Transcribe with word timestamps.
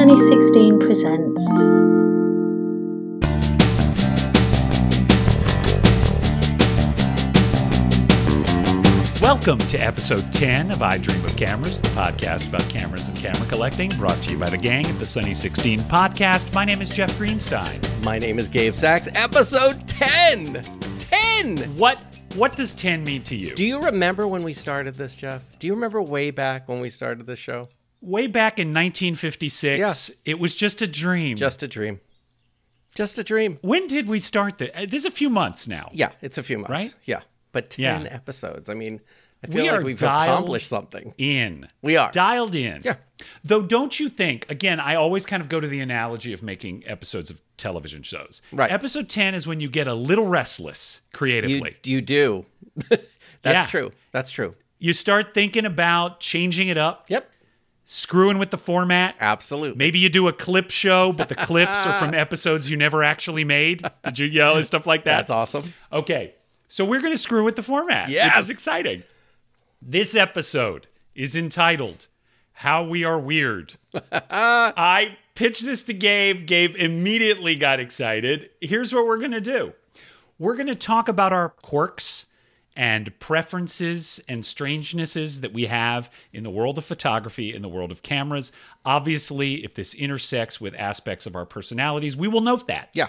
Sunny 0.00 0.16
16 0.16 0.78
presents. 0.78 1.46
Welcome 9.20 9.58
to 9.58 9.76
episode 9.76 10.32
10 10.32 10.70
of 10.70 10.80
I 10.80 10.96
Dream 10.96 11.22
of 11.26 11.36
Cameras, 11.36 11.82
the 11.82 11.88
podcast 11.88 12.48
about 12.48 12.66
cameras 12.70 13.08
and 13.08 13.18
camera 13.18 13.46
collecting, 13.46 13.90
brought 13.98 14.16
to 14.22 14.30
you 14.30 14.38
by 14.38 14.48
the 14.48 14.56
gang 14.56 14.86
at 14.86 14.98
the 14.98 15.04
Sunny 15.04 15.34
16 15.34 15.80
podcast. 15.80 16.54
My 16.54 16.64
name 16.64 16.80
is 16.80 16.88
Jeff 16.88 17.10
Greenstein. 17.18 18.02
My 18.02 18.18
name 18.18 18.38
is 18.38 18.48
Gabe 18.48 18.72
Sachs. 18.72 19.06
Episode 19.14 19.86
10! 19.86 20.64
10! 20.98 21.58
What 21.76 21.98
what 22.36 22.56
does 22.56 22.72
10 22.72 23.04
mean 23.04 23.22
to 23.24 23.36
you? 23.36 23.54
Do 23.54 23.66
you 23.66 23.82
remember 23.82 24.26
when 24.26 24.44
we 24.44 24.54
started 24.54 24.96
this, 24.96 25.14
Jeff? 25.14 25.42
Do 25.58 25.66
you 25.66 25.74
remember 25.74 26.00
way 26.00 26.30
back 26.30 26.70
when 26.70 26.80
we 26.80 26.88
started 26.88 27.26
this 27.26 27.38
show? 27.38 27.68
Way 28.02 28.26
back 28.26 28.58
in 28.58 28.68
1956, 28.72 29.78
Yeah. 29.78 30.14
it 30.24 30.38
was 30.38 30.54
just 30.54 30.80
a 30.82 30.86
dream. 30.86 31.36
Just 31.36 31.62
a 31.62 31.68
dream. 31.68 32.00
Just 32.94 33.18
a 33.18 33.24
dream. 33.24 33.58
when 33.62 33.86
did 33.86 34.08
we 34.08 34.18
start 34.18 34.58
this? 34.58 34.70
Uh, 34.74 34.80
This 34.86 35.00
is 35.02 35.06
a 35.06 35.10
few 35.10 35.30
months 35.30 35.68
now. 35.68 35.90
Yeah, 35.92 36.10
it's 36.22 36.38
a 36.38 36.42
few 36.42 36.58
months. 36.58 36.70
Right? 36.70 36.94
Yeah. 37.04 37.20
But 37.52 37.70
10 37.70 38.02
Yeah. 38.02 38.08
episodes. 38.14 38.68
I 38.70 38.74
mean, 38.74 39.00
I 39.44 39.46
feel 39.46 39.68
are 39.68 39.76
like 39.78 39.84
we've 39.84 40.02
accomplished 40.02 40.68
something. 40.68 41.14
In. 41.18 41.68
We 41.82 41.96
are. 41.96 42.10
Dialed 42.10 42.54
in. 42.54 42.82
Yeah. 42.84 42.96
Though, 43.44 43.62
don't 43.62 43.98
you 44.00 44.08
think, 44.08 44.50
again, 44.50 44.80
I 44.80 44.94
always 44.96 45.24
kind 45.24 45.40
of 45.42 45.48
go 45.48 45.60
to 45.60 45.68
the 45.68 45.80
analogy 45.80 46.32
of 46.32 46.42
making 46.42 46.82
episodes 46.86 47.30
of 47.30 47.40
television 47.56 48.02
shows. 48.02 48.42
Right. 48.52 48.70
Episode 48.70 49.08
10 49.08 49.34
is 49.34 49.46
when 49.46 49.60
you 49.60 49.68
get 49.68 49.86
a 49.86 49.94
little 49.94 50.26
restless 50.26 51.00
You, 51.12 51.16
creatively. 51.16 51.76
you 51.84 52.00
do. 52.00 52.46
That's 52.88 53.04
Yeah. 53.44 53.66
true. 53.66 53.92
That's 54.12 54.30
true. 54.32 54.56
you 54.82 54.92
start 54.94 55.34
thinking 55.34 55.66
about 55.66 56.20
changing 56.20 56.68
it 56.68 56.78
up, 56.78 57.04
Yep. 57.08 57.30
Screwing 57.92 58.38
with 58.38 58.50
the 58.50 58.56
format. 58.58 59.16
Absolutely. 59.18 59.76
Maybe 59.76 59.98
you 59.98 60.08
do 60.08 60.28
a 60.28 60.32
clip 60.32 60.70
show, 60.70 61.12
but 61.12 61.28
the 61.28 61.34
clips 61.34 61.84
are 61.84 61.98
from 61.98 62.14
episodes 62.14 62.70
you 62.70 62.76
never 62.76 63.02
actually 63.02 63.42
made. 63.42 63.84
Did 64.04 64.18
you 64.20 64.26
yell 64.26 64.56
and 64.56 64.64
stuff 64.64 64.86
like 64.86 65.02
that? 65.04 65.16
That's 65.16 65.30
awesome. 65.30 65.74
Okay, 65.92 66.34
so 66.68 66.84
we're 66.84 67.00
going 67.00 67.12
to 67.12 67.18
screw 67.18 67.42
with 67.44 67.56
the 67.56 67.62
format, 67.62 68.08
Yes. 68.08 68.36
which 68.36 68.42
is 68.44 68.50
exciting. 68.50 69.02
This 69.82 70.14
episode 70.14 70.86
is 71.16 71.34
entitled 71.36 72.06
"How 72.52 72.84
We 72.84 73.02
Are 73.02 73.18
Weird." 73.18 73.74
I 74.12 75.16
pitched 75.34 75.64
this 75.64 75.82
to 75.84 75.92
Gabe. 75.94 76.46
Gabe 76.46 76.76
immediately 76.76 77.56
got 77.56 77.80
excited. 77.80 78.50
Here's 78.60 78.94
what 78.94 79.06
we're 79.06 79.18
going 79.18 79.32
to 79.32 79.40
do: 79.40 79.72
we're 80.38 80.54
going 80.54 80.68
to 80.68 80.74
talk 80.76 81.08
about 81.08 81.32
our 81.32 81.48
quirks 81.48 82.26
and 82.80 83.12
preferences 83.20 84.22
and 84.26 84.42
strangenesses 84.42 85.42
that 85.42 85.52
we 85.52 85.66
have 85.66 86.10
in 86.32 86.44
the 86.44 86.48
world 86.50 86.78
of 86.78 86.84
photography, 86.84 87.54
in 87.54 87.60
the 87.60 87.68
world 87.68 87.92
of 87.92 88.00
cameras. 88.00 88.50
Obviously, 88.86 89.62
if 89.62 89.74
this 89.74 89.92
intersects 89.92 90.62
with 90.62 90.74
aspects 90.76 91.26
of 91.26 91.36
our 91.36 91.44
personalities, 91.44 92.16
we 92.16 92.26
will 92.26 92.40
note 92.40 92.66
that. 92.68 92.88
Yeah. 92.94 93.08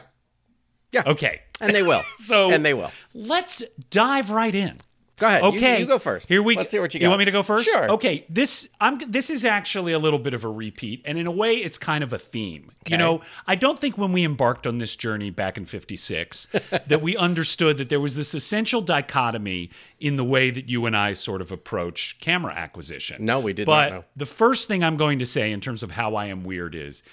Yeah. 0.91 1.03
Okay. 1.05 1.39
And 1.61 1.73
they 1.73 1.83
will. 1.83 2.03
So 2.19 2.51
and 2.51 2.65
they 2.65 2.73
will. 2.73 2.91
Let's 3.13 3.63
dive 3.89 4.29
right 4.29 4.53
in. 4.53 4.75
Go 5.21 5.27
ahead. 5.27 5.43
Okay, 5.43 5.79
You, 5.81 5.85
go 5.85 5.99
first. 5.99 6.27
Here 6.29 6.41
we 6.41 6.55
go. 6.55 6.61
Let's 6.61 6.71
hear 6.71 6.81
what 6.81 6.91
you 6.95 6.99
got. 6.99 7.03
You 7.03 7.09
want 7.09 7.19
me 7.19 7.25
to 7.25 7.31
go 7.31 7.43
first? 7.43 7.69
Sure. 7.69 7.91
Okay. 7.91 8.25
This 8.27 8.67
I'm. 8.81 8.97
This 9.07 9.29
is 9.29 9.45
actually 9.45 9.93
a 9.93 9.99
little 9.99 10.17
bit 10.17 10.33
of 10.33 10.43
a 10.43 10.47
repeat, 10.47 11.03
and 11.05 11.15
in 11.15 11.27
a 11.27 11.31
way, 11.31 11.57
it's 11.57 11.77
kind 11.77 12.03
of 12.03 12.11
a 12.11 12.17
theme. 12.17 12.71
You 12.89 12.97
know, 12.97 13.21
I 13.45 13.53
don't 13.53 13.77
think 13.77 13.99
when 13.99 14.13
we 14.13 14.25
embarked 14.25 14.65
on 14.65 14.79
this 14.79 14.95
journey 14.95 15.29
back 15.29 15.57
in 15.57 15.65
'56 15.65 16.47
that 16.87 17.03
we 17.03 17.15
understood 17.15 17.77
that 17.77 17.89
there 17.89 17.99
was 17.99 18.15
this 18.15 18.33
essential 18.33 18.81
dichotomy 18.81 19.69
in 19.99 20.15
the 20.15 20.25
way 20.25 20.49
that 20.49 20.67
you 20.67 20.87
and 20.87 20.97
I 20.97 21.13
sort 21.13 21.41
of 21.41 21.51
approach 21.51 22.17
camera 22.19 22.55
acquisition. 22.55 23.23
No, 23.23 23.39
we 23.39 23.53
did 23.53 23.67
but 23.67 23.89
not 23.89 23.91
know. 23.91 24.05
the 24.15 24.25
first 24.25 24.67
thing 24.67 24.83
I'm 24.83 24.97
going 24.97 25.19
to 25.19 25.25
say 25.27 25.51
in 25.51 25.61
terms 25.61 25.83
of 25.83 25.91
how 25.91 26.15
I 26.15 26.25
am 26.25 26.43
weird 26.43 26.73
is, 26.73 27.03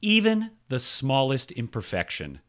even 0.00 0.52
the 0.70 0.78
smallest 0.78 1.52
imperfection 1.52 2.40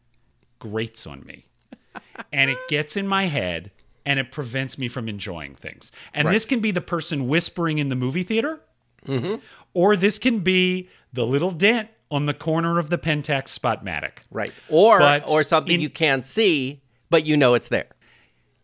grates 0.59 1.05
on 1.05 1.25
me 1.25 1.47
and 2.31 2.49
it 2.49 2.57
gets 2.69 2.95
in 2.95 3.05
my 3.05 3.25
head 3.25 3.71
and 4.05 4.19
it 4.19 4.31
prevents 4.31 4.77
me 4.77 4.87
from 4.87 5.07
enjoying 5.09 5.55
things. 5.55 5.91
And 6.13 6.27
this 6.29 6.45
can 6.45 6.59
be 6.59 6.71
the 6.71 6.81
person 6.81 7.27
whispering 7.27 7.77
in 7.79 7.89
the 7.89 7.95
movie 7.95 8.23
theater, 8.23 8.61
Mm-hmm. 9.07 9.35
or 9.73 9.95
this 9.95 10.19
can 10.19 10.39
be 10.39 10.89
the 11.13 11.25
little 11.25 11.51
dent 11.51 11.87
on 12.11 12.25
the 12.25 12.33
corner 12.33 12.79
of 12.79 12.89
the 12.89 12.97
Pentax 12.97 13.57
Spotmatic. 13.57 14.17
Right. 14.29 14.51
Or 14.67 14.99
But 14.99 15.29
or 15.29 15.41
something 15.43 15.75
in- 15.75 15.81
you 15.81 15.89
can't 15.89 16.25
see, 16.25 16.81
but 17.09 17.25
you 17.25 17.37
know 17.37 17.53
it's 17.53 17.69
there. 17.69 17.87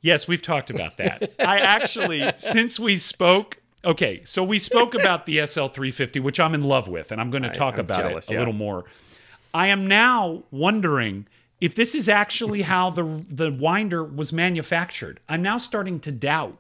Yes, 0.02 0.28
we've 0.28 0.42
talked 0.42 0.70
about 0.70 0.98
that. 0.98 1.32
I 1.40 1.60
actually, 1.60 2.22
since 2.36 2.78
we 2.80 2.98
spoke, 2.98 3.58
okay, 3.86 4.22
so 4.26 4.44
we 4.44 4.60
spoke 4.60 4.94
about 4.94 5.26
the 5.26 5.38
SL350, 5.38 6.22
which 6.22 6.40
I'm 6.40 6.54
in 6.54 6.64
love 6.64 6.88
with, 6.90 7.12
and 7.14 7.22
I'm 7.22 7.32
going 7.32 7.44
to 7.44 7.50
talk 7.50 7.76
I'm 7.76 7.80
about 7.82 8.02
jealous, 8.02 8.26
it 8.28 8.32
a 8.32 8.34
yeah. 8.34 8.40
little 8.40 8.54
more. 8.54 8.84
I 9.54 9.68
am 9.68 9.88
now 9.88 10.44
wondering 10.52 11.28
if 11.66 11.74
this 11.76 11.96
is 11.96 12.08
actually 12.08 12.62
how 12.64 12.90
the 12.92 13.06
the 13.30 13.52
winder 13.52 14.04
was 14.04 14.32
manufactured. 14.32 15.20
I'm 15.28 15.42
now 15.42 15.58
starting 15.58 16.00
to 16.02 16.12
doubt 16.12 16.58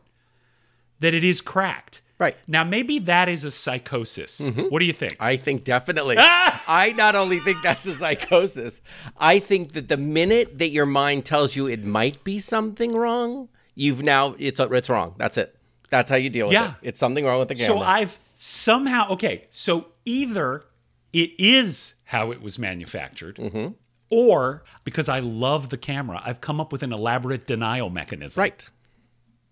that 0.99 1.13
it 1.13 1.23
is 1.23 1.41
cracked. 1.41 2.01
Right. 2.17 2.37
Now, 2.47 2.63
maybe 2.63 2.99
that 2.99 3.27
is 3.27 3.43
a 3.43 3.51
psychosis. 3.51 4.39
Mm-hmm. 4.39 4.61
What 4.71 4.79
do 4.79 4.85
you 4.85 4.93
think? 4.93 5.17
I 5.19 5.35
think 5.35 5.65
definitely. 5.65 6.15
I 6.19 6.93
not 6.95 7.13
only 7.15 7.39
think 7.41 7.57
that's 7.61 7.85
a 7.87 7.93
psychosis, 7.93 8.81
I 9.17 9.39
think 9.39 9.73
that 9.73 9.89
the 9.89 9.97
minute 9.97 10.57
that 10.59 10.69
your 10.69 10.85
mind 10.85 11.25
tells 11.25 11.57
you 11.57 11.67
it 11.67 11.83
might 11.83 12.23
be 12.23 12.39
something 12.39 12.93
wrong, 12.95 13.49
you've 13.75 14.01
now 14.01 14.35
it's 14.39 14.59
it's 14.61 14.89
wrong. 14.89 15.15
That's 15.17 15.37
it. 15.37 15.55
That's 15.89 16.09
how 16.09 16.15
you 16.17 16.29
deal 16.29 16.47
with 16.47 16.53
Yeah. 16.53 16.69
it. 16.81 16.89
It's 16.89 16.99
something 16.99 17.25
wrong 17.25 17.39
with 17.39 17.49
the 17.49 17.55
camera. 17.55 17.79
So 17.79 17.83
I've 17.83 18.17
somehow 18.35 19.09
okay. 19.11 19.45
So 19.49 19.87
either 20.05 20.63
it 21.11 21.31
is 21.37 21.95
how 22.05 22.31
it 22.31 22.41
was 22.41 22.57
manufactured, 22.57 23.35
Mm-hmm. 23.35 23.67
Or 24.09 24.63
because 24.83 25.09
I 25.09 25.19
love 25.19 25.69
the 25.69 25.77
camera, 25.77 26.21
I've 26.23 26.41
come 26.41 26.59
up 26.61 26.71
with 26.71 26.83
an 26.83 26.93
elaborate 26.93 27.45
denial 27.47 27.89
mechanism. 27.89 28.41
right. 28.41 28.69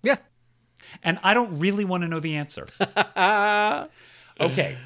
Yeah. 0.02 0.18
And 1.02 1.18
I 1.24 1.34
don't 1.34 1.60
really 1.60 1.86
want 1.86 2.04
to 2.04 2.08
know 2.08 2.20
the 2.20 2.36
answer. 2.36 2.68
okay. 4.40 4.78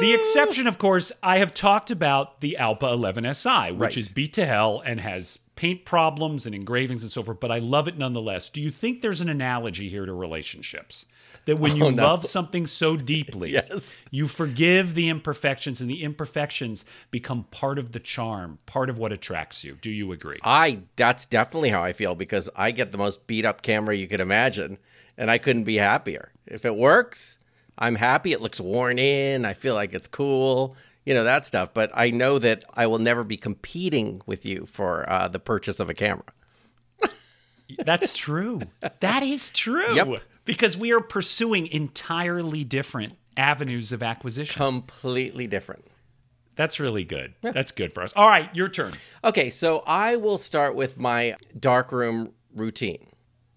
The 0.00 0.12
exception, 0.14 0.66
of 0.66 0.78
course, 0.78 1.12
I 1.22 1.38
have 1.38 1.54
talked 1.54 1.90
about 1.90 2.40
the 2.40 2.56
Alpa 2.60 2.92
11 2.92 3.32
SI, 3.34 3.72
which 3.72 3.78
Right. 3.80 3.96
is 3.96 4.08
beat 4.08 4.32
to 4.34 4.46
hell 4.46 4.82
and 4.84 5.00
has 5.00 5.38
paint 5.54 5.84
problems 5.86 6.44
and 6.44 6.54
engravings 6.54 7.02
and 7.02 7.10
so 7.10 7.22
forth, 7.22 7.40
but 7.40 7.50
I 7.50 7.58
love 7.58 7.88
it 7.88 7.96
nonetheless. 7.96 8.50
Do 8.50 8.60
you 8.60 8.70
think 8.70 9.00
there's 9.00 9.22
an 9.22 9.28
analogy 9.30 9.88
here 9.88 10.04
to 10.04 10.12
relationships? 10.12 11.06
That 11.46 11.58
when 11.58 11.74
you 11.76 11.86
Oh, 11.86 11.90
no. 11.90 12.02
love 12.02 12.26
something 12.26 12.66
so 12.66 12.96
deeply, 12.96 13.52
Yes. 13.52 14.04
you 14.10 14.26
forgive 14.28 14.94
the 14.94 15.08
imperfections, 15.08 15.80
and 15.80 15.88
the 15.90 16.02
imperfections 16.02 16.84
become 17.10 17.44
part 17.44 17.78
of 17.78 17.92
the 17.92 17.98
charm, 18.00 18.58
part 18.66 18.90
of 18.90 18.98
what 18.98 19.12
attracts 19.12 19.64
you. 19.64 19.78
Do 19.80 19.90
you 19.90 20.12
agree? 20.12 20.38
I 20.44 20.80
that's 20.96 21.24
definitely 21.26 21.70
how 21.70 21.82
I 21.82 21.92
feel 21.92 22.14
because 22.14 22.50
I 22.54 22.70
get 22.72 22.92
the 22.92 22.98
most 22.98 23.26
beat 23.26 23.44
up 23.44 23.62
camera 23.62 23.94
you 23.96 24.06
could 24.08 24.20
imagine 24.20 24.78
and 25.18 25.30
I 25.30 25.38
couldn't 25.38 25.64
be 25.64 25.76
happier. 25.78 26.32
If 26.46 26.64
it 26.66 26.76
works, 26.76 27.38
I'm 27.78 27.94
happy. 27.94 28.32
It 28.32 28.40
looks 28.42 28.60
worn 28.60 28.98
in. 28.98 29.44
I 29.44 29.54
feel 29.54 29.74
like 29.74 29.94
it's 29.94 30.08
cool. 30.08 30.76
You 31.04 31.14
know 31.14 31.24
that 31.24 31.46
stuff, 31.46 31.72
but 31.72 31.90
I 31.94 32.10
know 32.10 32.38
that 32.40 32.64
I 32.74 32.86
will 32.88 32.98
never 32.98 33.22
be 33.22 33.36
competing 33.36 34.20
with 34.26 34.44
you 34.44 34.66
for 34.66 35.08
uh, 35.08 35.28
the 35.28 35.38
purchase 35.38 35.78
of 35.78 35.88
a 35.88 35.94
camera. 35.94 36.24
That's 37.84 38.12
true. 38.12 38.62
That 39.00 39.22
is 39.22 39.50
true. 39.64 39.94
Yep. 39.94 40.20
Because 40.46 40.76
we 40.76 40.92
are 40.92 41.00
pursuing 41.00 41.66
entirely 41.66 42.64
different 42.64 43.18
avenues 43.36 43.92
of 43.92 44.02
acquisition. 44.02 44.56
Completely 44.56 45.46
different. 45.46 45.84
That's 46.56 46.80
really 46.80 47.04
good. 47.04 47.34
That's 47.42 47.70
good 47.70 47.92
for 47.92 48.02
us. 48.02 48.14
All 48.16 48.28
right, 48.28 48.52
your 48.54 48.68
turn. 48.68 48.94
Okay, 49.22 49.50
so 49.50 49.82
I 49.86 50.16
will 50.16 50.38
start 50.38 50.74
with 50.74 50.98
my 50.98 51.36
darkroom 51.58 52.32
routine. 52.54 53.06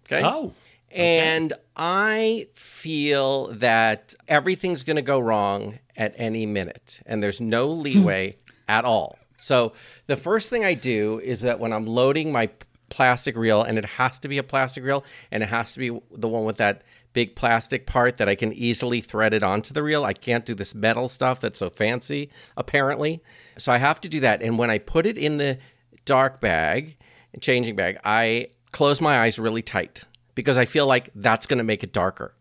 Okay. 0.06 0.22
Oh. 0.24 0.54
And 0.92 1.54
I 1.78 2.48
feel 2.56 3.54
that 3.54 4.16
everything's 4.28 4.84
going 4.84 4.98
to 4.98 5.02
go 5.02 5.20
wrong 5.20 5.80
at 5.96 6.14
any 6.18 6.46
minute, 6.46 7.00
and 7.06 7.24
there's 7.24 7.40
no 7.40 7.68
leeway 7.72 8.34
at 8.68 8.84
all. 8.84 9.18
So 9.38 9.74
the 10.08 10.18
first 10.18 10.50
thing 10.50 10.66
I 10.66 10.74
do 10.74 11.22
is 11.24 11.42
that 11.42 11.60
when 11.60 11.72
I'm 11.72 11.86
loading 11.86 12.32
my 12.32 12.50
plastic 12.90 13.36
reel, 13.36 13.62
and 13.64 13.78
it 13.78 13.86
has 13.86 14.20
to 14.20 14.28
be 14.28 14.38
a 14.38 14.44
plastic 14.44 14.84
reel, 14.84 15.04
and 15.32 15.44
it 15.44 15.50
has 15.50 15.74
to 15.74 15.80
be 15.80 16.00
the 16.12 16.28
one 16.28 16.46
with 16.46 16.58
that 16.58 16.84
big 17.14 17.36
plastic 17.36 17.86
part 17.86 18.18
that 18.18 18.30
I 18.30 18.36
can 18.36 18.54
easily 18.54 19.02
thread 19.02 19.34
it 19.34 19.44
onto 19.44 19.74
the 19.74 19.84
reel. 19.84 20.06
I 20.06 20.14
can't 20.14 20.46
do 20.46 20.54
this 20.54 20.76
metal 20.76 21.08
stuff 21.08 21.40
that's 21.40 21.60
so 21.60 21.70
fancy, 21.70 22.30
apparently. 22.56 23.22
So 23.58 23.72
I 23.72 23.78
have 23.78 24.00
to 24.02 24.10
do 24.10 24.20
that. 24.22 24.42
And 24.42 24.58
when 24.58 24.70
I 24.70 24.78
put 24.78 25.06
it 25.06 25.18
in 25.18 25.38
the 25.38 25.58
dark 26.06 26.40
bag, 26.40 26.98
changing 27.42 27.76
bag, 27.76 27.98
I 28.04 28.48
close 28.72 29.02
my 29.02 29.20
eyes 29.20 29.40
really 29.40 29.62
tight 29.62 30.04
because 30.36 30.58
I 30.58 30.66
feel 30.66 30.86
like 30.86 31.10
that's 31.16 31.48
going 31.48 31.58
to 31.58 31.64
make 31.64 31.84
it 31.84 31.94
darker. 31.94 32.34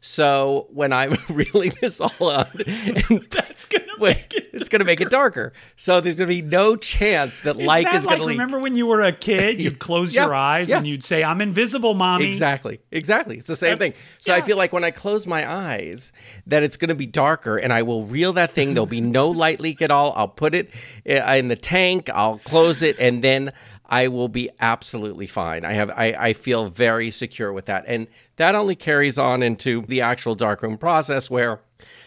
So 0.00 0.66
when 0.70 0.92
I'm 0.92 1.16
reeling 1.28 1.72
this 1.80 2.00
all 2.00 2.30
and 2.30 2.48
That's 3.30 3.64
gonna 3.66 3.84
Wait, 3.98 4.16
make 4.16 4.34
it. 4.34 4.50
it's 4.52 4.68
going 4.68 4.80
to 4.80 4.84
make 4.84 5.00
it 5.00 5.08
darker. 5.08 5.52
So 5.74 6.00
there's 6.02 6.16
going 6.16 6.28
to 6.28 6.34
be 6.34 6.42
no 6.42 6.76
chance 6.76 7.40
that 7.40 7.58
Is 7.58 7.66
light 7.66 7.84
that 7.86 7.94
is 7.96 8.04
going 8.04 8.18
like, 8.18 8.18
to 8.20 8.24
leak. 8.26 8.38
remember 8.38 8.58
when 8.58 8.76
you 8.76 8.86
were 8.86 9.02
a 9.02 9.12
kid, 9.12 9.58
you'd 9.60 9.78
close 9.88 10.14
Yeah, 10.14 10.24
your 10.24 10.34
eyes 10.34 10.68
yeah. 10.68 10.76
and 10.76 10.86
you'd 10.86 11.02
say, 11.02 11.24
"I'm 11.24 11.40
invisible, 11.40 11.94
mommy." 11.94 12.28
Exactly. 12.28 12.78
Exactly. 12.90 13.38
It's 13.38 13.46
the 13.46 13.56
same 13.56 13.78
thing. 13.78 13.94
So 14.18 14.34
I 14.34 14.42
feel 14.42 14.58
like 14.58 14.72
when 14.74 14.84
I 14.84 14.90
close 14.90 15.26
my 15.26 15.50
eyes, 15.50 16.12
that 16.46 16.62
it's 16.62 16.76
going 16.76 16.90
to 16.90 16.94
be 16.94 17.06
darker 17.06 17.56
and 17.56 17.72
I 17.72 17.82
will 17.82 18.04
reel 18.04 18.34
that 18.34 18.50
thing. 18.52 18.74
There'll 18.74 18.86
be 18.86 19.00
no 19.00 19.30
light 19.30 19.60
leak 19.60 19.80
at 19.80 19.90
all. 19.90 20.12
I'll 20.14 20.28
put 20.28 20.54
it 20.54 20.70
uh, 21.08 21.14
in 21.32 21.48
the 21.48 21.56
tank, 21.56 22.10
I'll 22.12 22.38
close 22.38 22.82
it, 22.82 22.98
and 22.98 23.24
then 23.24 23.50
I 23.88 24.08
will 24.08 24.28
be 24.28 24.50
absolutely 24.60 25.26
fine. 25.26 25.64
I 25.64 25.72
have 25.74 25.90
I, 25.90 26.14
I 26.18 26.32
feel 26.32 26.68
very 26.68 27.10
secure 27.10 27.52
with 27.52 27.66
that. 27.66 27.84
And 27.86 28.08
that 28.36 28.54
only 28.54 28.74
carries 28.74 29.18
on 29.18 29.42
into 29.42 29.82
the 29.82 30.00
actual 30.00 30.34
darkroom 30.34 30.78
process 30.78 31.30
where 31.30 31.60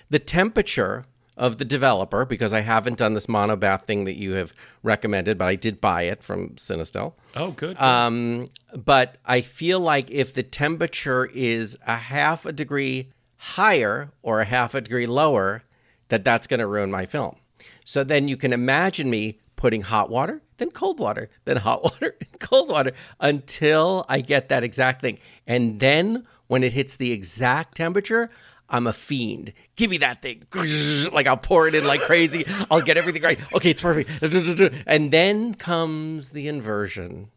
the 0.09 0.19
temperature 0.19 1.05
of 1.37 1.57
the 1.57 1.63
developer, 1.63 2.25
because 2.25 2.51
I 2.51 2.59
haven't 2.59 2.97
done 2.97 3.13
this 3.13 3.27
monobath 3.27 3.85
thing 3.85 4.03
that 4.03 4.17
you 4.17 4.33
have 4.33 4.51
recommended, 4.83 5.37
but 5.37 5.45
I 5.45 5.55
did 5.55 5.79
buy 5.79 6.03
it 6.03 6.21
from 6.21 6.49
CineStill. 6.55 7.13
Oh, 7.33 7.51
good. 7.51 7.79
Um, 7.79 8.47
but 8.75 9.15
I 9.25 9.39
feel 9.39 9.79
like 9.79 10.11
if 10.11 10.33
the 10.33 10.43
temperature 10.43 11.27
is 11.27 11.77
a 11.87 11.95
half 11.95 12.45
a 12.45 12.51
degree 12.51 13.13
higher 13.37 14.11
or 14.21 14.41
a 14.41 14.45
half 14.45 14.73
a 14.73 14.81
degree 14.81 15.07
lower, 15.07 15.63
that 16.09 16.25
that's 16.25 16.45
going 16.45 16.59
to 16.59 16.67
ruin 16.67 16.91
my 16.91 17.05
film. 17.05 17.37
So 17.85 18.03
then 18.03 18.27
you 18.27 18.35
can 18.35 18.51
imagine 18.51 19.09
me 19.09 19.39
putting 19.55 19.81
hot 19.81 20.09
water, 20.09 20.41
then 20.59 20.71
cold 20.71 20.99
water, 20.99 21.29
then 21.45 21.57
hot 21.57 21.83
water, 21.83 22.15
and 22.19 22.39
cold 22.39 22.69
water 22.69 22.91
until 23.19 24.05
I 24.07 24.21
get 24.21 24.49
that 24.49 24.63
exact 24.63 25.01
thing. 25.01 25.17
And 25.47 25.79
then 25.79 26.27
when 26.47 26.63
it 26.63 26.73
hits 26.73 26.95
the 26.95 27.11
exact 27.11 27.77
temperature, 27.77 28.29
I'm 28.69 28.85
a 28.85 28.93
fiend. 28.93 29.53
Give 29.75 29.89
me 29.89 29.97
that 29.97 30.21
thing. 30.21 30.43
Like 31.11 31.27
I'll 31.27 31.37
pour 31.37 31.67
it 31.67 31.73
in 31.73 31.87
like 31.87 32.01
crazy. 32.01 32.45
I'll 32.69 32.81
get 32.81 32.97
everything 32.97 33.23
right. 33.23 33.39
Okay, 33.53 33.71
it's 33.71 33.81
perfect. 33.81 34.09
And 34.87 35.11
then 35.11 35.55
comes 35.55 36.29
the 36.29 36.47
inversion. 36.47 37.29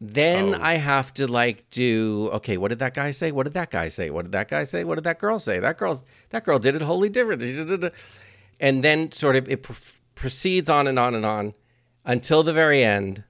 Then 0.00 0.54
oh. 0.54 0.58
I 0.60 0.74
have 0.74 1.12
to 1.14 1.26
like 1.26 1.68
do 1.70 2.30
okay. 2.34 2.56
What 2.56 2.68
did 2.68 2.78
that 2.80 2.94
guy 2.94 3.10
say? 3.10 3.32
What 3.32 3.44
did 3.44 3.54
that 3.54 3.70
guy 3.70 3.88
say? 3.88 4.10
What 4.10 4.22
did 4.22 4.32
that 4.32 4.48
guy 4.48 4.64
say? 4.64 4.84
What 4.84 4.96
did 4.96 5.04
that 5.04 5.18
girl 5.18 5.38
say? 5.38 5.58
That 5.58 5.78
girl's 5.78 6.02
that 6.30 6.44
girl 6.44 6.58
did 6.58 6.76
it 6.76 6.82
wholly 6.82 7.08
different. 7.08 7.92
And 8.60 8.84
then 8.84 9.10
sort 9.12 9.36
of 9.36 9.48
it 9.48 9.62
pr- 9.62 9.72
proceeds 10.14 10.68
on 10.68 10.86
and 10.86 10.98
on 10.98 11.14
and 11.14 11.24
on 11.26 11.54
until 12.04 12.42
the 12.42 12.52
very 12.52 12.82
end, 12.82 13.24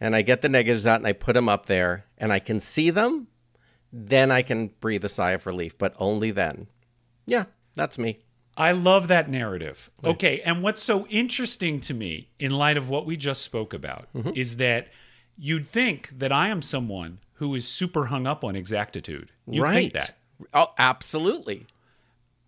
and 0.00 0.14
I 0.14 0.22
get 0.22 0.42
the 0.42 0.48
negatives 0.48 0.86
out 0.86 1.00
and 1.00 1.06
I 1.06 1.12
put 1.12 1.34
them 1.34 1.48
up 1.48 1.66
there, 1.66 2.04
and 2.18 2.32
I 2.32 2.38
can 2.38 2.60
see 2.60 2.90
them. 2.90 3.28
Then 3.92 4.30
I 4.30 4.42
can 4.42 4.68
breathe 4.80 5.04
a 5.04 5.08
sigh 5.08 5.30
of 5.30 5.46
relief, 5.46 5.78
but 5.78 5.94
only 5.98 6.30
then. 6.30 6.66
Yeah, 7.26 7.44
that's 7.74 7.98
me. 7.98 8.18
I 8.56 8.72
love 8.72 9.08
that 9.08 9.28
narrative. 9.30 9.90
Okay, 10.02 10.40
and 10.40 10.62
what's 10.62 10.82
so 10.82 11.06
interesting 11.08 11.80
to 11.80 11.94
me 11.94 12.30
in 12.38 12.50
light 12.52 12.76
of 12.76 12.88
what 12.88 13.04
we 13.06 13.16
just 13.16 13.42
spoke 13.42 13.74
about 13.74 14.08
Mm-hmm. 14.14 14.30
is 14.34 14.56
that 14.56 14.88
you'd 15.38 15.68
think 15.68 16.10
that 16.18 16.32
I 16.32 16.48
am 16.48 16.62
someone 16.62 17.18
who 17.34 17.54
is 17.54 17.68
super 17.68 18.06
hung 18.06 18.26
up 18.26 18.44
on 18.44 18.56
exactitude. 18.56 19.30
You 19.46 19.62
right. 19.62 19.74
think 19.74 19.92
that. 19.92 20.16
Oh, 20.54 20.68
absolutely. 20.78 21.66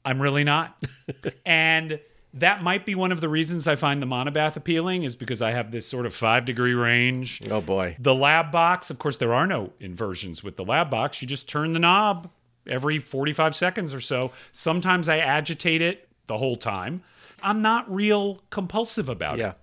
I'm 0.05 0.20
really 0.20 0.44
not. 0.44 0.82
and 1.47 2.00
that 2.35 2.63
might 2.63 2.85
be 2.85 2.95
one 2.95 3.11
of 3.13 3.21
the 3.21 3.29
reasons 3.29 3.67
I 3.67 3.75
find 3.75 4.03
the 4.03 4.07
monobath 4.07 4.57
appealing 4.57 5.03
is 5.03 5.17
because 5.17 5.41
I 5.43 5.53
have 5.53 5.71
this 5.71 5.87
sort 5.87 6.07
of 6.07 6.15
5 6.15 6.45
degree 6.45 6.75
range. 6.75 7.41
Oh 7.51 7.61
boy. 7.61 7.97
The 7.99 8.15
lab 8.15 8.51
box, 8.53 8.91
of 8.91 8.99
course, 8.99 9.17
there 9.17 9.33
are 9.35 9.47
no 9.47 9.73
inversions 9.81 10.45
with 10.45 10.57
the 10.57 10.65
lab 10.65 10.91
box. 10.91 11.23
You 11.23 11.29
just 11.29 11.49
turn 11.49 11.73
the 11.73 11.79
knob 11.79 12.31
every 12.67 12.99
45 12.99 13.57
seconds 13.57 13.95
or 13.95 14.01
so. 14.01 14.31
Sometimes 14.53 15.09
I 15.09 15.19
agitate 15.19 15.81
it 15.81 16.09
the 16.27 16.37
whole 16.37 16.57
time. 16.57 17.03
I'm 17.43 17.63
not 17.63 17.93
real 17.93 18.43
compulsive 18.51 19.09
about 19.09 19.39
Yeah. 19.39 19.51
it. 19.51 19.57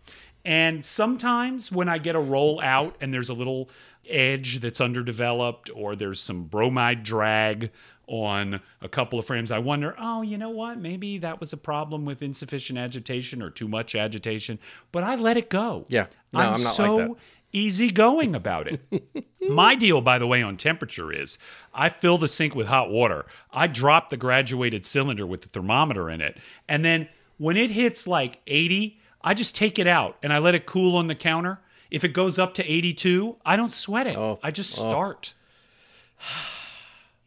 And 0.43 0.85
sometimes 0.85 1.71
when 1.71 1.89
I 1.89 1.97
get 1.97 2.15
a 2.15 2.19
roll 2.19 2.61
out 2.61 2.95
and 3.01 3.13
there's 3.13 3.29
a 3.29 3.33
little 3.33 3.69
edge 4.07 4.59
that's 4.59 4.79
underdeveloped 4.79 5.69
or 5.73 5.95
there's 5.95 6.19
some 6.19 6.43
bromide 6.43 7.03
drag 7.03 7.71
on 8.07 8.61
a 8.81 8.89
couple 8.89 9.19
of 9.19 9.25
frames, 9.25 9.51
I 9.51 9.59
wonder, 9.59 9.95
oh, 9.99 10.21
you 10.21 10.37
know 10.37 10.49
what? 10.49 10.77
Maybe 10.79 11.17
that 11.19 11.39
was 11.39 11.53
a 11.53 11.57
problem 11.57 12.05
with 12.05 12.21
insufficient 12.21 12.77
agitation 12.77 13.41
or 13.41 13.49
too 13.49 13.67
much 13.67 13.95
agitation. 13.95 14.59
But 14.91 15.03
I 15.03 15.15
let 15.15 15.37
it 15.37 15.49
go. 15.49 15.85
Yeah. 15.87 16.07
No, 16.33 16.39
I'm, 16.39 16.45
I'm 16.45 16.51
not 16.51 16.65
like 16.65 16.75
so 16.75 16.97
that. 16.97 17.15
easygoing 17.51 18.35
about 18.35 18.67
it. 18.67 19.27
My 19.49 19.75
deal, 19.75 20.01
by 20.01 20.17
the 20.19 20.27
way, 20.27 20.41
on 20.41 20.57
temperature 20.57 21.11
is 21.11 21.37
I 21.73 21.89
fill 21.89 22.17
the 22.17 22.27
sink 22.27 22.55
with 22.55 22.67
hot 22.67 22.89
water. 22.89 23.25
I 23.51 23.67
drop 23.67 24.09
the 24.09 24.17
graduated 24.17 24.85
cylinder 24.85 25.25
with 25.25 25.41
the 25.41 25.49
thermometer 25.49 26.09
in 26.09 26.21
it. 26.21 26.37
And 26.67 26.83
then 26.83 27.09
when 27.37 27.57
it 27.57 27.71
hits 27.71 28.07
like 28.07 28.41
80, 28.47 28.99
I 29.21 29.33
just 29.33 29.55
take 29.55 29.79
it 29.79 29.87
out 29.87 30.17
and 30.21 30.31
I 30.31 30.37
let 30.39 30.55
it 30.55 30.65
cool 30.65 30.95
on 30.95 31.07
the 31.07 31.15
counter. 31.15 31.59
If 31.91 32.03
it 32.03 32.09
goes 32.09 32.39
up 32.39 32.53
to 32.55 32.63
82, 32.71 33.37
I 33.45 33.55
don't 33.55 33.71
sweat 33.71 34.07
it. 34.07 34.17
Oh. 34.17 34.39
I 34.43 34.51
just 34.51 34.77
oh. 34.79 34.89
start. 34.89 35.33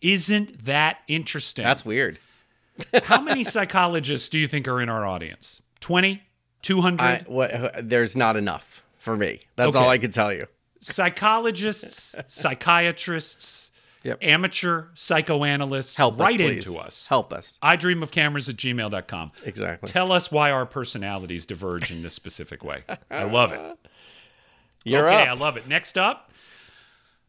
Isn't 0.00 0.64
that 0.64 0.98
interesting? 1.08 1.64
That's 1.64 1.84
weird. 1.84 2.18
How 3.04 3.20
many 3.20 3.42
psychologists 3.44 4.28
do 4.28 4.38
you 4.38 4.46
think 4.48 4.68
are 4.68 4.80
in 4.80 4.88
our 4.88 5.04
audience? 5.06 5.60
20? 5.80 6.22
200? 6.62 7.00
I, 7.04 7.22
what, 7.26 7.52
there's 7.88 8.16
not 8.16 8.36
enough 8.36 8.82
for 8.98 9.16
me. 9.16 9.40
That's 9.56 9.68
Okay. 9.74 9.78
all 9.78 9.88
I 9.90 9.98
can 9.98 10.10
tell 10.10 10.32
you. 10.32 10.46
psychologists, 10.80 12.14
psychiatrists, 12.26 13.70
Yep. 14.04 14.18
amateur 14.22 14.84
psychoanalysts, 14.94 15.96
Help 15.96 16.14
us, 16.14 16.20
write 16.20 16.36
please. 16.38 16.66
into 16.68 16.78
us. 16.78 17.08
Help 17.08 17.32
us. 17.32 17.58
I 17.60 17.74
dream 17.74 18.00
of 18.02 18.12
cameras 18.12 18.48
at 18.48 18.54
gmail.com. 18.56 19.30
Exactly. 19.44 19.88
Tell 19.88 20.12
us 20.12 20.30
why 20.30 20.52
our 20.52 20.64
personalities 20.66 21.46
diverge 21.46 21.90
in 21.90 22.02
this 22.04 22.14
specific 22.14 22.62
way. 22.62 22.84
I 23.10 23.24
love 23.24 23.52
it. 23.52 23.60
You're 24.84 25.06
okay, 25.08 25.22
up. 25.26 25.28
I 25.28 25.32
love 25.40 25.56
it. 25.56 25.66
Next 25.66 25.98
up, 25.98 26.30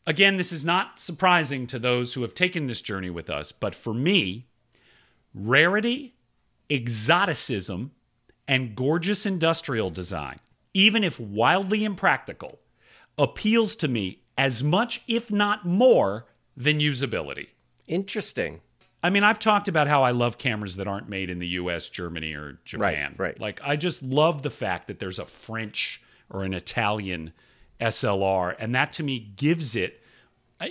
again, 0.09 0.37
this 0.37 0.51
is 0.51 0.65
not 0.65 0.99
surprising 0.99 1.67
to 1.67 1.77
those 1.77 2.15
who 2.15 2.23
have 2.23 2.33
taken 2.33 2.65
this 2.65 2.81
journey 2.81 3.11
with 3.11 3.29
us, 3.29 3.51
but 3.51 3.75
for 3.75 3.93
me, 3.93 4.47
rarity, 5.35 6.15
exoticism, 6.67 7.91
and 8.47 8.75
gorgeous 8.75 9.27
industrial 9.27 9.91
design, 9.91 10.39
even 10.73 11.03
if 11.03 11.19
wildly 11.19 11.85
impractical, 11.85 12.57
appeals 13.19 13.75
to 13.75 13.87
me 13.87 14.23
as 14.35 14.63
much, 14.63 15.03
if 15.07 15.31
not 15.31 15.63
more, 15.63 16.25
than 16.57 16.79
usability. 16.79 17.49
Interesting. 17.87 18.61
I 19.03 19.11
mean, 19.11 19.23
I've 19.23 19.37
talked 19.37 19.67
about 19.67 19.87
how 19.87 20.01
I 20.01 20.09
love 20.09 20.39
cameras 20.39 20.77
that 20.77 20.87
aren't 20.87 21.07
made 21.07 21.29
in 21.29 21.37
the 21.37 21.47
US, 21.49 21.87
Germany, 21.87 22.33
or 22.33 22.57
Japan. 22.65 23.11
right. 23.11 23.19
right. 23.19 23.39
Like, 23.39 23.61
I 23.63 23.75
just 23.75 24.01
love 24.01 24.41
the 24.41 24.49
fact 24.49 24.87
that 24.87 24.97
there's 24.97 25.19
a 25.19 25.25
French 25.25 26.01
or 26.31 26.41
an 26.43 26.55
Italian 26.55 27.31
SLR, 27.79 28.55
and 28.59 28.73
that 28.75 28.91
to 28.93 29.03
me 29.03 29.19
gives 29.19 29.75
it, 29.75 29.98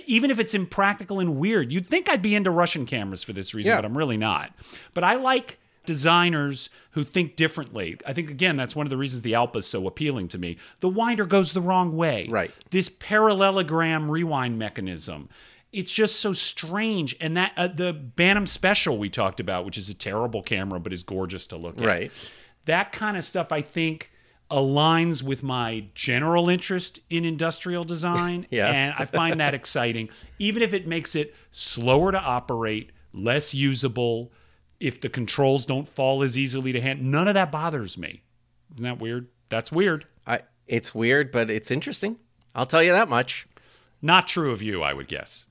even 0.05 0.29
if 0.31 0.39
it's 0.39 0.53
impractical 0.53 1.19
and 1.19 1.37
weird, 1.37 1.71
you'd 1.71 1.87
think 1.87 2.09
I'd 2.09 2.21
be 2.21 2.35
into 2.35 2.51
Russian 2.51 2.85
cameras 2.85 3.23
for 3.23 3.33
this 3.33 3.53
reason, 3.53 3.71
Yeah. 3.71 3.77
but 3.77 3.85
I'm 3.85 3.97
really 3.97 4.17
not. 4.17 4.51
But 4.93 5.03
I 5.03 5.15
like 5.15 5.57
designers 5.85 6.69
who 6.91 7.03
think 7.03 7.35
differently. 7.35 7.97
I 8.05 8.13
think, 8.13 8.29
again, 8.29 8.55
that's 8.57 8.75
one 8.75 8.85
of 8.85 8.89
the 8.91 8.97
reasons 8.97 9.23
the 9.23 9.33
Alpa 9.33 9.57
is 9.57 9.65
so 9.67 9.87
appealing 9.87 10.27
to 10.29 10.37
me. 10.37 10.57
The 10.81 10.89
winder 10.89 11.25
goes 11.25 11.53
the 11.53 11.61
wrong 11.61 11.95
way. 11.97 12.27
Right. 12.29 12.51
This 12.69 12.89
parallelogram 12.89 14.09
rewind 14.11 14.59
mechanism. 14.59 15.29
It's 15.71 15.91
just 15.91 16.19
so 16.19 16.33
strange. 16.33 17.15
And 17.19 17.35
that 17.37 17.53
uh, 17.57 17.67
the 17.67 17.93
Bantam 17.93 18.47
Special 18.47 18.97
we 18.97 19.09
talked 19.09 19.39
about, 19.39 19.65
which 19.65 19.77
is 19.77 19.89
a 19.89 19.93
terrible 19.93 20.41
camera 20.43 20.79
but 20.79 20.93
is 20.93 21.03
gorgeous 21.03 21.47
to 21.47 21.57
look 21.57 21.79
at. 21.79 21.85
Right. 21.85 22.11
That 22.65 22.91
kind 22.91 23.17
of 23.17 23.23
stuff, 23.23 23.51
I 23.51 23.61
think, 23.61 24.11
aligns 24.49 25.21
with 25.21 25.43
my 25.43 25.85
general 25.93 26.49
interest 26.49 26.99
in 27.09 27.25
industrial 27.25 27.83
design. 27.83 28.47
Yes. 28.51 28.75
And 28.75 28.95
I 28.97 29.05
find 29.05 29.39
that 29.39 29.53
exciting, 29.53 30.09
even 30.39 30.63
if 30.63 30.73
it 30.73 30.87
makes 30.87 31.15
it 31.15 31.35
slower 31.51 32.11
to 32.11 32.19
operate, 32.19 32.91
less 33.13 33.53
usable. 33.53 34.31
If 34.79 35.01
the 35.01 35.09
controls 35.09 35.65
don't 35.65 35.87
fall 35.87 36.23
as 36.23 36.37
easily 36.37 36.71
to 36.71 36.81
hand, 36.81 37.03
none 37.03 37.27
of 37.27 37.33
that 37.35 37.51
bothers 37.51 37.97
me. 37.97 38.23
Isn't 38.73 38.83
that 38.83 38.99
weird? 38.99 39.27
That's 39.49 39.71
weird. 39.71 40.05
I, 40.25 40.41
it's 40.67 40.95
weird, 40.95 41.31
but 41.31 41.49
it's 41.49 41.69
interesting. 41.69 42.17
I'll 42.55 42.65
tell 42.65 42.81
you 42.81 42.91
that 42.93 43.09
much. 43.09 43.47
Not 44.01 44.27
true 44.27 44.51
of 44.51 44.61
you, 44.61 44.81
I 44.81 44.93
would 44.93 45.07
guess. 45.07 45.45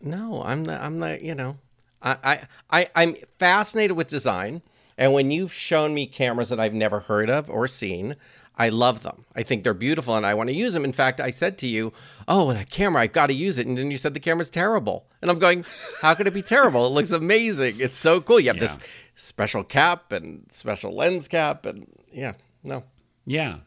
No, 0.00 0.42
I'm 0.44 0.64
the, 0.64 0.82
I'm 0.82 1.00
the, 1.00 1.18
you 1.22 1.34
know, 1.34 1.56
I, 2.02 2.16
I, 2.22 2.40
I, 2.70 2.90
I'm 2.94 3.16
fascinated 3.38 3.96
with 3.96 4.08
design. 4.08 4.62
And 4.96 5.12
when 5.12 5.30
you've 5.30 5.52
shown 5.52 5.94
me 5.94 6.06
cameras 6.06 6.48
that 6.50 6.60
I've 6.60 6.74
never 6.74 7.00
heard 7.00 7.28
of 7.30 7.50
or 7.50 7.66
seen, 7.66 8.14
I 8.56 8.68
love 8.68 9.02
them. 9.02 9.24
I 9.34 9.42
think 9.42 9.64
they're 9.64 9.74
beautiful 9.74 10.16
and 10.16 10.24
I 10.24 10.34
want 10.34 10.48
to 10.48 10.54
use 10.54 10.72
them. 10.72 10.84
In 10.84 10.92
fact, 10.92 11.20
I 11.20 11.30
said 11.30 11.58
to 11.58 11.66
you, 11.66 11.92
Oh, 12.28 12.52
that 12.52 12.70
camera, 12.70 13.02
I've 13.02 13.12
got 13.12 13.26
to 13.26 13.34
use 13.34 13.58
it. 13.58 13.66
And 13.66 13.76
then 13.76 13.90
you 13.90 13.96
said 13.96 14.14
the 14.14 14.20
camera's 14.20 14.50
terrible. 14.50 15.06
And 15.20 15.30
I'm 15.30 15.38
going, 15.40 15.64
How 16.00 16.14
could 16.14 16.26
it 16.28 16.34
be 16.34 16.42
terrible? 16.42 16.86
It 16.86 16.90
looks 16.90 17.10
amazing. 17.10 17.80
It's 17.80 17.96
so 17.96 18.20
cool. 18.20 18.38
You 18.38 18.48
have 18.48 18.60
this 18.60 18.78
special 19.16 19.64
cap 19.64 20.12
and 20.12 20.46
special 20.50 20.94
lens 20.94 21.26
cap. 21.26 21.66
And 21.66 21.86
yeah, 22.12 22.34
no. 22.62 22.84
Yeah. 23.26 23.58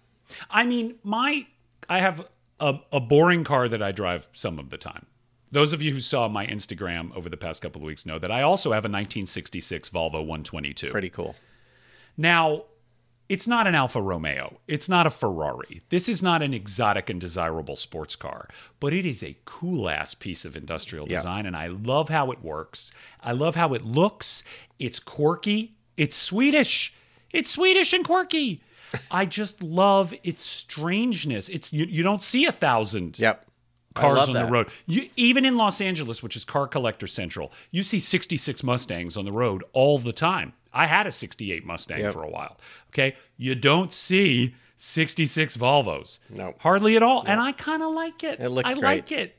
I 0.49 0.65
mean, 0.65 0.95
my 1.03 1.47
I 1.89 1.99
have 1.99 2.25
a, 2.59 2.79
a 2.91 2.99
boring 2.99 3.43
car 3.43 3.67
that 3.67 3.81
I 3.81 3.91
drive 3.91 4.27
some 4.31 4.59
of 4.59 4.69
the 4.69 4.77
time. 4.77 5.05
Those 5.51 5.73
of 5.73 5.81
you 5.81 5.93
who 5.93 5.99
saw 5.99 6.27
my 6.27 6.45
Instagram 6.45 7.15
over 7.15 7.29
the 7.29 7.37
past 7.37 7.61
couple 7.61 7.81
of 7.81 7.85
weeks 7.85 8.05
know 8.05 8.19
that 8.19 8.31
I 8.31 8.41
also 8.41 8.71
have 8.71 8.83
a 8.85 8.89
1966 8.89 9.89
Volvo 9.89 10.13
122. 10.15 10.91
Pretty 10.91 11.09
cool. 11.09 11.35
Now, 12.17 12.63
it's 13.29 13.47
not 13.47 13.67
an 13.67 13.75
Alfa 13.75 14.01
Romeo. 14.01 14.59
It's 14.67 14.87
not 14.87 15.05
a 15.05 15.09
Ferrari. 15.09 15.81
This 15.89 16.07
is 16.07 16.23
not 16.23 16.41
an 16.41 16.53
exotic 16.53 17.09
and 17.09 17.19
desirable 17.19 17.75
sports 17.75 18.15
car, 18.15 18.47
but 18.79 18.93
it 18.93 19.05
is 19.05 19.21
a 19.21 19.37
cool 19.45 19.89
ass 19.89 20.13
piece 20.13 20.45
of 20.45 20.55
industrial 20.55 21.07
Yeah. 21.09 21.17
design, 21.17 21.45
and 21.45 21.55
I 21.55 21.67
love 21.67 22.09
how 22.09 22.31
it 22.31 22.41
works. 22.41 22.91
I 23.21 23.33
love 23.33 23.55
how 23.55 23.73
it 23.73 23.83
looks. 23.83 24.43
It's 24.79 24.99
quirky. 24.99 25.75
It's 25.97 26.15
Swedish. 26.15 26.93
It's 27.33 27.51
Swedish 27.51 27.91
and 27.93 28.05
quirky. 28.05 28.61
I 29.11 29.25
just 29.25 29.61
love 29.61 30.13
its 30.23 30.41
strangeness. 30.43 31.49
It's 31.49 31.73
you, 31.73 31.85
you 31.85 32.03
don't 32.03 32.23
see 32.23 32.45
a 32.45 32.51
thousand 32.53 33.19
Yep. 33.19 33.45
Cars 33.99 34.27
on 34.27 34.33
that. 34.33 34.45
the 34.45 34.51
road. 34.51 34.67
You, 34.85 35.09
even 35.15 35.45
in 35.45 35.57
Los 35.57 35.81
Angeles, 35.81 36.21
which 36.23 36.35
is 36.35 36.45
car 36.45 36.67
collector 36.67 37.07
central, 37.07 37.51
you 37.71 37.83
see 37.83 37.99
66 37.99 38.63
Mustangs 38.63 39.17
on 39.17 39.25
the 39.25 39.31
road 39.31 39.63
all 39.73 39.97
the 39.99 40.13
time. 40.13 40.53
I 40.73 40.85
had 40.87 41.07
a 41.07 41.11
68 41.11 41.65
Mustang 41.65 41.99
Yep. 42.01 42.13
for 42.13 42.23
a 42.23 42.29
while. 42.29 42.57
Okay. 42.89 43.15
You 43.37 43.55
don't 43.55 43.91
see 43.91 44.53
66 44.77 45.57
Volvos. 45.57 46.19
No. 46.29 46.53
Hardly 46.59 46.95
at 46.95 47.01
all. 47.03 47.23
And 47.25 47.39
I 47.41 47.51
kind 47.51 47.81
of 47.81 47.93
like 47.93 48.23
it. 48.23 48.39
It 48.39 48.49
looks 48.49 48.69
I 48.69 48.73
great. 48.73 48.83
like 48.83 49.11
it. 49.11 49.35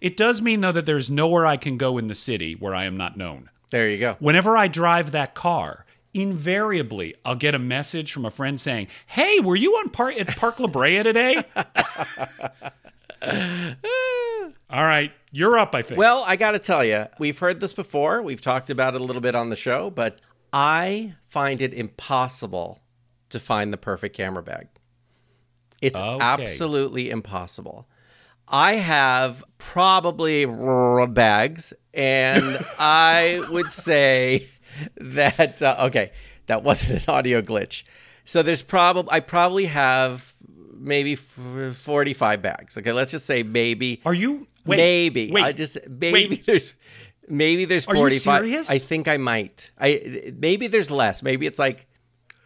It 0.00 0.16
does 0.16 0.40
mean, 0.40 0.60
though, 0.60 0.72
that 0.72 0.86
there's 0.86 1.10
nowhere 1.10 1.44
I 1.46 1.56
can 1.56 1.76
go 1.76 1.98
in 1.98 2.06
the 2.06 2.14
city 2.14 2.54
where 2.54 2.74
I 2.74 2.84
am 2.84 2.96
not 2.96 3.16
known. 3.16 3.50
There 3.70 3.88
you 3.90 3.98
go. 3.98 4.16
Whenever 4.20 4.56
I 4.56 4.68
drive 4.68 5.10
that 5.10 5.34
car, 5.34 5.84
invariably 6.14 7.14
I'll 7.24 7.34
get 7.34 7.54
a 7.54 7.58
message 7.58 8.12
from 8.12 8.24
a 8.24 8.30
friend 8.30 8.60
saying, 8.60 8.86
Hey, 9.06 9.40
were 9.40 9.56
you 9.56 9.72
on 9.74 9.90
par- 9.90 10.12
at 10.16 10.28
Park 10.36 10.60
La 10.60 10.66
Brea 10.68 11.02
today? 11.02 11.42
All 14.70 14.84
right. 14.84 15.12
You're 15.30 15.58
up, 15.58 15.74
I 15.74 15.82
think. 15.82 15.98
Well, 15.98 16.24
I 16.26 16.36
got 16.36 16.52
to 16.52 16.58
tell 16.58 16.84
you, 16.84 17.06
we've 17.18 17.38
heard 17.38 17.60
this 17.60 17.72
before. 17.72 18.22
We've 18.22 18.40
talked 18.40 18.70
about 18.70 18.94
it 18.94 19.00
a 19.00 19.04
little 19.04 19.20
bit 19.22 19.34
on 19.34 19.50
the 19.50 19.56
show, 19.56 19.90
but 19.90 20.20
I 20.52 21.14
find 21.24 21.60
it 21.60 21.74
impossible 21.74 22.80
to 23.30 23.40
find 23.40 23.72
the 23.72 23.76
perfect 23.76 24.16
camera 24.16 24.42
bag. 24.42 24.68
It's 25.82 25.98
Okay. 26.00 26.24
absolutely 26.24 27.10
impossible. 27.10 27.86
I 28.48 28.74
have 28.74 29.42
probably 29.58 30.46
bags, 31.08 31.72
and 31.92 32.58
I 32.78 33.44
would 33.50 33.72
say 33.72 34.46
that 34.96 35.60
uh, 35.60 35.76
okay, 35.80 36.12
that 36.46 36.62
wasn't 36.62 37.02
an 37.06 37.12
audio 37.14 37.42
glitch. 37.42 37.82
So 38.24 38.42
there's 38.42 38.62
probably 38.62 39.12
I 39.12 39.20
probably 39.20 39.66
have 39.66 40.35
maybe 40.78 41.14
f- 41.14 41.76
45 41.76 42.42
bags. 42.42 42.76
Okay, 42.76 42.92
let's 42.92 43.10
just 43.10 43.26
say 43.26 43.42
maybe 43.42 44.00
Are 44.04 44.14
you 44.14 44.46
wait, 44.64 44.76
maybe 44.76 45.30
Wait, 45.32 45.44
I 45.44 45.52
just 45.52 45.78
maybe 45.88 46.28
wait. 46.28 46.46
there's 46.46 46.74
maybe 47.28 47.64
there's 47.64 47.86
Are 47.88 47.94
you 47.94 48.00
45 48.00 48.42
serious? 48.42 48.70
I 48.70 48.78
think 48.78 49.08
I 49.08 49.16
might 49.16 49.70
I 49.78 50.32
maybe 50.38 50.66
there's 50.66 50.90
less 50.90 51.22
maybe 51.22 51.46
it's 51.46 51.58
like 51.58 51.86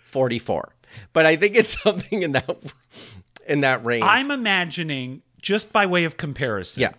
44 0.02 0.75
but 1.12 1.26
I 1.26 1.37
think 1.37 1.56
it's 1.56 1.80
something 1.82 2.22
in 2.22 2.32
that 2.32 2.72
in 3.46 3.60
that 3.60 3.84
range 3.84 4.04
I'm 4.06 4.30
imagining 4.30 5.22
just 5.40 5.72
by 5.72 5.87
way 5.87 6.04
of 6.04 6.16
comparison. 6.16 6.82
Yeah. 6.82 6.92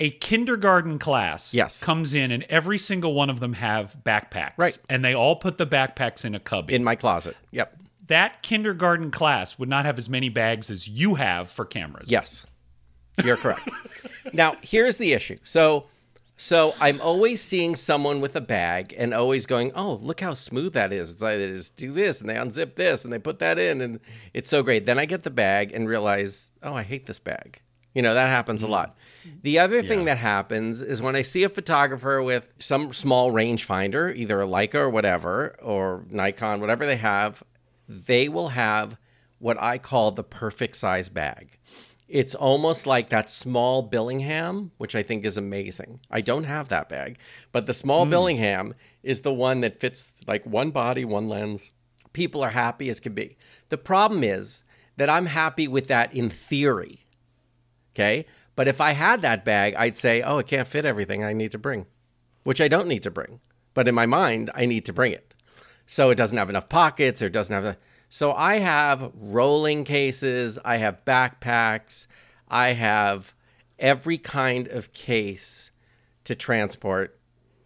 A 0.00 0.10
kindergarten 0.10 0.98
class 0.98 1.52
Yes. 1.52 1.82
comes 1.82 2.14
in 2.14 2.30
and 2.30 2.44
every 2.44 2.78
single 2.78 3.14
one 3.14 3.30
of 3.30 3.40
them 3.40 3.54
have 3.54 3.96
backpacks. 4.04 4.52
Right. 4.56 4.78
And 4.88 5.04
they 5.04 5.12
all 5.14 5.34
put 5.36 5.58
the 5.58 5.66
backpacks 5.66 6.24
in 6.24 6.34
a 6.34 6.40
cubby. 6.40 6.74
in 6.74 6.84
my 6.84 6.94
closet 6.94 7.36
yep 7.50 7.76
that 8.08 8.42
kindergarten 8.42 9.10
class 9.10 9.58
would 9.58 9.68
not 9.68 9.84
have 9.84 9.98
as 9.98 10.08
many 10.08 10.28
bags 10.28 10.70
as 10.70 10.88
you 10.88 11.14
have 11.14 11.48
for 11.48 11.64
cameras. 11.64 12.10
yes 12.10 12.46
you're 13.24 13.36
correct 13.36 13.68
now 14.32 14.54
here's 14.62 14.96
the 14.96 15.12
issue 15.12 15.36
so 15.44 15.86
so 16.40 16.72
I'm 16.80 17.00
always 17.00 17.42
seeing 17.42 17.74
someone 17.74 18.20
with 18.20 18.36
a 18.36 18.40
bag 18.40 18.94
and 18.96 19.12
always 19.12 19.44
going, 19.44 19.72
"Oh, 19.74 19.94
look 19.94 20.20
how 20.20 20.34
smooth 20.34 20.72
that 20.74 20.92
is." 20.92 21.10
It's 21.10 21.20
like 21.20 21.38
they 21.38 21.48
just 21.48 21.76
do 21.76 21.92
this 21.92 22.20
and 22.20 22.30
they 22.30 22.36
unzip 22.36 22.76
this 22.76 23.02
and 23.04 23.12
they 23.12 23.18
put 23.18 23.40
that 23.40 23.58
in 23.58 23.80
and 23.80 23.98
it's 24.32 24.48
so 24.48 24.62
great. 24.62 24.86
Then 24.86 25.00
I 25.00 25.04
get 25.04 25.24
the 25.24 25.30
bag 25.30 25.72
and 25.72 25.88
realize, 25.88 26.52
"Oh, 26.62 26.74
I 26.74 26.84
hate 26.84 27.06
this 27.06 27.18
bag." 27.18 27.60
You 27.92 28.02
know, 28.02 28.14
that 28.14 28.28
happens 28.28 28.62
a 28.62 28.66
mm-hmm. 28.66 28.72
lot. 28.72 28.96
The 29.42 29.58
other 29.58 29.82
thing 29.82 30.04
that 30.04 30.18
happens 30.18 30.80
is 30.80 31.02
when 31.02 31.16
I 31.16 31.22
see 31.22 31.42
a 31.42 31.48
photographer 31.48 32.22
with 32.22 32.54
some 32.60 32.92
small 32.92 33.32
rangefinder, 33.32 34.14
either 34.14 34.40
a 34.40 34.46
Leica 34.46 34.76
or 34.76 34.90
whatever, 34.90 35.56
or 35.60 36.04
Nikon, 36.08 36.60
whatever 36.60 36.86
they 36.86 36.96
have, 36.96 37.42
they 37.88 38.28
will 38.28 38.50
have 38.50 38.98
what 39.38 39.60
I 39.60 39.78
call 39.78 40.10
the 40.10 40.24
perfect 40.24 40.76
size 40.76 41.08
bag. 41.08 41.58
It's 42.08 42.34
almost 42.34 42.86
like 42.86 43.10
that 43.10 43.30
small 43.30 43.88
Billingham, 43.88 44.70
which 44.78 44.94
I 44.94 45.02
think 45.02 45.24
is 45.24 45.36
amazing. 45.36 46.00
I 46.10 46.20
don't 46.20 46.44
have 46.44 46.68
that 46.68 46.88
bag, 46.88 47.18
but 47.52 47.66
the 47.66 47.74
small 47.74 48.04
hmm. 48.04 48.12
Billingham 48.12 48.72
is 49.02 49.20
the 49.20 49.32
one 49.32 49.60
that 49.60 49.80
fits 49.80 50.12
like 50.26 50.44
one 50.46 50.70
body, 50.70 51.04
one 51.04 51.28
lens. 51.28 51.70
People 52.12 52.42
are 52.42 52.50
happy 52.50 52.88
as 52.88 53.00
can 53.00 53.12
be. 53.12 53.36
The 53.68 53.78
problem 53.78 54.24
is 54.24 54.62
that 54.96 55.10
I'm 55.10 55.26
happy 55.26 55.68
with 55.68 55.88
that 55.88 56.12
in 56.14 56.30
theory. 56.30 57.04
Okay. 57.94 58.26
But 58.56 58.66
if 58.68 58.80
I 58.80 58.90
had 58.90 59.22
that 59.22 59.44
bag, 59.44 59.74
I'd 59.76 59.96
say, 59.96 60.20
oh, 60.22 60.38
it 60.38 60.48
can't 60.48 60.66
fit 60.66 60.84
everything 60.84 61.22
I 61.22 61.32
need 61.32 61.52
to 61.52 61.58
bring, 61.58 61.86
which 62.42 62.60
I 62.60 62.66
don't 62.66 62.88
need 62.88 63.04
to 63.04 63.10
bring. 63.10 63.38
But 63.72 63.86
in 63.86 63.94
my 63.94 64.06
mind, 64.06 64.50
I 64.52 64.66
need 64.66 64.84
to 64.86 64.92
bring 64.92 65.12
it. 65.12 65.27
So 65.90 66.10
it 66.10 66.16
doesn't 66.16 66.36
have 66.36 66.50
enough 66.50 66.68
pockets 66.68 67.22
or 67.22 67.26
it 67.26 67.32
doesn't 67.32 67.54
have 67.54 67.64
the. 67.64 67.78
So 68.10 68.34
I 68.34 68.58
have 68.58 69.10
rolling 69.14 69.84
cases, 69.84 70.58
I 70.62 70.76
have 70.76 71.02
backpacks, 71.06 72.06
I 72.46 72.72
have 72.72 73.34
every 73.78 74.18
kind 74.18 74.68
of 74.68 74.92
case 74.92 75.70
to 76.24 76.34
transport 76.34 77.18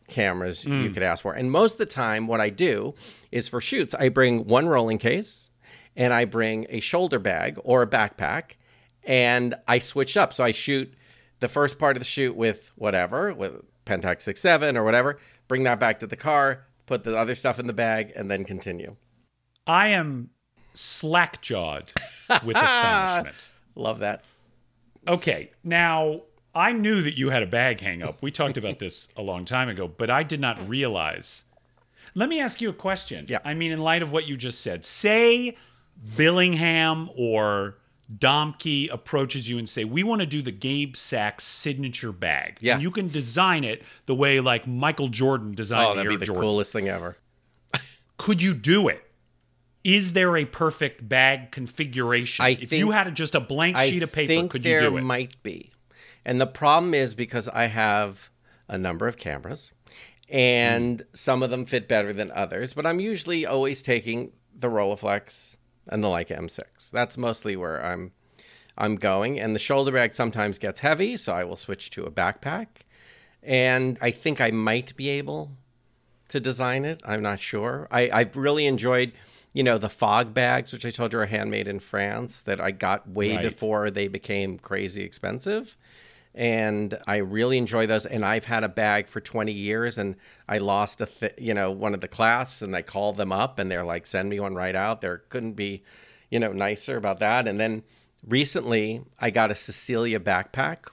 cameras 0.07 0.65
you 0.65 0.87
hmm. 0.87 0.93
could 0.93 1.03
ask 1.03 1.23
for. 1.23 1.33
And 1.33 1.51
most 1.51 1.73
of 1.73 1.79
the 1.79 1.87
time, 1.87 2.29
what 2.29 2.41
I 2.41 2.49
do 2.49 2.95
is 3.33 3.49
for 3.49 3.61
shoots, 3.61 3.93
I 3.93 4.09
bring 4.09 4.47
one 4.47 4.69
rolling 4.69 4.99
case 4.99 5.51
and 5.97 6.15
I 6.15 6.25
bring 6.25 6.67
a 6.69 6.79
shoulder 6.79 7.19
bag 7.19 7.59
or 7.65 7.83
a 7.83 7.89
backpack 7.89 8.53
and 9.03 9.57
I 9.67 9.81
switch 9.81 10.17
up. 10.17 10.33
So 10.33 10.45
I 10.45 10.53
shoot 10.53 10.95
the 11.41 11.49
first 11.49 11.77
part 11.77 11.97
of 11.97 12.01
the 12.01 12.05
shoot 12.05 12.37
with 12.37 12.71
whatever, 12.77 13.35
with 13.35 13.53
Pentax 13.85 14.33
6.7 14.33 14.77
or 14.77 14.85
whatever, 14.85 15.19
bring 15.49 15.65
that 15.65 15.81
back 15.81 15.99
to 16.01 16.07
the 16.07 16.15
car, 16.15 16.67
put 16.93 17.05
the 17.05 17.17
other 17.17 17.35
stuff 17.35 17.59
in 17.59 17.67
the 17.67 17.73
bag, 17.73 18.13
and 18.15 18.31
then 18.31 18.45
continue. 18.45 18.97
I 19.67 19.89
am 19.89 20.29
slack 20.75 21.41
jawed 21.41 21.91
with 22.45 22.57
astonishment. 22.61 23.51
Love 23.75 24.01
that. 24.01 24.25
Okay, 25.09 25.53
now 25.65 26.21
I 26.55 26.73
knew 26.73 27.01
that 27.01 27.17
you 27.17 27.31
had 27.31 27.43
a 27.43 27.47
bag 27.47 27.81
hang 27.81 28.03
up. 28.03 28.21
We 28.21 28.31
talked 28.31 28.59
about 28.59 28.79
this 28.79 29.09
a 29.17 29.23
long 29.23 29.47
time 29.47 29.71
ago, 29.71 29.89
but 29.89 30.11
I 30.11 30.23
did 30.23 30.39
not 30.39 30.69
realize. 30.69 31.45
Let 32.15 32.29
me 32.29 32.41
ask 32.41 32.61
you 32.61 32.69
a 32.69 32.75
question. 32.75 33.25
Yeah. 33.27 33.39
I 33.43 33.55
mean, 33.55 33.73
in 33.73 33.81
light 33.81 34.03
of 34.03 34.13
what 34.13 34.29
you 34.29 34.37
just 34.37 34.61
said, 34.61 34.85
say 34.85 35.57
Billingham 36.15 37.09
or 37.17 37.79
Domke 38.19 38.93
approaches 38.93 39.49
you 39.49 39.59
and 39.59 39.69
say, 39.69 39.85
"We 39.85 40.03
want 40.03 40.21
to 40.21 40.27
do 40.27 40.43
the 40.43 40.53
Gabe 40.53 40.97
Sachs 40.97 41.45
signature 41.45 42.13
bag." 42.13 42.59
Yeah. 42.61 42.75
And 42.75 42.83
you 42.83 42.91
can 42.91 43.09
design 43.09 43.65
it 43.65 43.83
the 44.07 44.15
way 44.15 44.41
like 44.41 44.67
Michael 44.67 45.09
Jordan 45.09 45.53
designed 45.53 45.83
it. 45.83 45.87
Oh, 45.87 45.91
the 45.91 45.97
that'd 45.97 46.13
Air 46.13 46.19
be 46.19 46.21
the 46.21 46.27
Jordan. 46.27 46.43
coolest 46.43 46.73
thing 46.73 46.89
ever. 46.89 47.17
Could 48.19 48.43
you 48.43 48.55
do 48.55 48.89
it? 48.89 49.05
Is 49.85 50.13
there 50.13 50.37
a 50.37 50.45
perfect 50.45 51.09
bag 51.09 51.51
configuration? 51.51 52.45
I 52.45 52.51
if 52.51 52.59
think- 52.59 52.73
you 52.73 52.93
had 52.93 53.13
just 53.15 53.35
a 53.35 53.41
blank 53.41 53.77
I 53.77 53.91
sheet 53.91 54.03
of 54.03 54.13
paper, 54.13 54.29
think 54.29 54.51
could 54.53 54.65
you 54.65 54.79
do 54.79 54.87
it? 54.87 54.91
There 54.91 55.03
might 55.03 55.43
be. 55.43 55.73
And 56.25 56.41
the 56.41 56.47
problem 56.47 56.95
is 56.95 57.17
because 57.17 57.49
I 57.49 57.67
have 57.67 58.31
a 58.69 58.79
number 58.79 59.09
of 59.09 59.17
cameras 59.17 59.73
and 60.29 61.01
hmm. 61.01 61.07
some 61.15 61.43
of 61.43 61.51
them 61.51 61.67
fit 61.67 61.89
better 61.89 62.13
than 62.13 62.31
others, 62.31 62.75
but 62.75 62.87
I'm 62.87 63.01
usually 63.01 63.45
always 63.45 63.83
taking 63.83 64.33
the 64.57 64.69
Rolleiflex 64.69 65.57
and 65.89 66.03
the 66.03 66.09
Leica 66.09 66.39
M6. 66.39 66.91
That's 66.91 67.17
mostly 67.19 67.57
where 67.57 67.85
I'm 67.85 68.13
I'm 68.79 68.97
going 68.97 69.39
and 69.39 69.55
the 69.55 69.59
shoulder 69.59 69.93
bag 69.93 70.15
sometimes 70.15 70.59
gets 70.59 70.81
heavy, 70.81 71.17
so 71.19 71.35
I 71.35 71.45
will 71.45 71.57
switch 71.57 71.91
to 71.91 72.05
a 72.05 72.11
backpack. 72.11 72.69
And 73.43 73.99
I 74.01 74.11
think 74.13 74.41
I 74.41 74.51
might 74.51 74.97
be 74.97 75.09
able 75.11 75.51
to 76.29 76.41
design 76.41 76.85
it. 76.85 77.01
I'm 77.05 77.23
not 77.23 77.39
sure. 77.41 77.87
I, 77.91 78.09
I've 78.11 78.35
really 78.37 78.67
enjoyed, 78.67 79.13
you 79.53 79.63
know, 79.63 79.77
the 79.77 79.91
fog 79.91 80.33
bags, 80.33 80.73
which 80.73 80.87
I 80.87 80.91
told 80.91 81.13
you 81.13 81.19
are 81.19 81.27
handmade 81.27 81.69
in 81.69 81.81
France, 81.81 82.41
that 82.43 82.61
I 82.61 82.71
got 82.71 83.07
way 83.09 83.37
Right. 83.37 83.43
before 83.43 83.91
they 83.91 84.09
became 84.09 84.59
crazy 84.59 85.03
expensive. 85.03 85.77
And 86.35 86.99
I 87.07 87.19
really 87.19 87.59
enjoy 87.59 87.87
those. 87.87 88.07
And 88.07 88.25
I've 88.25 88.47
had 88.47 88.65
a 88.65 88.69
bag 88.69 89.07
for 89.07 89.21
20 89.21 89.53
years, 89.53 89.99
and 89.99 90.17
I 90.49 90.59
lost 90.59 91.01
a, 91.01 91.07
th- 91.07 91.35
you 91.39 91.53
know, 91.53 91.71
one 91.71 91.93
of 91.95 92.01
the 92.01 92.09
clasps, 92.09 92.63
and 92.63 92.75
I 92.75 92.83
called 92.83 93.19
them 93.19 93.33
up, 93.33 93.59
and 93.59 93.71
they're 93.71 93.85
like, 93.85 94.07
"Send 94.07 94.31
me 94.31 94.41
one 94.41 94.55
right 94.55 94.75
out." 94.75 95.03
There 95.03 95.19
couldn't 95.29 95.53
be, 95.53 95.83
you 96.31 96.39
know, 96.39 96.53
nicer 96.53 96.97
about 96.97 97.21
that. 97.21 97.47
And 97.47 97.61
then 97.61 97.83
recently, 98.27 99.03
I 99.21 99.31
got 99.31 99.51
a 99.51 99.55
Cecilia 99.55 100.19
backpack, 100.21 100.89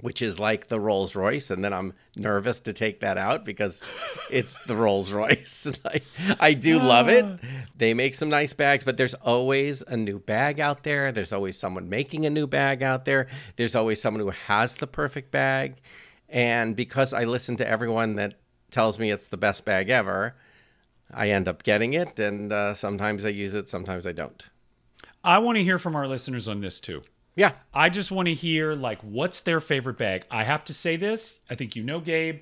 which 0.00 0.22
is 0.22 0.38
like 0.38 0.68
the 0.68 0.80
Rolls 0.80 1.14
Royce, 1.14 1.50
and 1.50 1.64
then 1.64 1.72
I'm 1.72 1.92
nervous 2.16 2.60
to 2.60 2.72
take 2.72 3.00
that 3.00 3.18
out 3.18 3.44
because 3.44 3.82
it's 4.30 4.58
the 4.66 4.76
Rolls 4.76 5.12
Royce. 5.12 5.66
I, 5.84 6.00
I 6.38 6.54
do 6.54 6.78
love 6.78 7.08
it, 7.08 7.24
They 7.76 7.94
make 7.94 8.14
some 8.14 8.28
nice 8.28 8.52
bags, 8.52 8.84
but 8.84 8.96
there's 8.96 9.14
always 9.14 9.82
a 9.82 9.96
new 9.96 10.18
bag 10.18 10.60
out 10.60 10.82
there. 10.82 11.12
There's 11.12 11.32
always 11.32 11.58
someone 11.58 11.88
making 11.88 12.26
a 12.26 12.30
new 12.30 12.46
bag 12.46 12.82
out 12.82 13.04
there. 13.04 13.28
There's 13.56 13.74
always 13.74 14.00
someone 14.00 14.22
who 14.22 14.30
has 14.30 14.76
the 14.76 14.86
perfect 14.86 15.30
bag. 15.30 15.76
And 16.28 16.76
because 16.76 17.12
I 17.12 17.24
listen 17.24 17.56
to 17.56 17.68
everyone 17.68 18.16
that 18.16 18.34
tells 18.70 18.98
me 18.98 19.10
it's 19.10 19.26
the 19.26 19.36
best 19.36 19.64
bag 19.64 19.90
ever, 19.90 20.36
I 21.12 21.30
end 21.30 21.48
up 21.48 21.62
getting 21.62 21.92
it. 21.94 22.18
And 22.20 22.52
uh, 22.52 22.74
sometimes 22.74 23.24
I 23.24 23.30
use 23.30 23.54
it, 23.54 23.68
sometimes 23.68 24.06
I 24.06 24.12
don't. 24.12 24.42
I 25.22 25.38
want 25.38 25.58
to 25.58 25.64
hear 25.64 25.78
from 25.78 25.96
our 25.96 26.06
listeners 26.06 26.48
on 26.48 26.60
this 26.60 26.80
too. 26.80 27.02
Yeah. 27.34 27.52
I 27.72 27.88
just 27.88 28.10
want 28.10 28.26
to 28.26 28.34
hear 28.34 28.74
like 28.74 29.00
what's 29.02 29.40
their 29.42 29.60
favorite 29.60 29.98
bag. 29.98 30.24
I 30.30 30.44
have 30.44 30.64
to 30.66 30.74
say 30.74 30.96
this. 30.96 31.40
I 31.48 31.54
think 31.54 31.76
you 31.76 31.82
know, 31.82 32.00
Gabe. 32.00 32.40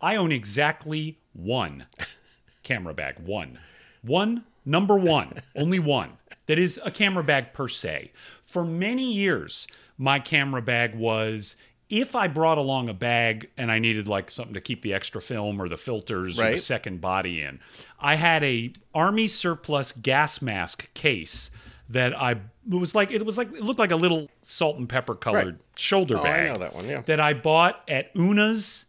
I 0.00 0.16
own 0.16 0.32
exactly 0.32 1.18
one 1.32 1.86
camera 2.62 2.94
bag. 2.94 3.18
One, 3.20 3.58
one 4.02 4.44
number 4.64 4.96
one, 4.96 5.42
only 5.56 5.78
one 5.78 6.12
that 6.46 6.58
is 6.58 6.80
a 6.84 6.90
camera 6.90 7.24
bag 7.24 7.52
per 7.52 7.68
se. 7.68 8.12
For 8.42 8.64
many 8.64 9.12
years, 9.12 9.66
my 9.96 10.18
camera 10.18 10.62
bag 10.62 10.94
was 10.94 11.56
if 11.90 12.16
I 12.16 12.28
brought 12.28 12.58
along 12.58 12.88
a 12.88 12.94
bag 12.94 13.50
and 13.56 13.70
I 13.70 13.78
needed 13.78 14.08
like 14.08 14.30
something 14.30 14.54
to 14.54 14.60
keep 14.60 14.82
the 14.82 14.94
extra 14.94 15.20
film 15.20 15.60
or 15.60 15.68
the 15.68 15.76
filters 15.76 16.40
or 16.40 16.50
the 16.50 16.58
second 16.58 17.00
body 17.00 17.40
in, 17.40 17.60
I 18.00 18.16
had 18.16 18.42
a 18.42 18.72
army 18.94 19.26
surplus 19.26 19.92
gas 19.92 20.42
mask 20.42 20.92
case 20.94 21.50
that 21.88 22.18
I 22.18 22.36
it 22.70 22.74
was 22.76 22.94
like 22.94 23.10
it 23.10 23.24
was 23.24 23.36
like 23.38 23.52
it 23.52 23.62
looked 23.62 23.78
like 23.78 23.90
a 23.90 23.96
little 23.96 24.28
salt 24.42 24.76
and 24.78 24.88
pepper 24.88 25.14
colored 25.14 25.46
Right. 25.46 25.54
shoulder 25.76 26.18
Oh, 26.18 26.22
I 26.22 26.46
know 26.48 26.58
that 26.58 26.74
one, 26.74 26.88
yeah. 26.88 27.02
that 27.02 27.20
I 27.20 27.34
bought 27.34 27.82
at 27.88 28.14
Oona's 28.16 28.86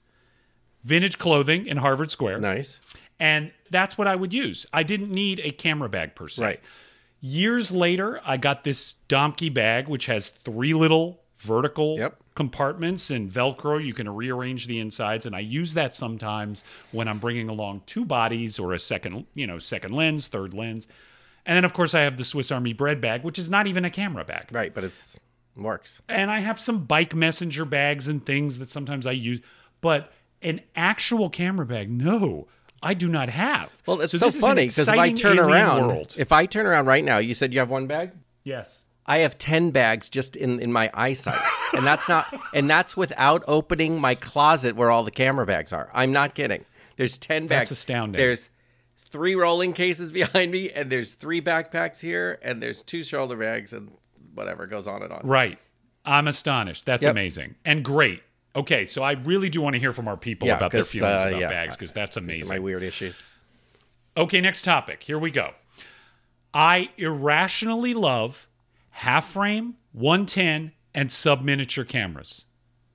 vintage 0.83 1.17
clothing 1.17 1.67
in 1.67 1.77
Harvard 1.77 2.11
Square. 2.11 2.39
Nice. 2.39 2.79
And 3.19 3.51
that's 3.71 3.97
what 3.97 4.07
I 4.07 4.15
would 4.15 4.33
use. 4.33 4.65
I 4.73 4.83
didn't 4.83 5.11
need 5.11 5.39
a 5.43 5.51
camera 5.51 5.89
bag 5.89 6.15
per 6.15 6.27
se. 6.27 6.43
Right. 6.43 6.59
Years 7.21 7.71
later, 7.71 8.19
I 8.25 8.37
got 8.37 8.63
this 8.63 8.95
Domke 9.09 9.51
bag, 9.53 9.87
which 9.87 10.05
has 10.05 10.27
three 10.29 10.73
little 10.73 11.21
vertical 11.39 11.97
Yep. 11.97 12.17
compartments 12.35 13.09
and 13.09 13.31
Velcro. 13.31 13.83
You 13.83 13.93
can 13.93 14.07
rearrange 14.13 14.67
the 14.67 14.79
insides, 14.79 15.25
and 15.25 15.35
I 15.35 15.39
use 15.39 15.73
that 15.73 15.95
sometimes 15.95 16.63
when 16.91 17.07
I'm 17.07 17.17
bringing 17.19 17.49
along 17.49 17.81
two 17.85 18.05
bodies 18.05 18.59
or 18.59 18.73
a 18.73 18.79
second, 18.79 19.25
you 19.33 19.47
know, 19.47 19.57
second 19.57 19.93
lens, 19.93 20.27
third 20.27 20.53
lens. 20.53 20.87
And 21.45 21.55
then, 21.55 21.65
of 21.65 21.73
course, 21.73 21.93
I 21.93 22.01
have 22.01 22.17
the 22.17 22.23
Swiss 22.23 22.51
Army 22.51 22.73
bread 22.73 23.01
bag, 23.01 23.23
which 23.23 23.37
is 23.37 23.49
not 23.49 23.67
even 23.67 23.85
a 23.85 23.89
camera 23.89 24.25
bag. 24.25 24.49
Right, 24.51 24.73
but 24.73 24.83
it's 24.83 25.15
works. 25.55 26.01
And 26.09 26.31
I 26.31 26.39
have 26.39 26.59
some 26.59 26.85
bike 26.85 27.15
messenger 27.15 27.65
bags 27.65 28.07
and 28.07 28.25
things 28.25 28.57
that 28.59 28.69
sometimes 28.69 29.07
I 29.07 29.11
use, 29.11 29.41
but 29.81 30.11
an 30.41 30.61
actual 30.75 31.29
camera 31.29 31.65
bag, 31.65 31.89
no, 31.89 32.47
I 32.81 32.93
do 32.93 33.07
not 33.07 33.29
have. 33.29 33.71
Well, 33.85 34.01
it's 34.01 34.11
so, 34.11 34.17
this 34.17 34.35
is 34.35 34.35
an 34.35 34.41
funny 34.41 34.63
because 34.63 34.87
if 34.87 34.89
I 34.89 35.11
turn 35.11 35.39
around, 35.39 35.87
world. 35.87 36.15
if 36.17 36.31
I 36.31 36.45
turn 36.45 36.65
around 36.65 36.87
right 36.87 37.03
now, 37.03 37.17
you 37.19 37.33
said 37.33 37.53
you 37.53 37.59
have 37.59 37.69
one 37.69 37.87
bag. 37.87 38.11
yes. 38.43 38.81
I 39.07 39.19
have 39.19 39.37
10 39.37 39.69
bags 39.69 40.09
just 40.09 40.35
in, 40.35 40.59
in 40.59 40.73
my 40.73 40.89
eyesight. 40.91 41.39
And 41.73 41.85
that's 41.85 42.09
not 42.09 42.25
and 42.55 42.67
that's 42.67 42.97
without 42.97 43.43
opening 43.47 44.01
my 44.01 44.15
closet 44.15 44.75
where 44.75 44.89
all 44.89 45.03
the 45.03 45.11
camera 45.11 45.45
bags 45.45 45.71
are. 45.71 45.91
I'm 45.93 46.11
not 46.11 46.33
kidding. 46.33 46.65
There's 46.97 47.17
10 47.19 47.45
bags. 47.45 47.69
That's 47.69 47.71
astounding. 47.71 48.17
There's 48.17 48.49
three 49.05 49.35
rolling 49.35 49.73
cases 49.73 50.11
behind 50.21 50.51
me 50.51 50.69
and 50.71 50.91
there's 50.91 51.13
three 51.13 51.41
backpacks 51.41 51.99
here 51.99 52.39
and 52.41 52.61
there's 52.61 52.81
two 52.81 53.03
shoulder 53.03 53.35
bags 53.37 53.73
and 53.73 53.91
whatever 54.33 54.67
goes 54.67 54.87
on 54.87 55.01
and 55.03 55.11
on. 55.13 55.21
Right. 55.23 55.57
I'm 56.03 56.27
astonished. 56.27 56.85
That's 56.85 57.03
Yep. 57.03 57.11
amazing 57.11 57.55
and 57.65 57.83
great. 57.83 58.21
Okay, 58.55 58.85
so 58.85 59.03
I 59.03 59.13
really 59.13 59.49
do 59.49 59.61
want 59.61 59.73
to 59.73 59.79
hear 59.79 59.91
from 59.91 60.07
our 60.07 60.15
people 60.15 60.47
Yeah, 60.47 60.55
about 60.57 60.71
their 60.71 60.79
'cause, 60.81 60.91
feelings 60.91 61.23
uh, 61.23 61.27
about 61.29 61.39
yeah. 61.41 61.49
bags 61.49 61.75
because 61.75 61.91
that's 61.93 62.15
amazing. 62.15 62.47
my 62.47 62.59
weird 62.59 62.83
issues. 62.83 63.21
Okay, 64.15 64.39
next 64.39 64.61
topic. 64.61 65.03
Here 65.03 65.19
we 65.19 65.29
go. 65.31 65.53
I 66.53 66.89
irrationally 66.97 67.93
love 67.93 68.47
half 68.91 69.25
frame, 69.27 69.75
110, 69.91 70.71
and 70.93 71.11
sub 71.11 71.41
miniature 71.41 71.83
cameras. 71.83 72.45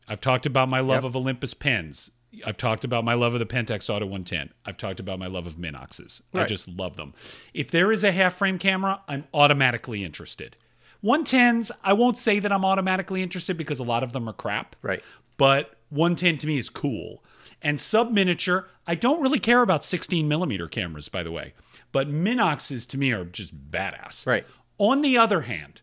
I've 0.09 0.21
talked 0.23 0.47
about 0.47 0.69
my 0.71 0.81
love 0.81 1.03
Yep. 1.03 1.11
of 1.11 1.17
Olympus 1.17 1.53
pens. 1.53 2.11
I've 2.47 2.57
talked 2.57 2.85
about 2.85 3.05
my 3.05 3.15
love 3.15 3.35
of 3.35 3.41
the 3.41 3.47
Pentax 3.47 3.91
Auto 3.91 4.07
110. 4.07 4.51
I've 4.65 4.77
talked 4.77 5.01
about 5.01 5.19
my 5.19 5.27
love 5.27 5.47
of 5.47 5.59
Minoxes. 5.59 6.23
I 6.33 6.45
just 6.45 6.69
love 6.69 6.97
them. 6.97 7.13
If 7.55 7.71
there 7.71 7.91
is 7.91 8.05
a 8.05 8.13
half 8.13 8.35
frame 8.37 8.59
camera, 8.59 9.01
I'm 9.09 9.25
automatically 9.35 10.05
interested. 10.05 10.57
110s, 11.03 11.71
I 11.83 11.93
won't 11.93 12.19
say 12.19 12.39
that 12.39 12.53
I'm 12.53 12.65
automatically 12.65 13.23
interested 13.23 13.57
because 13.57 13.79
a 13.81 13.85
lot 13.85 14.03
of 14.03 14.13
them 14.13 14.29
are 14.29 14.33
crap 14.35 14.77
Right. 14.83 15.03
but 15.39 15.77
110 15.89 16.39
to 16.39 16.47
me 16.47 16.59
is 16.59 16.69
cool. 16.71 17.25
And 17.63 17.81
sub 17.81 18.13
miniature, 18.13 18.69
I 18.87 18.95
don't 18.95 19.21
really 19.21 19.39
care 19.39 19.63
about 19.63 19.85
16 19.85 20.29
millimeter 20.29 20.69
cameras, 20.69 21.09
by 21.09 21.23
the 21.23 21.33
way, 21.33 21.55
but 21.91 22.09
Minoxes 22.09 22.87
to 22.87 22.99
me 22.99 23.13
are 23.13 23.25
just 23.25 23.71
badass. 23.71 24.27
Right. 24.27 24.47
On 24.79 25.01
the 25.03 25.19
other 25.19 25.43
hand, 25.43 25.81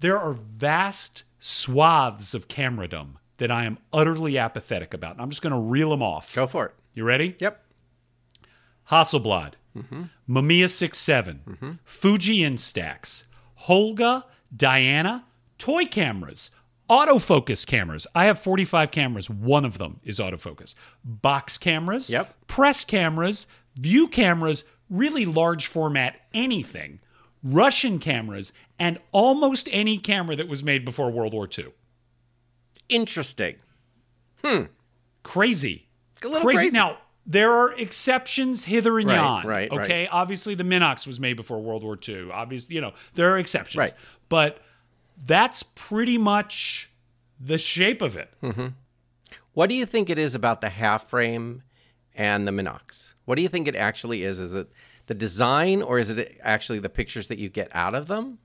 there 0.00 0.18
are 0.18 0.32
vast 0.32 1.24
swaths 1.38 2.34
of 2.34 2.48
cameradom 2.48 3.14
that 3.42 3.50
I 3.50 3.64
am 3.64 3.76
utterly 3.92 4.38
apathetic 4.38 4.94
about. 4.94 5.16
I'm 5.18 5.28
just 5.28 5.42
going 5.42 5.52
to 5.52 5.58
reel 5.58 5.90
them 5.90 6.00
off. 6.00 6.32
Go 6.32 6.46
for 6.46 6.66
it. 6.66 6.74
You 6.94 7.02
ready? 7.02 7.34
Yep. 7.40 7.60
Hasselblad, 8.88 9.54
mm-hmm. 9.76 10.02
Mamiya 10.28 10.70
67, 10.70 11.40
mm-hmm. 11.44 11.70
Fuji 11.84 12.42
Instax, 12.42 13.24
Holga, 13.62 14.22
Diana, 14.56 15.24
toy 15.58 15.86
cameras, 15.86 16.52
autofocus 16.88 17.66
cameras. 17.66 18.06
I 18.14 18.26
have 18.26 18.38
45 18.38 18.92
cameras. 18.92 19.28
One 19.28 19.64
of 19.64 19.78
them 19.78 19.98
is 20.04 20.20
autofocus. 20.20 20.76
Box 21.04 21.58
cameras, 21.58 22.10
Yep. 22.10 22.46
press 22.46 22.84
cameras, 22.84 23.48
view 23.74 24.06
cameras, 24.06 24.62
really 24.88 25.24
large 25.24 25.66
format 25.66 26.14
anything, 26.32 27.00
Russian 27.42 27.98
cameras, 27.98 28.52
and 28.78 29.00
almost 29.10 29.68
any 29.72 29.98
camera 29.98 30.36
that 30.36 30.46
was 30.46 30.62
made 30.62 30.84
before 30.84 31.10
World 31.10 31.32
War 31.34 31.48
II. 31.58 31.72
Interesting. 32.88 33.56
Hmm. 34.44 34.64
Crazy. 35.22 35.88
A 36.24 36.28
little 36.28 36.42
crazy. 36.42 36.70
Now, 36.70 36.98
there 37.26 37.52
are 37.52 37.72
exceptions 37.74 38.64
hither 38.64 38.98
and 38.98 39.08
Right, 39.08 39.16
yon. 39.16 39.46
right, 39.46 39.70
right. 39.70 39.80
okay. 39.84 40.06
Obviously, 40.08 40.54
the 40.54 40.64
Minox 40.64 41.06
was 41.06 41.20
made 41.20 41.34
before 41.34 41.60
World 41.60 41.82
War 41.84 41.96
II. 42.06 42.30
Obviously, 42.32 42.74
you 42.74 42.80
know, 42.80 42.92
there 43.14 43.32
are 43.32 43.38
exceptions. 43.38 43.76
Right. 43.78 43.94
But 44.28 44.60
that's 45.24 45.62
pretty 45.62 46.18
much 46.18 46.90
the 47.40 47.58
shape 47.58 48.02
of 48.02 48.16
it. 48.16 48.30
What 49.52 49.68
do 49.68 49.74
you 49.74 49.86
think 49.86 50.10
it 50.10 50.18
is 50.18 50.34
about 50.34 50.60
the 50.60 50.70
half 50.70 51.08
frame 51.08 51.62
and 52.14 52.46
the 52.46 52.52
Minox? 52.52 53.14
What 53.24 53.34
do 53.36 53.42
you 53.42 53.48
think 53.48 53.68
it 53.68 53.76
actually 53.76 54.22
is? 54.24 54.40
Is 54.40 54.54
it 54.54 54.68
the 55.06 55.14
design 55.14 55.82
or 55.82 55.98
is 55.98 56.08
it 56.08 56.38
actually 56.42 56.78
the 56.78 56.88
pictures 56.88 57.28
that 57.28 57.38
you 57.38 57.48
get 57.48 57.68
out 57.74 57.94
of 57.94 58.06
them? 58.06 58.38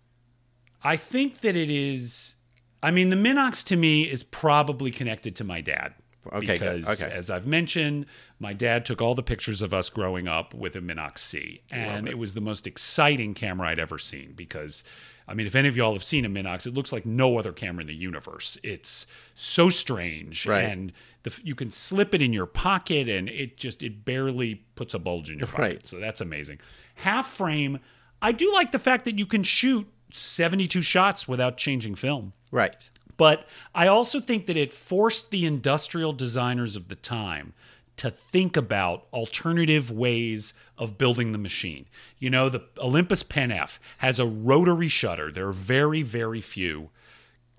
I 0.84 0.96
think 0.98 1.40
that 1.42 1.56
it 1.56 1.70
is. 1.70 2.36
I 2.84 2.92
mean, 2.92 3.10
the 3.10 3.16
Minox 3.16 3.64
to 3.66 3.76
me 3.76 4.04
is 4.04 4.24
probably 4.24 4.92
connected 4.92 5.36
to 5.38 5.44
my 5.44 5.62
dad. 5.62 5.94
Okay, 6.34 6.58
good. 6.58 6.82
because 6.82 7.02
Okay. 7.02 7.12
as 7.12 7.30
I've 7.32 7.48
mentioned, 7.48 8.06
my 8.40 8.52
dad 8.54 8.86
took 8.86 9.02
all 9.02 9.16
the 9.16 9.24
pictures 9.24 9.62
of 9.62 9.74
us 9.74 9.90
growing 9.90 10.28
up 10.28 10.54
with 10.54 10.76
a 10.76 10.80
Minox 10.82 11.20
C, 11.20 11.62
and 11.72 12.08
it. 12.08 12.18
was 12.18 12.34
the 12.34 12.42
most 12.42 12.68
exciting 12.68 13.34
camera 13.34 13.70
I'd 13.70 13.80
ever 13.80 13.98
seen. 13.98 14.34
Because, 14.36 14.84
I 15.28 15.34
mean, 15.34 15.48
if 15.48 15.56
any 15.56 15.70
of 15.70 15.78
y'all 15.78 15.94
have 15.94 16.04
seen 16.04 16.26
a 16.26 16.30
Minox, 16.30 16.68
it 16.68 16.74
looks 16.74 16.92
like 16.92 17.06
no 17.06 17.38
other 17.40 17.54
camera 17.54 17.82
in 17.82 17.88
the 17.88 17.96
universe. 17.96 18.58
It's 18.62 19.08
so 19.36 19.70
strange, 19.70 20.46
Right. 20.46 20.66
and 20.66 20.92
the, 21.24 21.34
you 21.44 21.56
can 21.56 21.72
slip 21.72 22.14
it 22.14 22.22
in 22.22 22.34
your 22.34 22.46
pocket, 22.46 23.08
and 23.08 23.30
it 23.30 23.56
just 23.58 23.82
it 23.82 24.04
barely 24.04 24.56
puts 24.76 24.94
a 24.94 25.00
bulge 25.00 25.30
in 25.32 25.40
your 25.40 25.48
pocket. 25.48 25.62
Right. 25.62 25.88
So 25.88 25.98
that's 25.98 26.20
amazing. 26.20 26.60
Half 26.96 27.32
frame, 27.32 27.80
I 28.22 28.34
do 28.34 28.52
like 28.52 28.72
the 28.74 28.80
fact 28.80 29.06
that 29.06 29.18
you 29.18 29.26
can 29.26 29.44
shoot 29.44 29.88
72 30.12 30.82
shots 30.82 31.26
without 31.28 31.56
changing 31.58 31.96
film. 31.96 32.34
Right. 32.52 32.90
But 33.18 33.48
I 33.74 33.88
also 33.88 34.20
think 34.20 34.46
that 34.46 34.58
it 34.58 34.72
forced 34.72 35.32
the 35.32 35.46
industrial 35.46 36.14
designers 36.14 36.76
of 36.76 36.88
the 36.88 36.96
time 36.96 37.54
to 37.98 38.12
think 38.12 38.56
about 38.56 39.08
alternative 39.12 39.90
ways 39.90 40.54
of 40.78 41.00
building 41.00 41.32
the 41.32 41.40
machine. 41.40 41.88
You 42.20 42.30
know, 42.30 42.48
the 42.48 42.62
Olympus 42.78 43.24
Pen 43.24 43.52
F 43.52 43.80
has 43.98 44.20
a 44.20 44.26
rotary 44.26 44.88
shutter. 44.88 45.32
There 45.32 45.48
are 45.48 45.54
very, 45.54 46.04
very 46.04 46.42
few 46.42 46.90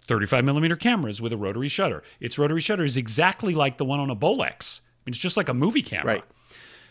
35 0.06 0.44
millimeter 0.44 0.76
cameras 0.76 1.20
with 1.20 1.32
a 1.32 1.36
rotary 1.36 1.68
shutter. 1.68 2.02
Its 2.20 2.38
rotary 2.38 2.60
shutter 2.60 2.84
is 2.84 2.96
exactly 2.96 3.52
like 3.52 3.78
the 3.78 3.84
one 3.84 4.00
on 4.00 4.10
a 4.10 4.16
Bolex. 4.16 4.80
I 4.80 5.04
mean, 5.04 5.12
it's 5.12 5.18
just 5.18 5.36
like 5.36 5.48
a 5.48 5.54
movie 5.54 5.82
camera. 5.82 6.14
Right. 6.14 6.24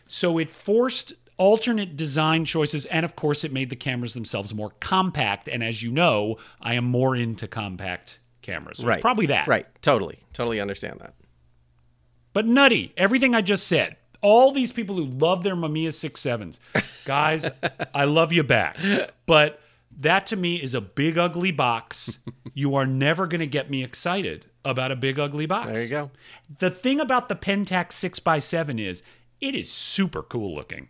So 0.07 0.37
it 0.37 0.49
forced 0.49 1.13
alternate 1.37 1.95
design 1.95 2.45
choices, 2.45 2.85
and 2.85 3.05
of 3.05 3.15
course, 3.15 3.43
it 3.43 3.53
made 3.53 3.69
the 3.69 3.75
cameras 3.75 4.13
themselves 4.13 4.53
more 4.53 4.73
compact. 4.79 5.47
And 5.47 5.63
as 5.63 5.81
you 5.81 5.91
know, 5.91 6.37
I 6.61 6.73
am 6.73 6.85
more 6.85 7.15
into 7.15 7.47
compact 7.47 8.19
cameras. 8.41 8.79
So 8.79 8.87
Right. 8.87 8.97
It's 8.97 9.01
probably 9.01 9.27
that. 9.27 9.47
Right. 9.47 9.65
Totally. 9.81 10.19
Totally 10.33 10.59
understand 10.59 10.99
that. 10.99 11.13
But 12.33 12.45
nutty, 12.45 12.93
everything 12.97 13.33
I 13.33 13.41
just 13.41 13.67
said. 13.67 13.97
All 14.21 14.51
these 14.51 14.71
people 14.71 14.95
who 14.95 15.05
love 15.05 15.43
their 15.43 15.55
Mamiya 15.55 15.93
six 15.93 16.19
sevens, 16.19 16.59
guys, 17.05 17.47
I 17.93 18.05
love 18.05 18.33
you 18.33 18.41
back. 18.43 18.77
But 19.27 19.61
that 19.95 20.25
to 20.27 20.35
me 20.35 20.55
is 20.55 20.73
a 20.73 20.81
big 20.81 21.17
ugly 21.17 21.51
box. 21.51 22.17
You 22.53 22.75
are 22.75 22.85
never 22.85 23.27
going 23.27 23.39
to 23.39 23.47
get 23.47 23.69
me 23.69 23.83
excited 23.83 24.47
about 24.65 24.91
a 24.91 24.95
big 24.95 25.19
ugly 25.19 25.45
box. 25.45 25.67
There 25.67 25.83
you 25.83 25.89
go. 25.89 26.11
The 26.59 26.71
thing 26.71 26.99
about 26.99 27.29
the 27.29 27.35
Pentax 27.35 27.93
six 27.93 28.19
x 28.25 28.45
seven 28.45 28.79
is 28.79 29.03
it 29.39 29.55
is 29.55 29.71
super 29.71 30.23
cool 30.23 30.53
looking. 30.55 30.89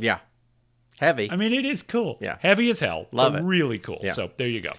Yeah. 0.00 0.18
Heavy. 0.98 1.30
I 1.30 1.36
mean, 1.36 1.52
it 1.52 1.64
is 1.64 1.82
cool. 1.82 2.18
Yeah. 2.20 2.36
Heavy 2.40 2.68
as 2.70 2.80
hell. 2.80 3.06
Love 3.12 3.34
it. 3.34 3.42
Really 3.42 3.78
cool. 3.78 4.00
Yeah. 4.02 4.12
So 4.12 4.30
there 4.36 4.48
you 4.48 4.60
go. 4.60 4.72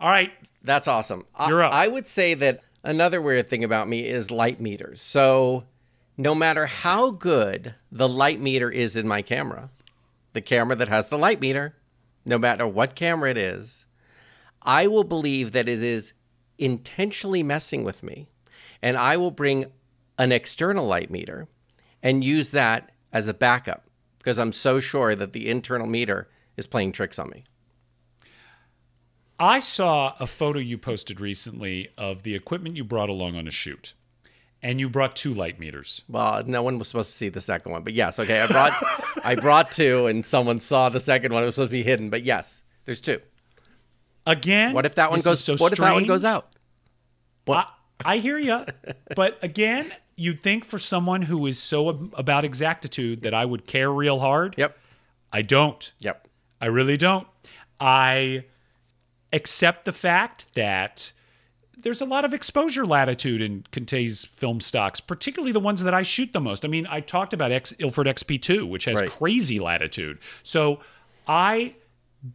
All 0.00 0.10
right. 0.10 0.32
That's 0.62 0.88
awesome. 0.88 1.24
You're 1.46 1.62
up. 1.62 1.72
I 1.72 1.86
would 1.86 2.06
say 2.06 2.34
that 2.34 2.62
another 2.82 3.22
weird 3.22 3.48
thing 3.48 3.62
about 3.62 3.88
me 3.88 4.06
is 4.06 4.30
light 4.30 4.60
meters. 4.60 5.00
So 5.00 5.64
no 6.16 6.34
matter 6.34 6.66
how 6.66 7.10
good 7.12 7.74
the 7.92 8.08
light 8.08 8.40
meter 8.40 8.70
is 8.70 8.96
in 8.96 9.06
my 9.06 9.22
camera, 9.22 9.70
the 10.32 10.40
camera 10.40 10.74
that 10.76 10.88
has 10.88 11.08
the 11.08 11.18
light 11.18 11.40
meter, 11.40 11.76
no 12.24 12.38
matter 12.38 12.66
what 12.66 12.96
camera 12.96 13.30
it 13.30 13.38
is, 13.38 13.86
I 14.62 14.88
will 14.88 15.04
believe 15.04 15.52
that 15.52 15.68
it 15.68 15.82
is 15.82 16.12
intentionally 16.58 17.44
messing 17.44 17.84
with 17.84 18.02
me. 18.02 18.28
And 18.82 18.96
I 18.96 19.16
will 19.16 19.30
bring 19.30 19.66
an 20.18 20.32
external 20.32 20.86
light 20.86 21.10
meter 21.10 21.46
and 22.02 22.24
use 22.24 22.50
that 22.50 22.90
as 23.12 23.28
a 23.28 23.34
backup 23.34 23.87
because 24.18 24.38
I'm 24.38 24.52
so 24.52 24.80
sure 24.80 25.14
that 25.14 25.32
the 25.32 25.48
internal 25.48 25.86
meter 25.86 26.28
is 26.56 26.66
playing 26.66 26.92
tricks 26.92 27.18
on 27.18 27.30
me. 27.30 27.44
I 29.38 29.60
saw 29.60 30.14
a 30.18 30.26
photo 30.26 30.58
you 30.58 30.78
posted 30.78 31.20
recently 31.20 31.88
of 31.96 32.22
the 32.24 32.34
equipment 32.34 32.76
you 32.76 32.84
brought 32.84 33.08
along 33.08 33.36
on 33.36 33.46
a 33.46 33.52
shoot. 33.52 33.94
And 34.60 34.80
you 34.80 34.88
brought 34.88 35.14
two 35.14 35.32
light 35.32 35.60
meters. 35.60 36.02
Well, 36.08 36.42
no 36.44 36.62
one 36.64 36.80
was 36.80 36.88
supposed 36.88 37.12
to 37.12 37.16
see 37.16 37.28
the 37.28 37.40
second 37.40 37.70
one, 37.70 37.84
but 37.84 37.92
yes, 37.94 38.18
okay. 38.18 38.40
I 38.40 38.46
brought 38.48 38.72
I 39.24 39.34
brought 39.36 39.70
two, 39.70 40.06
and 40.08 40.26
someone 40.26 40.58
saw 40.58 40.88
the 40.88 40.98
second 40.98 41.32
one. 41.32 41.44
It 41.44 41.46
was 41.46 41.54
supposed 41.54 41.70
to 41.70 41.76
be 41.76 41.84
hidden, 41.84 42.10
but 42.10 42.24
yes, 42.24 42.62
there's 42.84 43.00
two. 43.00 43.20
Again, 44.26 44.72
What 44.72 44.84
if 44.84 44.96
that 44.96 45.12
one 45.12 45.20
goes? 45.20 45.44
so 45.44 45.56
what 45.56 45.70
if 45.72 45.78
that 45.78 45.92
one 45.94 46.04
goes 46.06 46.22
strange. 46.22 46.34
out? 46.34 46.56
I, 47.48 47.66
I 48.04 48.16
hear 48.18 48.36
you, 48.36 48.64
but 49.14 49.38
again, 49.44 49.92
you'd 50.18 50.40
think 50.40 50.64
for 50.64 50.78
someone 50.78 51.22
who 51.22 51.46
is 51.46 51.58
so 51.58 51.88
ab- 51.90 52.12
about 52.16 52.44
exactitude 52.44 53.22
that 53.22 53.32
I 53.32 53.44
would 53.44 53.66
care 53.66 53.90
real 53.90 54.18
hard. 54.18 54.54
Yep, 54.58 54.76
I 55.32 55.42
don't. 55.42 55.92
yep. 56.00 56.26
I 56.60 56.66
really 56.66 56.96
don't. 56.96 57.26
I 57.80 58.44
accept 59.32 59.84
the 59.84 59.92
fact 59.92 60.52
that 60.54 61.12
there's 61.76 62.00
a 62.00 62.04
lot 62.04 62.24
of 62.24 62.34
exposure 62.34 62.84
latitude 62.84 63.40
in 63.40 63.64
Conte's 63.70 64.24
film 64.24 64.60
stocks, 64.60 64.98
particularly 64.98 65.52
the 65.52 65.60
ones 65.60 65.82
that 65.84 65.94
I 65.94 66.02
shoot 66.02 66.32
the 66.32 66.40
most. 66.40 66.64
I 66.64 66.68
mean, 66.68 66.86
I 66.90 67.00
talked 67.00 67.32
about 67.32 67.52
X, 67.52 67.72
Ilford 67.78 68.08
XP2, 68.08 68.68
which 68.68 68.86
has 68.86 68.98
Right. 69.00 69.08
crazy 69.08 69.60
latitude. 69.60 70.18
So 70.42 70.80
I 71.28 71.74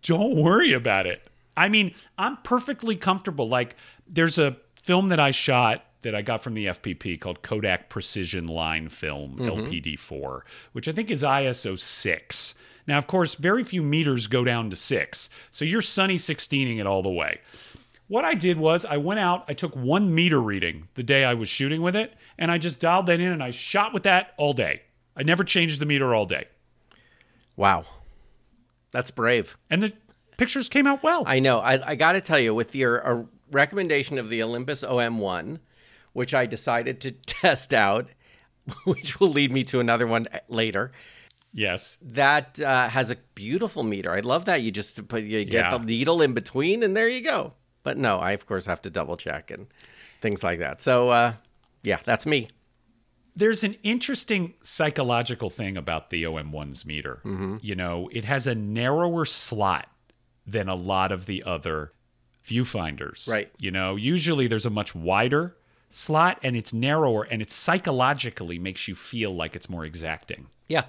don't 0.01 0.35
worry 0.41 0.71
about 0.71 1.05
it. 1.07 1.27
I 1.57 1.67
mean, 1.67 1.93
I'm 2.17 2.37
perfectly 2.37 2.95
comfortable. 2.95 3.49
Like, 3.49 3.75
there's 4.07 4.39
a 4.39 4.55
film 4.83 5.09
that 5.09 5.19
I 5.19 5.31
shot 5.31 5.83
that 6.03 6.15
I 6.15 6.21
got 6.21 6.43
from 6.43 6.53
the 6.53 6.67
FPP 6.67 7.19
called 7.19 7.41
Kodak 7.41 7.89
Precision 7.89 8.47
Line 8.47 8.89
Film 8.89 9.37
LPD4, 9.39 10.41
which 10.71 10.87
I 10.87 10.91
think 10.91 11.09
is 11.09 11.23
ISO 11.23 11.77
6. 11.77 12.55
Now, 12.85 12.97
of 12.97 13.07
course, 13.07 13.35
very 13.35 13.63
few 13.63 13.81
meters 13.81 14.27
go 14.27 14.43
down 14.43 14.69
to 14.69 14.75
6. 14.75 15.29
So 15.51 15.65
you're 15.65 15.81
sunny 15.81 16.15
16ing 16.15 16.79
it 16.79 16.87
all 16.87 17.01
the 17.01 17.09
way. 17.09 17.39
What 18.07 18.25
I 18.25 18.33
did 18.33 18.57
was 18.57 18.85
I 18.85 18.97
went 18.97 19.19
out, 19.19 19.45
I 19.47 19.53
took 19.53 19.75
one 19.75 20.13
meter 20.13 20.41
reading 20.41 20.87
the 20.95 21.03
day 21.03 21.23
I 21.23 21.33
was 21.33 21.49
shooting 21.49 21.81
with 21.81 21.95
it, 21.95 22.13
and 22.37 22.51
I 22.51 22.57
just 22.57 22.79
dialed 22.79 23.07
that 23.07 23.19
in 23.19 23.31
and 23.31 23.41
I 23.41 23.51
shot 23.51 23.93
with 23.93 24.03
that 24.03 24.33
all 24.37 24.53
day. 24.53 24.83
I 25.15 25.23
never 25.23 25.43
changed 25.43 25.79
the 25.79 25.85
meter 25.85 26.13
all 26.13 26.25
day. 26.25 26.47
Wow, 27.55 27.85
that's 28.91 29.11
brave. 29.11 29.57
And 29.69 29.83
the 29.83 29.93
pictures 30.37 30.69
came 30.69 30.87
out 30.87 31.03
well. 31.03 31.23
I 31.25 31.39
know. 31.39 31.59
I, 31.59 31.91
I 31.91 31.95
got 31.95 32.13
to 32.13 32.21
tell 32.21 32.39
you, 32.39 32.53
with 32.53 32.75
your 32.75 33.07
uh, 33.07 33.23
recommendation 33.51 34.17
of 34.17 34.29
the 34.29 34.43
Olympus 34.43 34.83
OM1, 34.83 35.59
which 36.13 36.33
I 36.33 36.45
decided 36.45 37.01
to 37.01 37.11
test 37.25 37.73
out, 37.73 38.09
which 38.85 39.19
will 39.19 39.29
lead 39.31 39.51
me 39.51 39.63
to 39.65 39.79
another 39.79 40.07
one 40.07 40.27
later. 40.47 40.91
yes. 41.53 41.97
That 42.01 42.59
uh, 42.59 42.87
has 42.89 43.11
a 43.11 43.17
beautiful 43.35 43.83
meter. 43.83 44.11
I 44.11 44.21
love 44.21 44.45
that. 44.45 44.61
You 44.61 44.71
just 44.71 45.07
put 45.07 45.23
you 45.23 45.43
get 45.45 45.65
Yeah. 45.71 45.77
the 45.77 45.83
needle 45.85 46.21
in 46.21 46.33
between, 46.33 46.81
and 46.83 46.95
there 46.95 47.09
you 47.09 47.21
go. 47.21 47.53
But 47.83 47.97
no, 47.97 48.17
I 48.19 48.31
of 48.31 48.45
course 48.45 48.65
have 48.65 48.81
to 48.83 48.89
double 48.89 49.17
check 49.17 49.51
and 49.51 49.67
things 50.21 50.43
like 50.43 50.59
that. 50.59 50.81
So 50.81 51.09
uh, 51.09 51.33
yeah, 51.83 51.99
that's 52.05 52.25
me. 52.25 52.49
There's 53.35 53.63
an 53.63 53.75
interesting 53.83 54.53
psychological 54.61 55.49
thing 55.49 55.75
about 55.75 56.11
the 56.11 56.23
OM1's 56.23 56.85
meter. 56.85 57.19
You 57.61 57.73
know, 57.75 58.07
it 58.11 58.25
has 58.25 58.45
a 58.47 58.53
narrower 58.53 59.25
slot 59.25 59.87
than 60.45 60.69
a 60.69 60.75
lot 60.75 61.11
of 61.11 61.25
the 61.25 61.43
other 61.43 61.91
viewfinders. 62.47 63.27
Right. 63.27 63.51
You 63.57 63.71
know, 63.71 63.95
usually 63.95 64.47
there's 64.47 64.65
a 64.65 64.69
much 64.69 64.93
wider 64.93 65.55
slot 65.93 66.39
and 66.43 66.55
it's 66.55 66.73
narrower 66.73 67.23
and 67.23 67.41
it 67.41 67.51
psychologically 67.51 68.57
makes 68.59 68.87
you 68.87 68.95
feel 68.95 69.29
like 69.31 69.55
it's 69.55 69.69
more 69.69 69.85
exacting. 69.85 70.47
Yeah, 70.67 70.85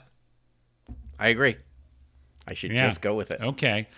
I 1.19 1.29
agree. 1.29 1.57
I 2.47 2.55
should 2.55 2.73
Yeah. 2.73 2.85
just 2.85 3.03
go 3.03 3.15
with 3.15 3.31
it. 3.31 3.41
Okay. 3.41 3.89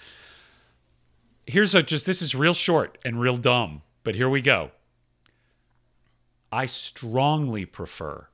Here's 1.47 1.75
a 1.75 1.83
just 1.83 2.07
this 2.07 2.23
is 2.23 2.35
real 2.35 2.55
short 2.55 2.99
and 3.05 3.21
real 3.21 3.37
dumb, 3.37 3.83
but 4.05 4.15
here 4.15 4.29
we 4.29 4.41
go. 4.41 4.73
I 6.53 6.67
strongly 6.67 7.65
prefer 7.67 8.29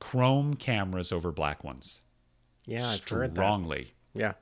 chrome 0.00 0.54
cameras 0.54 1.12
over 1.12 1.30
black 1.32 1.62
ones. 1.64 2.00
Yeah, 2.66 2.88
I've 2.88 3.08
heard 3.08 3.30
that. 3.30 3.34
strongly. 3.34 3.92
Yeah, 4.14 4.34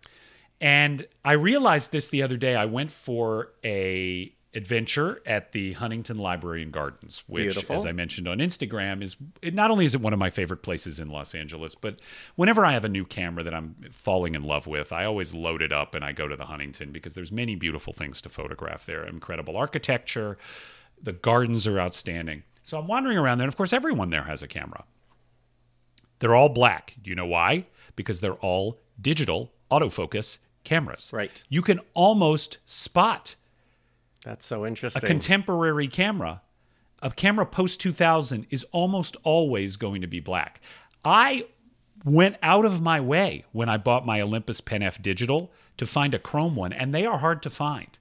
And 0.60 1.06
I 1.24 1.32
realized 1.32 1.92
this 1.92 2.08
the 2.08 2.22
other 2.22 2.36
day. 2.36 2.56
I 2.56 2.64
went 2.64 2.90
for 2.90 3.52
a 3.64 4.34
adventure 4.52 5.22
at 5.24 5.52
the 5.52 5.74
Huntington 5.74 6.18
Library 6.18 6.62
and 6.62 6.72
Gardens, 6.72 7.22
which, 7.26 7.54
Beautiful. 7.54 7.76
as 7.76 7.86
I 7.86 7.92
mentioned 7.92 8.26
on 8.26 8.38
Instagram, 8.38 9.02
is 9.02 9.16
it 9.42 9.54
not 9.54 9.70
only 9.70 9.84
is 9.84 9.94
it 9.94 10.00
one 10.00 10.12
of 10.12 10.18
my 10.18 10.30
favorite 10.30 10.62
places 10.62 10.98
in 10.98 11.08
Los 11.08 11.34
Angeles, 11.34 11.74
but 11.74 12.00
whenever 12.34 12.64
I 12.64 12.72
have 12.72 12.84
a 12.84 12.88
new 12.88 13.04
camera 13.04 13.44
that 13.44 13.54
I'm 13.54 13.76
falling 13.92 14.34
in 14.34 14.42
love 14.42 14.66
with, 14.66 14.92
I 14.92 15.04
always 15.04 15.32
load 15.34 15.62
it 15.62 15.72
up 15.72 15.94
and 15.94 16.04
I 16.04 16.12
go 16.12 16.26
to 16.26 16.36
the 16.36 16.46
Huntington 16.46 16.90
because 16.90 17.14
there's 17.14 17.30
many 17.30 17.54
beautiful 17.54 17.92
things 17.92 18.20
to 18.22 18.28
photograph 18.28 18.86
there. 18.86 19.04
Incredible 19.04 19.56
architecture, 19.56 20.36
the 21.00 21.12
gardens 21.12 21.66
are 21.68 21.78
outstanding. 21.78 22.42
So 22.64 22.78
I'm 22.78 22.88
wandering 22.88 23.18
around 23.18 23.38
there, 23.38 23.44
and 23.44 23.52
of 23.52 23.56
course, 23.56 23.72
everyone 23.72 24.10
there 24.10 24.24
has 24.24 24.42
a 24.42 24.48
camera. 24.48 24.84
They're 26.18 26.34
all 26.34 26.48
black. 26.48 26.96
Do 27.02 27.08
you 27.08 27.16
know 27.16 27.26
why? 27.26 27.66
Because 27.96 28.20
they're 28.20 28.34
all 28.34 28.78
digital 29.00 29.52
autofocus 29.70 30.38
cameras. 30.64 31.10
Right. 31.12 31.42
You 31.48 31.62
can 31.62 31.80
almost 31.94 32.58
spot 32.66 33.36
that's 34.24 34.44
so 34.46 34.66
interesting. 34.66 35.02
a 35.02 35.06
contemporary 35.06 35.88
camera. 35.88 36.42
A 37.02 37.10
camera 37.10 37.46
post 37.46 37.80
2000 37.80 38.46
is 38.50 38.64
almost 38.72 39.16
always 39.22 39.76
going 39.76 40.02
to 40.02 40.06
be 40.06 40.20
black. 40.20 40.60
I 41.04 41.46
went 42.04 42.36
out 42.42 42.64
of 42.66 42.80
my 42.82 43.00
way 43.00 43.44
when 43.52 43.68
I 43.68 43.76
bought 43.78 44.04
my 44.04 44.20
Olympus 44.20 44.60
Pen 44.60 44.82
F 44.82 45.00
Digital 45.00 45.50
to 45.78 45.86
find 45.86 46.14
a 46.14 46.18
chrome 46.18 46.56
one, 46.56 46.72
and 46.74 46.94
they 46.94 47.06
are 47.06 47.18
hard 47.18 47.42
to 47.44 47.50
find. 47.50 47.98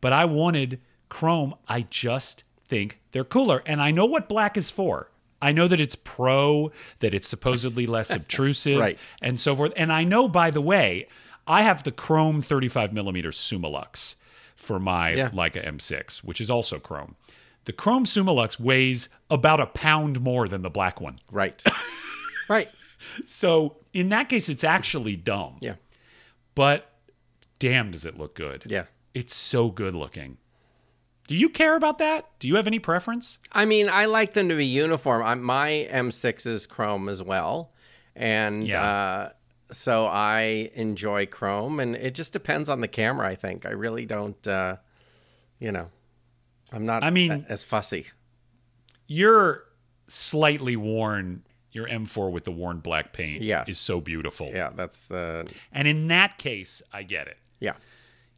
But 0.00 0.12
I 0.12 0.24
wanted 0.26 0.80
chrome. 1.08 1.54
I 1.66 1.82
just 1.82 2.44
think 2.66 3.00
they're 3.12 3.24
cooler. 3.24 3.62
And 3.66 3.82
I 3.82 3.90
know 3.90 4.04
what 4.06 4.28
black 4.28 4.56
is 4.56 4.70
for. 4.70 5.10
I 5.42 5.52
know 5.52 5.66
that 5.68 5.80
it's 5.80 5.94
pro, 5.96 6.70
that 7.00 7.12
it's 7.14 7.28
supposedly 7.28 7.86
less 7.86 8.10
obtrusive, 8.14 8.78
Right. 8.78 8.98
and 9.20 9.38
so 9.40 9.56
forth. 9.56 9.72
And 9.76 9.92
I 9.92 10.04
know, 10.04 10.28
by 10.28 10.50
the 10.50 10.60
way, 10.60 11.08
I 11.46 11.62
have 11.62 11.82
the 11.82 11.92
chrome 11.92 12.40
35 12.42 12.92
millimeter 12.92 13.30
Summilux 13.30 14.14
for 14.56 14.78
my 14.78 15.12
Yeah. 15.12 15.30
Leica 15.30 15.64
M6, 15.66 16.18
which 16.24 16.40
is 16.40 16.50
also 16.50 16.78
chrome. 16.78 17.16
The 17.64 17.72
chrome 17.72 18.04
Summilux 18.04 18.60
weighs 18.60 19.08
about 19.30 19.58
a 19.60 19.66
pound 19.66 20.20
more 20.20 20.48
than 20.48 20.62
the 20.62 20.70
black 20.70 21.00
one. 21.00 21.16
right, 21.30 21.62
right. 22.48 22.68
So 23.24 23.76
in 23.92 24.08
that 24.10 24.28
case, 24.28 24.48
it's 24.48 24.64
actually 24.64 25.16
dumb. 25.16 25.56
Yeah, 25.60 25.74
But 26.54 26.90
damn, 27.58 27.90
does 27.90 28.04
it 28.04 28.18
look 28.18 28.34
good. 28.34 28.64
yeah. 28.66 28.84
It's 29.14 29.34
so 29.34 29.70
good 29.70 29.94
looking. 29.94 30.38
Do 31.28 31.36
you 31.36 31.48
care 31.48 31.74
about 31.76 31.98
that? 31.98 32.28
Do 32.38 32.48
you 32.48 32.56
have 32.56 32.66
any 32.66 32.78
preference? 32.78 33.38
I 33.52 33.64
mean, 33.64 33.88
I 33.88 34.04
like 34.06 34.34
them 34.34 34.48
to 34.50 34.56
be 34.56 34.66
uniform. 34.66 35.22
I, 35.22 35.34
my 35.36 35.88
M6 35.90 36.46
is 36.46 36.66
chrome 36.66 37.08
as 37.08 37.22
well, 37.22 37.72
and 38.14 38.66
Yeah. 38.66 38.82
uh, 38.82 39.28
so 39.72 40.06
I 40.06 40.70
enjoy 40.74 41.26
chrome. 41.26 41.80
And 41.80 41.94
it 41.96 42.14
just 42.14 42.32
depends 42.32 42.68
on 42.68 42.80
the 42.80 42.88
camera. 42.88 43.28
I 43.28 43.34
think 43.34 43.64
I 43.66 43.70
really 43.70 44.06
don't. 44.06 44.46
Uh, 44.46 44.76
you 45.58 45.72
know, 45.72 45.88
I'm 46.72 46.84
not. 46.84 47.02
I 47.04 47.10
mean- 47.10 47.32
a- 47.48 47.52
as 47.52 47.64
fussy. 47.64 48.06
Your 49.06 49.64
slightly 50.08 50.76
worn, 50.76 51.42
your 51.72 51.86
M4 51.88 52.30
with 52.30 52.44
the 52.44 52.50
worn 52.52 52.78
black 52.78 53.12
paint 53.12 53.42
Yes. 53.42 53.68
is 53.68 53.78
so 53.78 54.00
beautiful. 54.00 54.50
Yeah, 54.52 54.70
that's 54.74 55.00
the. 55.02 55.48
And 55.72 55.86
in 55.88 56.08
that 56.08 56.38
case, 56.38 56.82
I 56.92 57.02
get 57.02 57.26
it. 57.28 57.38
Yeah, 57.60 57.74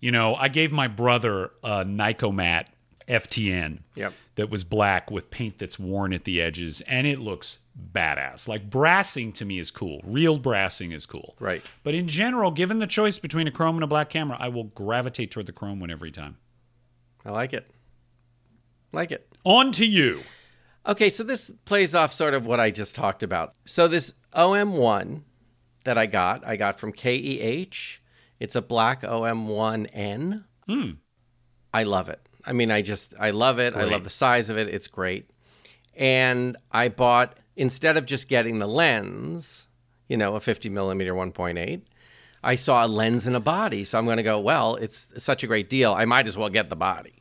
You 0.00 0.12
know, 0.12 0.34
I 0.36 0.48
gave 0.48 0.70
my 0.72 0.86
brother 0.88 1.50
a 1.64 1.84
Nicomat 1.84 2.66
FTN 3.08 3.80
Yep. 3.96 4.12
that 4.36 4.50
was 4.50 4.62
black 4.62 5.10
with 5.10 5.30
paint 5.30 5.58
that's 5.58 5.78
worn 5.78 6.12
at 6.12 6.24
the 6.24 6.40
edges, 6.40 6.80
and 6.82 7.06
it 7.06 7.18
looks 7.18 7.58
badass. 7.92 8.48
Like 8.48 8.70
brassing 8.70 9.32
to 9.32 9.44
me 9.44 9.58
is 9.58 9.70
cool. 9.70 10.00
Real 10.04 10.38
brassing 10.38 10.92
is 10.92 11.06
cool. 11.06 11.34
Right. 11.38 11.62
But 11.82 11.94
in 11.94 12.08
general, 12.08 12.50
given 12.50 12.78
the 12.78 12.86
choice 12.86 13.18
between 13.18 13.46
a 13.46 13.50
chrome 13.50 13.76
and 13.76 13.84
a 13.84 13.88
black 13.88 14.08
camera, 14.08 14.36
I 14.40 14.48
will 14.48 14.64
gravitate 14.64 15.30
toward 15.30 15.46
the 15.46 15.52
chrome 15.52 15.80
one 15.80 15.90
every 15.90 16.10
time. 16.10 16.36
I 17.24 17.30
like 17.30 17.52
it. 17.52 17.70
Like 18.92 19.12
it. 19.12 19.28
On 19.44 19.72
to 19.72 19.86
you. 19.86 20.22
Okay, 20.86 21.10
so 21.10 21.24
this 21.24 21.50
plays 21.64 21.94
off 21.94 22.12
sort 22.12 22.34
of 22.34 22.46
what 22.46 22.60
I 22.60 22.70
just 22.70 22.94
talked 22.94 23.22
about. 23.22 23.54
So 23.64 23.88
this 23.88 24.14
OM1 24.34 25.22
that 25.84 25.98
I 25.98 26.06
got, 26.06 26.46
I 26.46 26.56
got 26.56 26.78
from 26.78 26.92
KEH. 26.92 28.00
It's 28.38 28.54
a 28.54 28.62
black 28.62 29.02
OM1N. 29.02 30.44
Hmm. 30.68 30.90
I 31.74 31.82
love 31.82 32.08
it. 32.08 32.20
I 32.44 32.52
mean, 32.52 32.70
I 32.70 32.82
just, 32.82 33.14
I 33.18 33.30
love 33.30 33.58
it. 33.58 33.74
I 33.74 33.84
love 33.84 34.04
the 34.04 34.10
size 34.10 34.48
of 34.48 34.56
it. 34.56 34.68
It's 34.68 34.86
great. 34.86 35.28
And 35.96 36.56
I 36.70 36.88
bought, 36.88 37.38
instead 37.56 37.96
of 37.96 38.06
just 38.06 38.28
getting 38.28 38.58
the 38.58 38.66
lens, 38.66 39.68
you 40.08 40.16
know, 40.16 40.36
a 40.36 40.40
50 40.40 40.68
millimeter 40.68 41.14
1.8, 41.14 41.82
I 42.42 42.54
saw 42.54 42.86
a 42.86 42.88
lens 42.88 43.26
and 43.26 43.34
a 43.34 43.40
body. 43.40 43.84
So 43.84 43.98
I'm 43.98 44.04
going 44.04 44.18
to 44.18 44.22
go, 44.22 44.38
well, 44.38 44.76
it's 44.76 45.08
such 45.18 45.42
a 45.42 45.46
great 45.46 45.68
deal. 45.68 45.92
I 45.92 46.04
might 46.04 46.28
as 46.28 46.36
well 46.36 46.48
get 46.48 46.70
the 46.70 46.76
body. 46.76 47.14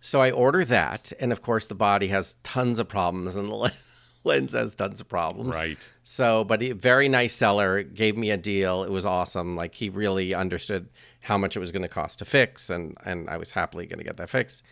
So 0.00 0.20
I 0.20 0.30
order 0.30 0.64
that. 0.66 1.12
And 1.18 1.32
of 1.32 1.42
course, 1.42 1.66
the 1.66 1.74
body 1.74 2.08
has 2.08 2.36
tons 2.44 2.78
of 2.78 2.86
problems 2.86 3.34
and 3.34 3.50
the 3.50 3.72
lens 4.24 4.52
has 4.52 4.74
tons 4.74 5.00
of 5.00 5.08
problems. 5.08 5.56
Right. 5.56 5.90
So, 6.04 6.44
but 6.44 6.60
he 6.60 6.72
very 6.72 7.08
nice 7.08 7.34
seller 7.34 7.82
gave 7.82 8.16
me 8.16 8.30
a 8.30 8.36
deal. 8.36 8.84
It 8.84 8.90
was 8.90 9.06
awesome. 9.06 9.56
Like 9.56 9.74
he 9.74 9.88
really 9.88 10.34
understood 10.34 10.88
how 11.22 11.38
much 11.38 11.56
it 11.56 11.60
was 11.60 11.72
going 11.72 11.82
to 11.82 11.88
cost 11.88 12.20
to 12.20 12.24
fix, 12.24 12.70
and 12.70 12.96
and 13.04 13.28
I 13.28 13.36
was 13.36 13.50
happily 13.50 13.86
going 13.86 13.98
to 13.98 14.04
get 14.04 14.16
that 14.18 14.30
fixed. 14.30 14.62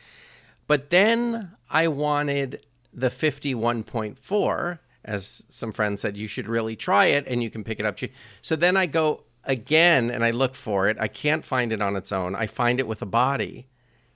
But 0.66 0.90
then 0.90 1.56
I 1.68 1.88
wanted 1.88 2.64
the 2.94 3.09
51.4, 3.09 4.78
as 5.04 5.44
some 5.48 5.72
friends 5.72 6.00
said, 6.00 6.16
you 6.16 6.28
should 6.28 6.46
really 6.46 6.76
try 6.76 7.07
it, 7.07 7.26
and 7.26 7.42
you 7.42 7.50
can 7.50 7.64
pick 7.64 7.80
it 7.80 7.87
up. 7.87 7.98
So 8.40 8.57
then 8.57 8.76
I 8.76 8.87
go 8.87 9.24
again 9.44 10.11
and 10.11 10.24
I 10.24 10.30
look 10.30 10.54
for 10.54 10.88
it. 10.88 10.96
I 10.98 11.09
can't 11.09 11.44
find 11.44 11.72
it 11.72 11.83
on 11.83 11.96
its 11.96 12.12
own. 12.12 12.35
I 12.35 12.46
find 12.46 12.80
it 12.80 12.87
with 12.87 13.02
a 13.02 13.07
body. 13.07 13.66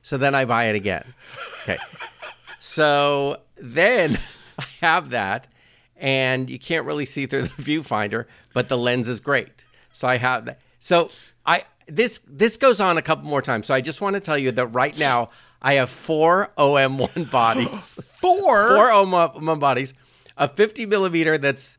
So 0.03 0.17
then 0.17 0.35
I 0.35 0.45
buy 0.45 0.64
it 0.64 0.77
again. 0.77 1.14
Okay. 1.62 1.79
So 2.61 3.41
then 3.57 4.19
I 4.59 4.64
have 4.81 5.11
that, 5.11 5.47
and 5.97 6.51
you 6.51 6.59
can't 6.59 6.87
really 6.87 7.07
see 7.07 7.27
through 7.27 7.43
the 7.43 7.49
viewfinder, 7.62 8.25
but 8.53 8.69
the 8.69 8.77
lens 8.77 9.07
is 9.07 9.21
great. 9.21 9.64
So 9.93 10.09
I 10.09 10.17
have 10.17 10.47
that. 10.47 10.61
So 10.81 11.11
I 11.47 11.64
this 11.87 12.19
this 12.29 12.57
goes 12.57 12.81
on 12.81 12.99
a 12.99 13.03
couple 13.03 13.29
more 13.29 13.43
times. 13.43 13.67
So 13.67 13.75
I 13.75 13.81
just 13.81 14.01
want 14.01 14.14
to 14.14 14.21
tell 14.21 14.38
you 14.38 14.51
that 14.53 14.67
right 14.67 14.97
now 14.99 15.31
I 15.61 15.75
have 15.75 15.90
four 15.90 16.53
OM1 16.57 17.31
bodies, 17.33 17.99
Four. 18.21 18.68
four 18.68 18.87
OM1 18.90 19.59
bodies, 19.61 19.94
a 20.37 20.49
50 20.49 20.87
millimeter 20.87 21.37
that's 21.38 21.79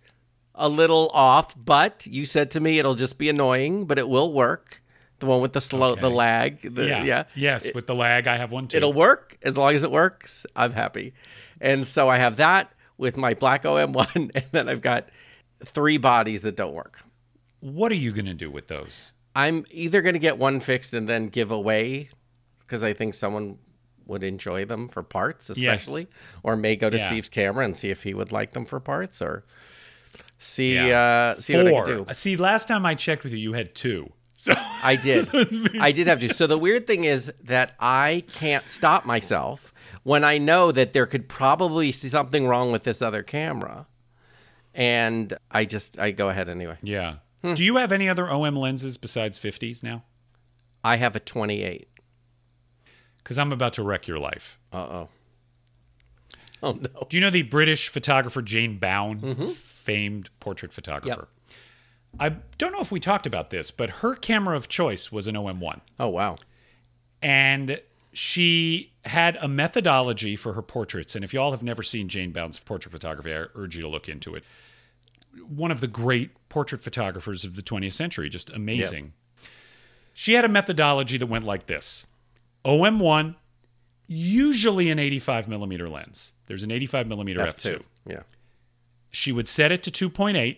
a 0.55 0.67
little 0.67 1.09
off, 1.13 1.55
but 1.57 2.05
you 2.05 2.25
said 2.25 2.51
to 2.51 2.59
me 2.59 2.79
it'll 2.79 2.95
just 2.95 3.17
be 3.17 3.29
annoying, 3.29 3.85
but 3.85 3.97
it 3.97 4.09
will 4.09 4.33
work. 4.33 4.81
The 5.19 5.25
one 5.25 5.41
with 5.41 5.53
the 5.53 5.61
slow, 5.61 5.95
the 5.95 6.09
lag, 6.09 6.61
the, 6.75 6.85
Yeah. 6.87 7.03
yeah, 7.03 7.23
Yes, 7.35 7.69
with 7.75 7.87
the 7.87 7.95
lag, 7.95 8.27
I 8.27 8.37
have 8.37 8.51
one 8.51 8.67
too. 8.67 8.77
It'll 8.77 8.93
work 8.93 9.37
as 9.41 9.57
long 9.57 9.73
as 9.75 9.83
it 9.83 9.91
works. 9.91 10.45
I'm 10.55 10.71
happy. 10.71 11.13
And 11.61 11.85
so 11.85 12.07
I 12.07 12.17
have 12.17 12.37
that 12.37 12.71
with 12.97 13.15
my 13.17 13.33
black 13.33 13.63
OM1, 13.63 14.15
and 14.35 14.45
then 14.51 14.67
I've 14.69 14.81
got 14.81 15.09
three 15.65 15.97
bodies 15.97 16.41
that 16.43 16.55
don't 16.55 16.73
work. 16.73 16.99
what 17.61 17.91
are 17.91 17.95
you 17.95 18.11
going 18.13 18.25
to 18.25 18.33
do 18.33 18.49
with 18.49 18.67
those? 18.67 19.11
I'm 19.35 19.65
either 19.71 20.01
going 20.01 20.13
to 20.13 20.19
get 20.19 20.37
one 20.37 20.59
fixed 20.61 20.93
and 20.93 21.07
then 21.07 21.27
give 21.27 21.51
away 21.51 22.09
because 22.61 22.83
I 22.83 22.93
think 22.93 23.13
someone 23.13 23.57
would 24.09 24.23
enjoy 24.23 24.65
them 24.65 24.87
for 24.89 25.03
parts, 25.03 25.49
especially, 25.49 26.07
or 26.43 26.55
may 26.57 26.75
go 26.75 26.89
to 26.89 26.97
Yeah. 26.97 27.07
Steve's 27.07 27.29
camera 27.29 27.63
and 27.63 27.77
see 27.77 27.89
if 27.89 28.03
he 28.03 28.13
would 28.13 28.31
like 28.31 28.51
them 28.51 28.65
for 28.65 28.79
parts, 28.79 29.21
or 29.21 29.45
see 30.37 30.75
Yeah. 30.75 31.33
uh, 31.37 31.39
see 31.39 31.55
what 31.55 31.67
I 31.67 31.71
can 31.71 31.85
do. 31.85 32.05
See, 32.13 32.35
last 32.35 32.67
time 32.67 32.85
I 32.85 32.95
checked 32.95 33.23
with 33.23 33.31
you, 33.33 33.39
you 33.39 33.53
had 33.53 33.73
two. 33.75 34.11
So 34.39 34.53
I 34.55 34.95
did. 34.95 35.27
I 35.81 35.91
did 35.91 36.07
have 36.07 36.19
to. 36.19 36.33
So 36.33 36.47
the 36.47 36.57
weird 36.57 36.87
thing 36.87 37.03
is 37.03 37.29
that 37.43 37.73
I 37.77 38.23
can't 38.31 38.69
stop 38.69 39.05
myself 39.05 39.73
when 40.03 40.23
I 40.23 40.37
know 40.37 40.71
that 40.71 40.93
there 40.93 41.05
could 41.05 41.27
probably 41.27 41.87
be 41.87 41.91
something 41.91 42.47
wrong 42.47 42.71
with 42.71 42.83
this 42.83 43.01
other 43.01 43.21
camera. 43.21 43.85
And 44.73 45.33
I 45.51 45.65
just 45.65 45.99
I 45.99 46.11
go 46.11 46.29
ahead 46.29 46.47
anyway. 46.47 46.77
yeah. 46.81 47.15
Hmm. 47.43 47.53
Do 47.53 47.65
you 47.65 47.75
have 47.75 47.91
any 47.91 48.07
other 48.07 48.31
OM 48.31 48.55
lenses 48.55 48.95
besides 48.95 49.37
50s 49.37 49.83
now? 49.83 50.03
I 50.85 50.95
have 50.95 51.17
a 51.17 51.19
28. 51.19 51.88
Because 53.29 53.37
I'm 53.37 53.51
about 53.51 53.73
to 53.73 53.83
wreck 53.83 54.07
your 54.07 54.17
life. 54.17 54.57
Uh-oh. 54.73 55.07
Oh 56.63 56.71
no. 56.71 57.05
Do 57.07 57.15
you 57.15 57.21
know 57.21 57.29
the 57.29 57.43
British 57.43 57.87
photographer 57.87 58.41
Jane 58.41 58.79
Bown, 58.79 59.21
mm-hmm. 59.21 59.45
famed 59.45 60.31
portrait 60.39 60.73
photographer? 60.73 61.27
I 62.19 62.29
don't 62.57 62.71
know 62.71 62.79
if 62.79 62.91
we 62.91 62.99
talked 62.99 63.27
about 63.27 63.51
this, 63.51 63.69
but 63.69 63.91
her 64.01 64.15
camera 64.15 64.57
of 64.57 64.67
choice 64.67 65.11
was 65.11 65.27
an 65.27 65.35
OM1. 65.35 65.81
Oh 65.99 66.07
wow. 66.07 66.37
and 67.21 67.79
she 68.13 68.93
had 69.05 69.37
a 69.41 69.47
methodology 69.47 70.35
for 70.35 70.53
her 70.53 70.63
portraits. 70.63 71.15
And 71.15 71.23
if 71.23 71.31
you 71.31 71.39
all 71.39 71.51
have 71.51 71.61
never 71.61 71.83
seen 71.83 72.09
Jane 72.09 72.31
Bown's 72.31 72.59
portrait 72.59 72.91
photography, 72.91 73.31
I 73.31 73.45
urge 73.53 73.75
you 73.75 73.83
to 73.83 73.87
look 73.87 74.09
into 74.09 74.33
it. 74.33 74.43
One 75.47 75.69
of 75.69 75.81
the 75.81 75.87
great 75.87 76.31
portrait 76.49 76.81
photographers 76.81 77.45
of 77.45 77.55
the 77.55 77.61
20th 77.61 77.93
century, 77.93 78.27
just 78.27 78.49
amazing. 78.49 79.13
She 80.13 80.33
had 80.33 80.43
a 80.43 80.49
methodology 80.49 81.17
that 81.19 81.27
went 81.27 81.43
like 81.43 81.67
this 81.67 82.07
OM1, 82.65 83.35
usually 84.07 84.89
an 84.89 84.99
85 84.99 85.47
millimeter 85.47 85.87
lens. 85.87 86.33
There's 86.47 86.63
an 86.63 86.71
85 86.71 87.07
millimeter 87.07 87.39
f2. 87.41 87.75
F2. 87.77 87.81
Yeah. 88.05 88.21
She 89.11 89.31
would 89.31 89.47
set 89.47 89.71
it 89.71 89.83
to 89.83 90.09
2.8, 90.09 90.57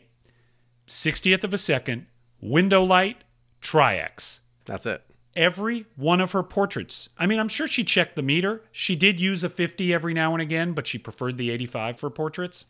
60th 0.87 1.43
of 1.43 1.53
a 1.53 1.57
second, 1.57 2.07
window 2.41 2.83
light, 2.83 3.23
tri-X 3.61 4.41
That's 4.65 4.85
it. 4.85 5.03
every 5.35 5.85
one 5.95 6.19
of 6.19 6.31
her 6.31 6.43
portraits. 6.43 7.09
I 7.17 7.27
mean, 7.27 7.39
I'm 7.39 7.47
sure 7.47 7.67
she 7.67 7.83
checked 7.83 8.15
the 8.15 8.21
meter. 8.21 8.63
She 8.71 8.95
did 8.95 9.19
use 9.19 9.43
a 9.43 9.49
50 9.49 9.93
every 9.93 10.13
now 10.13 10.33
and 10.33 10.41
again, 10.41 10.73
but 10.73 10.87
she 10.87 10.97
preferred 10.97 11.37
the 11.37 11.49
85 11.51 11.99
for 11.99 12.09
portraits. 12.09 12.65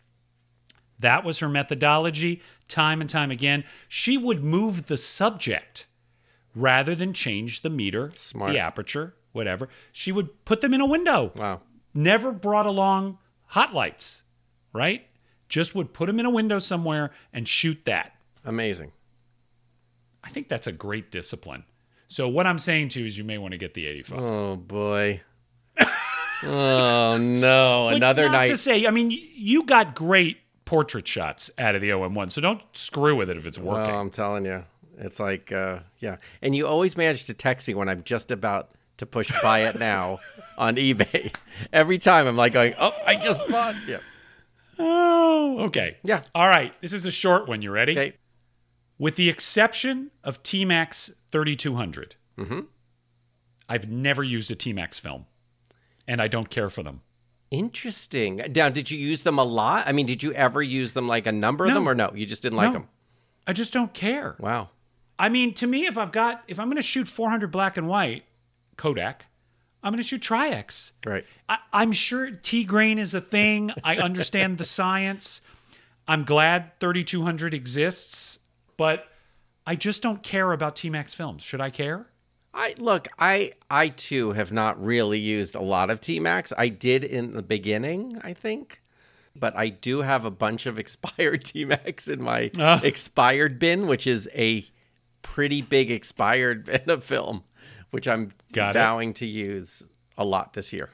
That 0.99 1.23
was 1.23 1.39
her 1.39 1.49
methodology, 1.49 2.41
time 2.67 3.01
and 3.01 3.09
time 3.09 3.31
again. 3.31 3.63
She 3.87 4.17
would 4.17 4.43
move 4.43 4.85
the 4.85 4.97
subject 4.97 5.87
rather 6.53 6.93
than 6.93 7.13
change 7.13 7.61
the 7.61 7.69
meter, 7.71 8.11
Smart. 8.13 8.51
the 8.51 8.59
aperture, 8.59 9.15
whatever. 9.31 9.69
She 9.91 10.11
would 10.11 10.43
put 10.45 10.61
them 10.61 10.73
in 10.73 10.81
a 10.81 10.85
window. 10.85 11.31
Wow. 11.35 11.61
Never 11.93 12.31
brought 12.31 12.65
along 12.65 13.17
hot 13.47 13.73
lights, 13.73 14.23
right? 14.73 15.07
Just 15.49 15.75
would 15.75 15.93
put 15.93 16.07
them 16.07 16.19
in 16.19 16.25
a 16.25 16.29
window 16.29 16.59
somewhere 16.59 17.11
and 17.33 17.47
shoot 17.47 17.83
that. 17.85 18.13
Amazing. 18.45 18.91
I 20.23 20.29
think 20.29 20.47
that's 20.47 20.67
a 20.67 20.71
great 20.71 21.11
discipline. 21.11 21.63
So 22.07 22.27
what 22.27 22.45
I'm 22.47 22.59
saying 22.59 22.89
to 22.89 22.99
you 23.01 23.05
is 23.05 23.17
you 23.17 23.23
may 23.23 23.37
want 23.37 23.53
to 23.53 23.57
get 23.57 23.73
the 23.73 23.85
85. 23.87 24.19
Oh 24.19 24.55
boy. 24.55 25.21
oh 26.43 27.17
no. 27.17 27.87
But 27.89 27.95
Another 27.95 28.25
not 28.25 28.31
night. 28.33 28.47
to 28.47 28.57
say, 28.57 28.85
I 28.87 28.91
mean, 28.91 29.11
you 29.11 29.63
got 29.63 29.95
great 29.95 30.37
portrait 30.65 31.07
shots 31.07 31.51
out 31.57 31.75
of 31.75 31.81
the 31.81 31.89
OM1, 31.89 32.31
so 32.31 32.39
don't 32.41 32.61
screw 32.73 33.15
with 33.15 33.29
it 33.29 33.37
if 33.37 33.45
it's 33.45 33.59
working. 33.59 33.93
Oh, 33.93 33.97
I'm 33.97 34.09
telling 34.09 34.45
you. 34.45 34.63
It's 34.97 35.19
like, 35.19 35.51
uh, 35.51 35.79
yeah. 35.99 36.17
And 36.41 36.55
you 36.55 36.67
always 36.67 36.95
manage 36.95 37.25
to 37.25 37.33
text 37.33 37.67
me 37.67 37.73
when 37.73 37.89
I'm 37.89 38.03
just 38.03 38.31
about 38.31 38.69
to 39.01 39.05
push 39.05 39.29
buy 39.41 39.59
it 39.63 39.77
now 39.79 40.19
on 40.57 40.75
eBay. 40.77 41.35
Every 41.73 41.97
time 41.97 42.27
I'm 42.27 42.37
like 42.37 42.53
going, 42.53 42.73
oh, 42.79 42.93
I 43.05 43.15
just 43.15 43.41
bought. 43.49 43.75
Yeah. 43.87 43.97
oh, 44.79 45.57
okay. 45.65 45.97
Yeah. 46.03 46.21
All 46.33 46.47
right. 46.47 46.73
This 46.81 46.93
is 46.93 47.05
a 47.05 47.11
short 47.11 47.47
one. 47.47 47.61
You 47.61 47.71
ready? 47.71 47.91
Okay. 47.93 48.13
With 48.97 49.15
the 49.15 49.29
exception 49.29 50.11
of 50.23 50.41
T-Max 50.43 51.11
3200, 51.31 52.15
Mm-hmm. 52.37 52.59
I've 53.67 53.89
never 53.89 54.23
used 54.23 54.49
a 54.51 54.55
T-Max 54.55 54.99
film, 54.99 55.25
and 56.07 56.21
I 56.21 56.27
don't 56.27 56.49
care 56.49 56.69
for 56.69 56.83
them. 56.83 57.01
Interesting. 57.51 58.41
Now, 58.55 58.69
did 58.69 58.89
you 58.91 58.97
use 58.97 59.23
them 59.23 59.37
a 59.39 59.43
lot? 59.43 59.87
I 59.87 59.91
mean, 59.91 60.05
did 60.05 60.21
you 60.23 60.31
ever 60.33 60.61
use 60.61 60.93
them 60.93 61.07
like 61.07 61.25
a 61.27 61.31
number 61.31 61.65
of 61.65 61.73
them 61.73 61.87
or 61.87 61.93
no? 61.95 62.11
You 62.13 62.25
just 62.25 62.41
didn't 62.43 62.57
like 62.57 62.69
No. 62.69 62.73
them? 62.73 62.87
I 63.47 63.53
just 63.53 63.73
don't 63.73 63.93
care. 63.93 64.35
Wow. 64.39 64.69
I 65.19 65.29
mean, 65.29 65.53
to 65.55 65.67
me, 65.67 65.85
if 65.85 65.97
I've 65.97 66.11
got, 66.11 66.43
if 66.47 66.59
I'm 66.59 66.67
going 66.67 66.77
to 66.77 66.81
shoot 66.81 67.07
400 67.07 67.51
black 67.51 67.77
and 67.77 67.87
white 67.87 68.23
Kodak, 68.77 69.25
I'm 69.83 69.91
going 69.91 69.97
to 70.01 70.07
shoot 70.07 70.21
Tri-X. 70.21 70.93
Right. 71.05 71.25
I, 71.49 71.57
I'm 71.73 71.91
sure 71.91 72.31
T 72.31 72.63
grain 72.63 72.97
is 72.99 73.13
a 73.13 73.21
thing. 73.21 73.71
I 73.83 73.97
understand 73.97 74.57
the 74.57 74.63
science. 74.79 75.41
I'm 76.07 76.23
glad 76.23 76.79
3200 76.79 77.53
exists, 77.53 78.39
but 78.77 79.07
I 79.65 79.75
just 79.75 80.01
don't 80.01 80.23
care 80.23 80.51
about 80.51 80.75
T 80.75 80.89
Max 80.89 81.13
films. 81.13 81.43
Should 81.43 81.61
I 81.61 81.69
care? 81.69 82.07
I 82.53 82.75
look, 82.77 83.07
I 83.17 83.53
I 83.69 83.89
too 83.89 84.33
have 84.33 84.51
not 84.51 84.83
really 84.83 85.19
used 85.19 85.55
a 85.55 85.61
lot 85.61 85.89
of 85.89 86.01
T-Max. 86.01 86.51
I 86.57 86.67
did 86.67 87.05
in 87.05 87.31
the 87.33 87.41
beginning, 87.41 88.19
I 88.25 88.33
think. 88.33 88.81
But 89.33 89.55
I 89.55 89.69
do 89.69 90.01
have 90.01 90.25
a 90.25 90.31
bunch 90.31 90.65
of 90.65 90.77
expired 90.83 91.45
T-Max 91.45 92.09
in 92.09 92.21
my 92.21 92.51
Ah. 92.59 92.81
expired 92.83 93.57
bin, 93.57 93.87
which 93.87 94.05
is 94.05 94.27
a 94.35 94.65
pretty 95.21 95.61
big 95.61 95.89
expired 95.89 96.65
bin 96.65 96.89
of 96.89 97.05
film, 97.05 97.43
which 97.91 98.07
I'm 98.07 98.31
Got 98.51 98.75
it. 98.75 98.79
vowing 98.79 99.13
to 99.15 99.25
use 99.25 99.83
a 100.17 100.25
lot 100.25 100.53
this 100.53 100.73
year. 100.73 100.89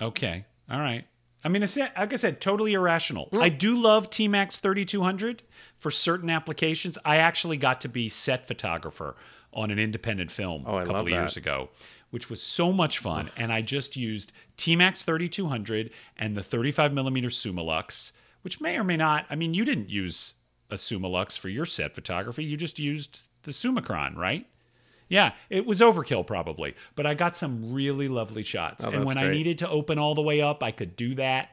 Okay. 0.00 0.44
All 0.70 0.80
right. 0.80 1.04
I 1.44 1.48
mean, 1.48 1.62
it's, 1.62 1.76
like 1.76 2.12
I 2.12 2.16
said, 2.16 2.40
totally 2.40 2.72
irrational. 2.72 3.28
Mm. 3.32 3.40
I 3.42 3.48
do 3.50 3.76
love 3.76 4.10
T 4.10 4.26
Max 4.26 4.58
3200 4.58 5.42
for 5.78 5.90
certain 5.92 6.28
applications. 6.28 6.98
I 7.04 7.16
actually 7.18 7.56
got 7.56 7.80
to 7.82 7.88
be 7.88 8.08
set 8.08 8.48
photographer 8.48 9.14
on 9.52 9.70
an 9.70 9.78
independent 9.78 10.30
film 10.30 10.64
Oh, 10.66 10.78
a 10.78 10.84
couple 10.86 11.02
of 11.02 11.08
years 11.08 11.36
ago, 11.36 11.70
which 12.10 12.28
was 12.28 12.42
so 12.42 12.72
much 12.72 12.98
fun. 12.98 13.30
And 13.36 13.52
I 13.52 13.62
just 13.62 13.96
used 13.96 14.32
T 14.56 14.74
Max 14.74 15.04
3200 15.04 15.90
and 16.18 16.34
the 16.34 16.42
35 16.42 16.92
millimeter 16.92 17.28
Summilux, 17.28 18.10
which 18.42 18.60
may 18.60 18.76
or 18.76 18.84
may 18.84 18.96
not. 18.96 19.24
I 19.30 19.36
mean, 19.36 19.54
you 19.54 19.64
didn't 19.64 19.88
use 19.88 20.34
a 20.68 20.74
Summilux 20.74 21.38
for 21.38 21.48
your 21.48 21.64
set 21.64 21.94
photography. 21.94 22.42
You 22.44 22.56
just 22.56 22.80
used 22.80 23.22
the 23.44 23.52
Summicron, 23.52 24.16
right? 24.16 24.46
Yeah, 25.08 25.32
it 25.50 25.66
was 25.66 25.80
overkill 25.80 26.26
probably, 26.26 26.74
but 26.96 27.06
I 27.06 27.14
got 27.14 27.36
some 27.36 27.72
really 27.72 28.08
lovely 28.08 28.42
shots. 28.42 28.84
and 28.84 28.94
Oh, 28.94 28.98
that's 28.98 29.06
when 29.06 29.18
I 29.18 29.30
needed 29.30 29.58
to 29.58 29.68
open 29.68 29.98
all 29.98 30.14
the 30.14 30.22
way 30.22 30.40
up, 30.40 30.62
I 30.62 30.72
could 30.72 30.96
do 30.96 31.14
that 31.14 31.50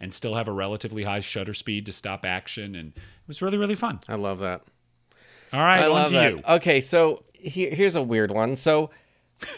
and 0.00 0.12
still 0.12 0.34
have 0.34 0.48
a 0.48 0.52
relatively 0.52 1.04
high 1.04 1.20
shutter 1.20 1.54
speed 1.54 1.86
to 1.86 1.92
stop 1.92 2.24
action. 2.24 2.74
And 2.74 2.92
it 2.96 3.02
was 3.28 3.42
really, 3.42 3.58
really 3.58 3.74
fun. 3.74 4.00
I 4.08 4.14
love 4.14 4.40
that. 4.40 4.62
All 5.52 5.60
right, 5.60 5.80
I 5.80 5.86
on 5.86 5.92
love 5.92 6.08
to 6.08 6.14
that. 6.14 6.32
you. 6.32 6.42
Okay, 6.48 6.80
so 6.80 7.24
here, 7.32 7.70
here's 7.70 7.96
a 7.96 8.02
weird 8.02 8.30
one. 8.30 8.56
So 8.56 8.90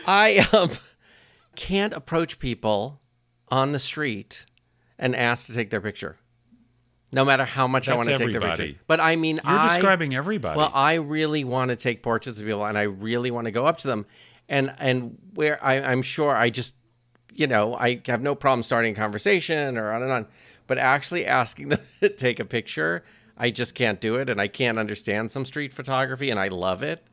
I 0.07 0.47
um, 0.53 0.71
can't 1.57 1.93
approach 1.95 2.39
people 2.39 3.01
on 3.49 3.73
the 3.73 3.79
street 3.79 4.47
and 4.99 5.15
ask 5.17 5.47
to 5.47 5.55
take 5.55 5.71
their 5.71 5.81
picture, 5.81 6.19
no 7.13 7.25
matter 7.25 7.45
how 7.45 7.67
much 7.67 7.89
I 7.89 7.95
want 7.95 8.09
to 8.09 8.17
take 8.17 8.29
everybody. 8.29 8.67
picture. 8.69 8.83
But 8.87 9.01
I 9.01 9.17
mean, 9.17 9.37
You're 9.37 9.59
I, 9.59 9.75
describing 9.75 10.15
everybody. 10.15 10.59
Well, 10.59 10.71
I 10.75 10.95
really 10.95 11.45
want 11.45 11.71
to 11.71 11.77
take 11.77 12.03
portraits 12.03 12.39
of 12.39 12.45
people, 12.45 12.65
and 12.65 12.77
I 12.77 12.83
really 12.83 13.31
want 13.31 13.47
to 13.47 13.51
go 13.51 13.67
up 13.67 13.79
to 13.79 13.89
them, 13.89 14.07
and 14.49 14.75
and 14.79 15.17
where 15.35 15.63
I, 15.65 15.81
I'm 15.81 16.03
sure 16.03 16.37
I 16.37 16.51
just, 16.51 16.75
you 17.35 17.47
know, 17.47 17.75
I 17.75 18.03
have 18.07 18.21
no 18.21 18.35
problem 18.35 18.63
starting 18.63 18.93
a 18.93 18.97
conversation 18.97 19.79
or 19.79 19.93
on 19.93 20.03
and 20.03 20.13
on, 20.13 20.27
but 20.67 20.79
actually 20.79 21.25
asking 21.27 21.69
them 21.71 21.81
to 22.01 22.11
take 22.11 22.41
a 22.41 22.45
picture, 22.45 23.05
I 23.37 23.51
just 23.51 23.75
can't 23.75 24.01
do 24.01 24.17
it, 24.17 24.29
and 24.29 24.41
I 24.41 24.49
can't 24.49 24.79
understand 24.79 25.31
some 25.31 25.47
street 25.47 25.73
photography, 25.73 26.31
and 26.31 26.39
I 26.39 26.49
love 26.49 26.83
it, 26.83 27.07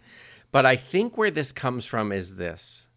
but 0.52 0.66
I 0.66 0.76
think 0.76 1.18
where 1.18 1.32
this 1.32 1.52
comes 1.52 1.86
from 1.86 2.12
is 2.12 2.36
this. 2.36 2.88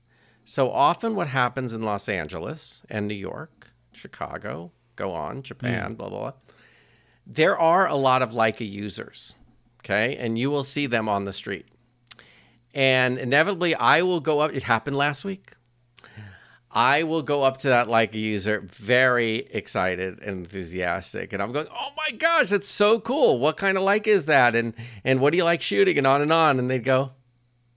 So 0.44 0.72
often, 0.72 1.14
what 1.14 1.28
happens 1.28 1.72
in 1.72 1.82
Los 1.82 2.08
Angeles 2.08 2.82
and 2.88 3.06
New 3.06 3.14
York, 3.14 3.70
Chicago, 3.92 4.72
go 4.96 5.12
on, 5.12 5.36
hmm. 5.36 5.42
Japan, 5.42 5.94
blah 5.94 6.08
blah 6.08 6.18
blah 6.18 6.32
there 7.28 7.58
are 7.58 7.86
a 7.86 7.94
lot 7.94 8.22
of 8.22 8.32
Leica 8.32 8.68
users, 8.68 9.34
okay, 9.84 10.16
and 10.16 10.38
you 10.38 10.50
will 10.50 10.64
see 10.64 10.86
them 10.86 11.08
on 11.08 11.24
the 11.24 11.32
street. 11.32 11.66
And 12.74 13.18
inevitably, 13.18 13.74
I 13.74 14.02
will 14.02 14.20
go 14.20 14.40
up. 14.40 14.52
It 14.52 14.62
happened 14.62 14.96
last 14.96 15.24
week. 15.24 15.52
I 16.70 17.02
will 17.02 17.22
go 17.22 17.44
up 17.44 17.58
to 17.58 17.68
that 17.68 17.86
Leica 17.86 18.14
user, 18.14 18.60
very 18.60 19.36
excited 19.50 20.20
and 20.22 20.40
enthusiastic, 20.46 21.32
and 21.32 21.42
I'm 21.42 21.52
going, 21.52 21.66
"Oh 21.70 21.90
my 21.96 22.16
gosh, 22.16 22.50
that's 22.50 22.68
so 22.68 23.00
cool! 23.00 23.38
What 23.38 23.56
kind 23.56 23.76
of 23.76 23.84
Leica 23.84 24.08
is 24.08 24.26
that? 24.26 24.54
And 24.56 24.74
and 25.04 25.20
what 25.20 25.30
do 25.30 25.36
you 25.36 25.44
like 25.44 25.62
shooting?" 25.62 25.98
And 25.98 26.06
on 26.06 26.22
and 26.22 26.32
on. 26.32 26.58
And 26.58 26.68
they'd 26.68 26.84
go, 26.84 27.12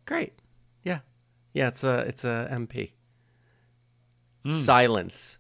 "Great, 0.05 0.33
yeah, 0.83 0.99
yeah, 1.53 1.67
it's 1.69 1.83
a 1.83 1.99
it's 1.99 2.23
a 2.23 2.49
MP." 2.51 2.91
Hmm. 4.43 4.51
Silence. 4.51 5.39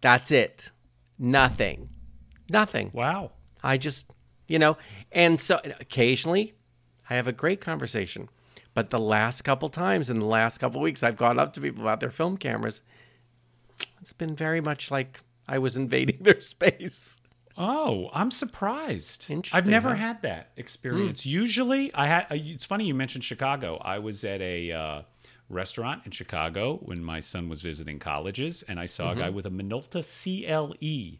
That's 0.00 0.30
it. 0.30 0.70
Nothing. 1.18 1.90
Nothing. 2.48 2.90
wow. 2.94 3.32
I 3.62 3.76
just, 3.76 4.10
you 4.46 4.58
know, 4.58 4.76
and 5.12 5.40
so 5.40 5.60
occasionally 5.80 6.54
I 7.10 7.14
have 7.14 7.26
a 7.28 7.32
great 7.32 7.60
conversation. 7.60 8.28
But 8.74 8.90
the 8.90 8.98
last 9.00 9.42
couple 9.42 9.68
times 9.68 10.08
in 10.10 10.20
the 10.20 10.26
last 10.26 10.58
couple 10.58 10.80
weeks, 10.80 11.02
I've 11.02 11.16
gone 11.16 11.38
up 11.38 11.52
to 11.54 11.60
people 11.60 11.82
about 11.82 12.00
their 12.00 12.10
film 12.10 12.36
cameras. 12.36 12.82
It's 14.00 14.12
been 14.12 14.36
very 14.36 14.60
much 14.60 14.90
like 14.90 15.20
I 15.48 15.58
was 15.58 15.76
invading 15.76 16.18
their 16.22 16.40
space. 16.40 17.20
Oh, 17.56 18.08
I'm 18.12 18.30
surprised. 18.30 19.26
I've 19.52 19.66
never 19.66 19.88
huh? 19.90 19.94
Had 19.96 20.22
that 20.22 20.50
experience. 20.56 21.26
Usually, 21.26 21.92
I 21.92 22.06
had. 22.06 22.26
uh, 22.30 22.36
It's 22.36 22.64
funny 22.64 22.84
you 22.86 22.94
mentioned 22.94 23.24
Chicago. 23.24 23.78
I 23.82 23.98
was 23.98 24.22
at 24.22 24.40
a 24.40 24.70
uh, 24.70 25.02
restaurant 25.48 26.02
in 26.04 26.12
Chicago 26.12 26.76
when 26.82 27.02
my 27.02 27.18
son 27.18 27.48
was 27.48 27.60
visiting 27.60 27.98
colleges, 27.98 28.62
and 28.68 28.78
I 28.78 28.86
saw 28.86 29.10
Mm-hmm. 29.10 29.18
a 29.18 29.22
guy 29.24 29.30
with 29.30 29.46
a 29.46 29.50
Minolta 29.50 30.02
CLE, 30.04 31.18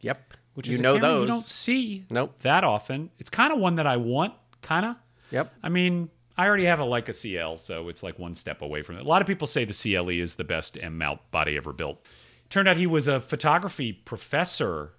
Yep. 0.00 0.34
Which 0.58 0.66
you 0.68 0.74
is 0.74 0.80
know 0.80 0.98
those. 0.98 1.22
you 1.22 1.26
don't 1.28 1.46
see 1.46 2.04
Nope. 2.10 2.34
that 2.40 2.64
often. 2.64 3.10
It's 3.18 3.30
kind 3.30 3.52
of 3.52 3.58
one 3.58 3.76
that 3.76 3.86
I 3.86 3.96
want, 3.96 4.34
kind 4.60 4.84
of. 4.84 4.96
Yep. 5.30 5.54
I 5.62 5.68
mean, 5.68 6.10
I 6.36 6.46
already 6.46 6.64
have 6.66 6.80
a 6.80 6.84
Leica 6.84 7.14
CL, 7.14 7.56
so 7.58 7.88
it's 7.88 8.02
like 8.02 8.18
one 8.18 8.34
step 8.34 8.60
away 8.60 8.82
from 8.82 8.96
it. 8.96 9.02
A 9.04 9.08
lot 9.08 9.20
of 9.22 9.26
people 9.28 9.46
say 9.46 9.64
the 9.64 9.72
CLE 9.72 10.08
is 10.10 10.34
the 10.34 10.44
best 10.44 10.76
M 10.80 10.98
mount 10.98 11.20
body 11.30 11.56
ever 11.56 11.72
built. 11.72 12.04
Turned 12.50 12.68
out 12.68 12.76
he 12.76 12.86
was 12.86 13.06
a 13.08 13.20
photography 13.20 13.92
professor 13.92 14.94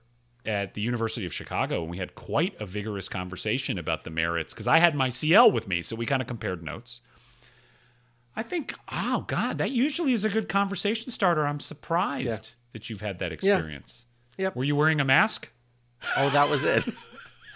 at 0.45 0.73
the 0.75 0.81
University 0.81 1.25
of 1.25 1.33
Chicago, 1.33 1.81
and 1.81 1.89
we 1.91 1.97
had 1.97 2.15
quite 2.15 2.55
a 2.61 2.65
vigorous 2.65 3.09
conversation 3.09 3.77
about 3.77 4.03
the 4.05 4.09
merits 4.09 4.53
because 4.53 4.67
I 4.67 4.79
had 4.79 4.95
my 4.95 5.09
CL 5.09 5.51
with 5.51 5.67
me, 5.67 5.81
so 5.81 5.95
we 5.95 6.05
kind 6.05 6.21
of 6.21 6.27
compared 6.27 6.63
notes. 6.63 7.01
I 8.35 8.43
think, 8.43 8.73
oh 8.89 9.25
God, 9.27 9.57
that 9.57 9.71
usually 9.71 10.13
is 10.13 10.23
a 10.23 10.29
good 10.29 10.47
conversation 10.47 11.11
starter. 11.11 11.45
I'm 11.45 11.59
surprised 11.59 12.27
Yeah. 12.27 12.55
that 12.73 12.89
you've 12.89 13.01
had 13.01 13.19
that 13.19 13.33
experience. 13.33 14.05
Yep. 14.39 14.55
Were 14.55 14.63
you 14.63 14.75
wearing 14.75 14.99
a 15.01 15.05
mask? 15.05 15.49
Oh, 16.17 16.29
that 16.31 16.49
was 16.49 16.63
it. 16.63 16.85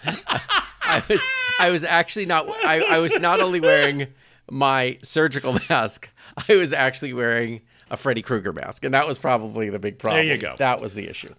I 0.04 1.02
was 1.08 1.20
I 1.58 1.70
was 1.70 1.82
actually 1.84 2.26
not 2.26 2.46
I, 2.48 2.80
I 2.82 2.98
was 2.98 3.18
not 3.18 3.40
only 3.40 3.60
wearing 3.60 4.08
my 4.50 4.98
surgical 5.02 5.58
mask, 5.70 6.08
I 6.48 6.54
was 6.56 6.72
actually 6.72 7.12
wearing 7.14 7.62
a 7.90 7.96
Freddy 7.96 8.22
Krueger 8.22 8.52
mask. 8.52 8.84
And 8.84 8.92
that 8.94 9.06
was 9.06 9.18
probably 9.18 9.70
the 9.70 9.78
big 9.78 9.98
problem. 9.98 10.24
There 10.26 10.34
you 10.34 10.40
go. 10.40 10.54
That 10.58 10.80
was 10.80 10.94
the 10.94 11.08
issue. 11.08 11.34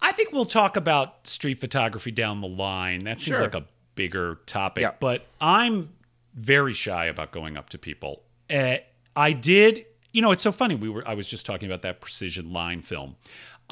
I 0.00 0.12
think 0.12 0.32
we'll 0.32 0.46
talk 0.46 0.76
about 0.76 1.26
street 1.28 1.60
photography 1.60 2.10
down 2.10 2.40
the 2.40 2.48
line. 2.48 3.04
That 3.04 3.20
seems 3.20 3.36
Sure. 3.36 3.44
like 3.44 3.54
a 3.54 3.64
bigger 3.94 4.40
topic, 4.46 4.82
Yeah. 4.82 4.92
but 4.98 5.26
I'm 5.40 5.90
very 6.34 6.72
shy 6.72 7.04
about 7.06 7.30
going 7.30 7.56
up 7.56 7.68
to 7.70 7.78
people. 7.78 8.22
Uh, 8.50 8.76
I 9.14 9.32
did, 9.32 9.84
you 10.12 10.22
know, 10.22 10.30
it's 10.32 10.42
so 10.42 10.50
funny. 10.52 10.74
We 10.74 10.88
were 10.88 11.06
I 11.06 11.14
was 11.14 11.28
just 11.28 11.44
talking 11.46 11.68
about 11.68 11.82
that 11.82 12.00
precision 12.00 12.52
line 12.52 12.80
film. 12.82 13.16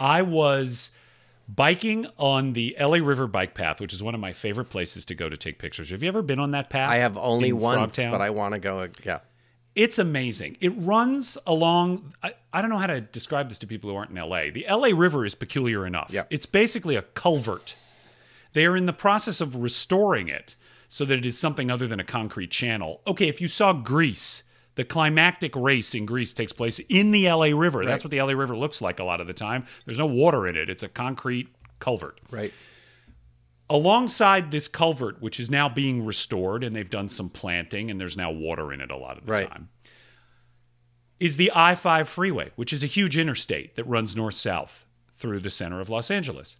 I 0.00 0.22
was 0.22 0.90
biking 1.46 2.06
on 2.18 2.54
the 2.54 2.76
LA 2.80 2.96
River 2.96 3.26
bike 3.26 3.54
path, 3.54 3.80
which 3.80 3.92
is 3.92 4.02
one 4.02 4.14
of 4.14 4.20
my 4.20 4.32
favorite 4.32 4.70
places 4.70 5.04
to 5.06 5.14
go 5.14 5.28
to 5.28 5.36
take 5.36 5.58
pictures. 5.58 5.90
Have 5.90 6.02
you 6.02 6.08
ever 6.08 6.22
been 6.22 6.38
on 6.38 6.52
that 6.52 6.70
path? 6.70 6.90
I 6.90 6.96
have 6.96 7.16
only 7.16 7.52
once, 7.52 7.96
Frogtown? 7.96 8.10
but 8.10 8.20
I 8.20 8.30
want 8.30 8.54
to 8.54 8.60
go. 8.60 8.88
Yeah. 9.04 9.20
It's 9.74 9.98
amazing. 9.98 10.56
It 10.60 10.70
runs 10.70 11.38
along. 11.46 12.14
I, 12.22 12.34
I 12.52 12.60
don't 12.60 12.70
know 12.70 12.78
how 12.78 12.88
to 12.88 13.00
describe 13.00 13.48
this 13.48 13.58
to 13.58 13.66
people 13.66 13.90
who 13.90 13.96
aren't 13.96 14.10
in 14.10 14.16
LA. 14.16 14.50
The 14.52 14.66
LA 14.68 14.88
River 14.88 15.24
is 15.24 15.34
peculiar 15.34 15.86
enough. 15.86 16.10
Yeah. 16.12 16.24
It's 16.30 16.46
basically 16.46 16.96
a 16.96 17.02
culvert. 17.02 17.76
They 18.52 18.66
are 18.66 18.76
in 18.76 18.86
the 18.86 18.92
process 18.92 19.40
of 19.40 19.54
restoring 19.54 20.28
it 20.28 20.56
so 20.88 21.04
that 21.04 21.18
it 21.18 21.26
is 21.26 21.38
something 21.38 21.70
other 21.70 21.86
than 21.86 22.00
a 22.00 22.04
concrete 22.04 22.50
channel. 22.50 23.00
Okay, 23.06 23.28
if 23.28 23.40
you 23.40 23.46
saw 23.46 23.72
Grease, 23.72 24.42
the 24.76 24.85
climactic 24.85 25.54
race 25.56 25.94
in 25.94 26.06
Grease 26.06 26.33
takes 26.33 26.52
place 26.52 26.78
in 26.88 27.11
the 27.11 27.26
LA 27.30 27.46
River. 27.46 27.85
That's 27.85 28.04
what 28.04 28.11
the 28.11 28.20
LA 28.22 28.33
River 28.33 28.56
looks 28.56 28.80
like 28.80 28.98
a 29.00 29.04
lot 29.04 29.20
of 29.20 29.26
the 29.26 29.33
time. 29.35 29.66
There's 29.85 29.98
no 29.98 30.06
water 30.06 30.46
in 30.46 30.56
it, 30.56 30.70
it's 30.70 30.83
a 30.83 30.88
concrete 30.88 31.48
culvert 31.80 32.20
Right. 32.30 32.52
alongside 33.68 34.50
this 34.50 34.68
culvert, 34.68 35.20
which 35.22 35.38
is 35.40 35.50
now 35.50 35.68
being 35.68 36.04
restored, 36.04 36.62
and 36.64 36.74
they've 36.74 36.90
done 36.90 37.09
some 37.09 37.28
planting, 37.30 37.90
and 37.90 38.00
there's 38.00 38.16
now 38.16 38.30
water 38.30 38.72
in 38.72 38.80
it 38.80 38.90
a 38.90 38.96
lot 38.96 39.18
of 39.18 39.26
the 39.26 39.33
Right. 39.33 39.48
time, 39.50 39.68
is 41.18 41.37
the 41.37 41.52
I 41.54 41.74
5 41.74 42.09
freeway, 42.09 42.50
which 42.56 42.72
is 42.72 42.83
a 42.83 42.87
huge 42.87 43.16
interstate 43.18 43.74
that 43.76 43.85
runs 43.85 44.16
north 44.16 44.35
south 44.35 44.87
through 45.16 45.40
the 45.40 45.50
center 45.50 45.80
of 45.80 45.90
Los 45.90 46.11
Angeles. 46.11 46.56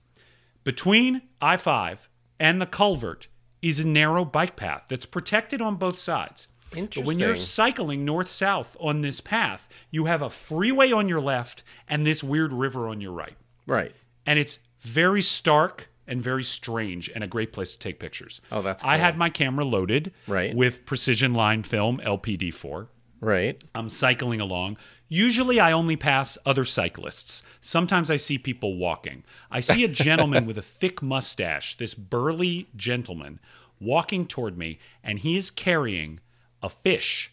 Between 0.64 1.23
I 1.40 1.57
5 1.57 2.09
and 2.38 2.61
the 2.61 2.66
culvert 2.66 3.29
is 3.62 3.81
a 3.81 3.87
narrow 3.87 4.25
bike 4.25 4.57
path 4.57 4.85
that's 4.88 5.07
protected 5.07 5.61
on 5.61 5.77
both 5.77 5.99
sides. 5.99 6.49
But 6.72 6.96
when 7.04 7.18
you're 7.18 7.37
cycling 7.37 8.04
north 8.04 8.28
south 8.28 8.76
on 8.80 9.00
this 9.00 9.20
path, 9.20 9.68
you 9.90 10.04
have 10.06 10.22
a 10.22 10.30
freeway 10.30 10.92
on 10.92 11.09
your 11.09 11.20
left 11.20 11.62
and 11.88 12.06
this 12.06 12.22
weird 12.22 12.52
river 12.52 12.88
on 12.88 13.00
your 13.00 13.12
right 13.12 13.37
Right. 13.66 13.94
and 14.26 14.38
it's 14.38 14.59
very 14.80 15.22
stark 15.22 15.88
and 16.06 16.22
very 16.22 16.42
strange 16.42 17.09
and 17.14 17.22
a 17.22 17.26
great 17.28 17.52
place 17.52 17.72
to 17.72 17.78
take 17.78 17.98
pictures. 18.00 18.40
Oh, 18.50 18.62
that's 18.62 18.83
I 18.85 18.96
had 18.96 19.16
my 19.16 19.30
camera 19.30 19.64
loaded 19.64 20.12
Right. 20.26 20.54
with 20.54 20.85
precision 20.87 21.35
line 21.35 21.62
film 21.62 22.00
LPD4. 22.04 22.88
Right. 23.20 23.62
I'm 23.74 23.88
cycling 23.90 24.40
along. 24.40 24.78
Usually 25.09 25.61
I 25.61 25.72
only 25.72 25.96
pass 25.96 26.38
other 26.46 26.64
cyclists. 26.64 27.42
Sometimes 27.61 28.11
I 28.11 28.16
see 28.16 28.38
people 28.38 28.76
walking. 28.76 29.24
I 29.50 29.61
see 29.61 29.85
a 29.85 29.88
gentleman 30.06 30.46
with 30.46 30.56
a 30.56 30.62
thick 30.62 31.02
mustache, 31.02 31.76
this 31.76 31.94
burly 31.94 32.68
gentleman, 32.76 33.38
walking 33.80 34.26
toward 34.26 34.56
me, 34.56 34.78
and 35.04 35.18
he 35.18 35.37
is 35.37 35.50
carrying 35.50 36.20
a 36.62 36.68
fish 36.68 37.33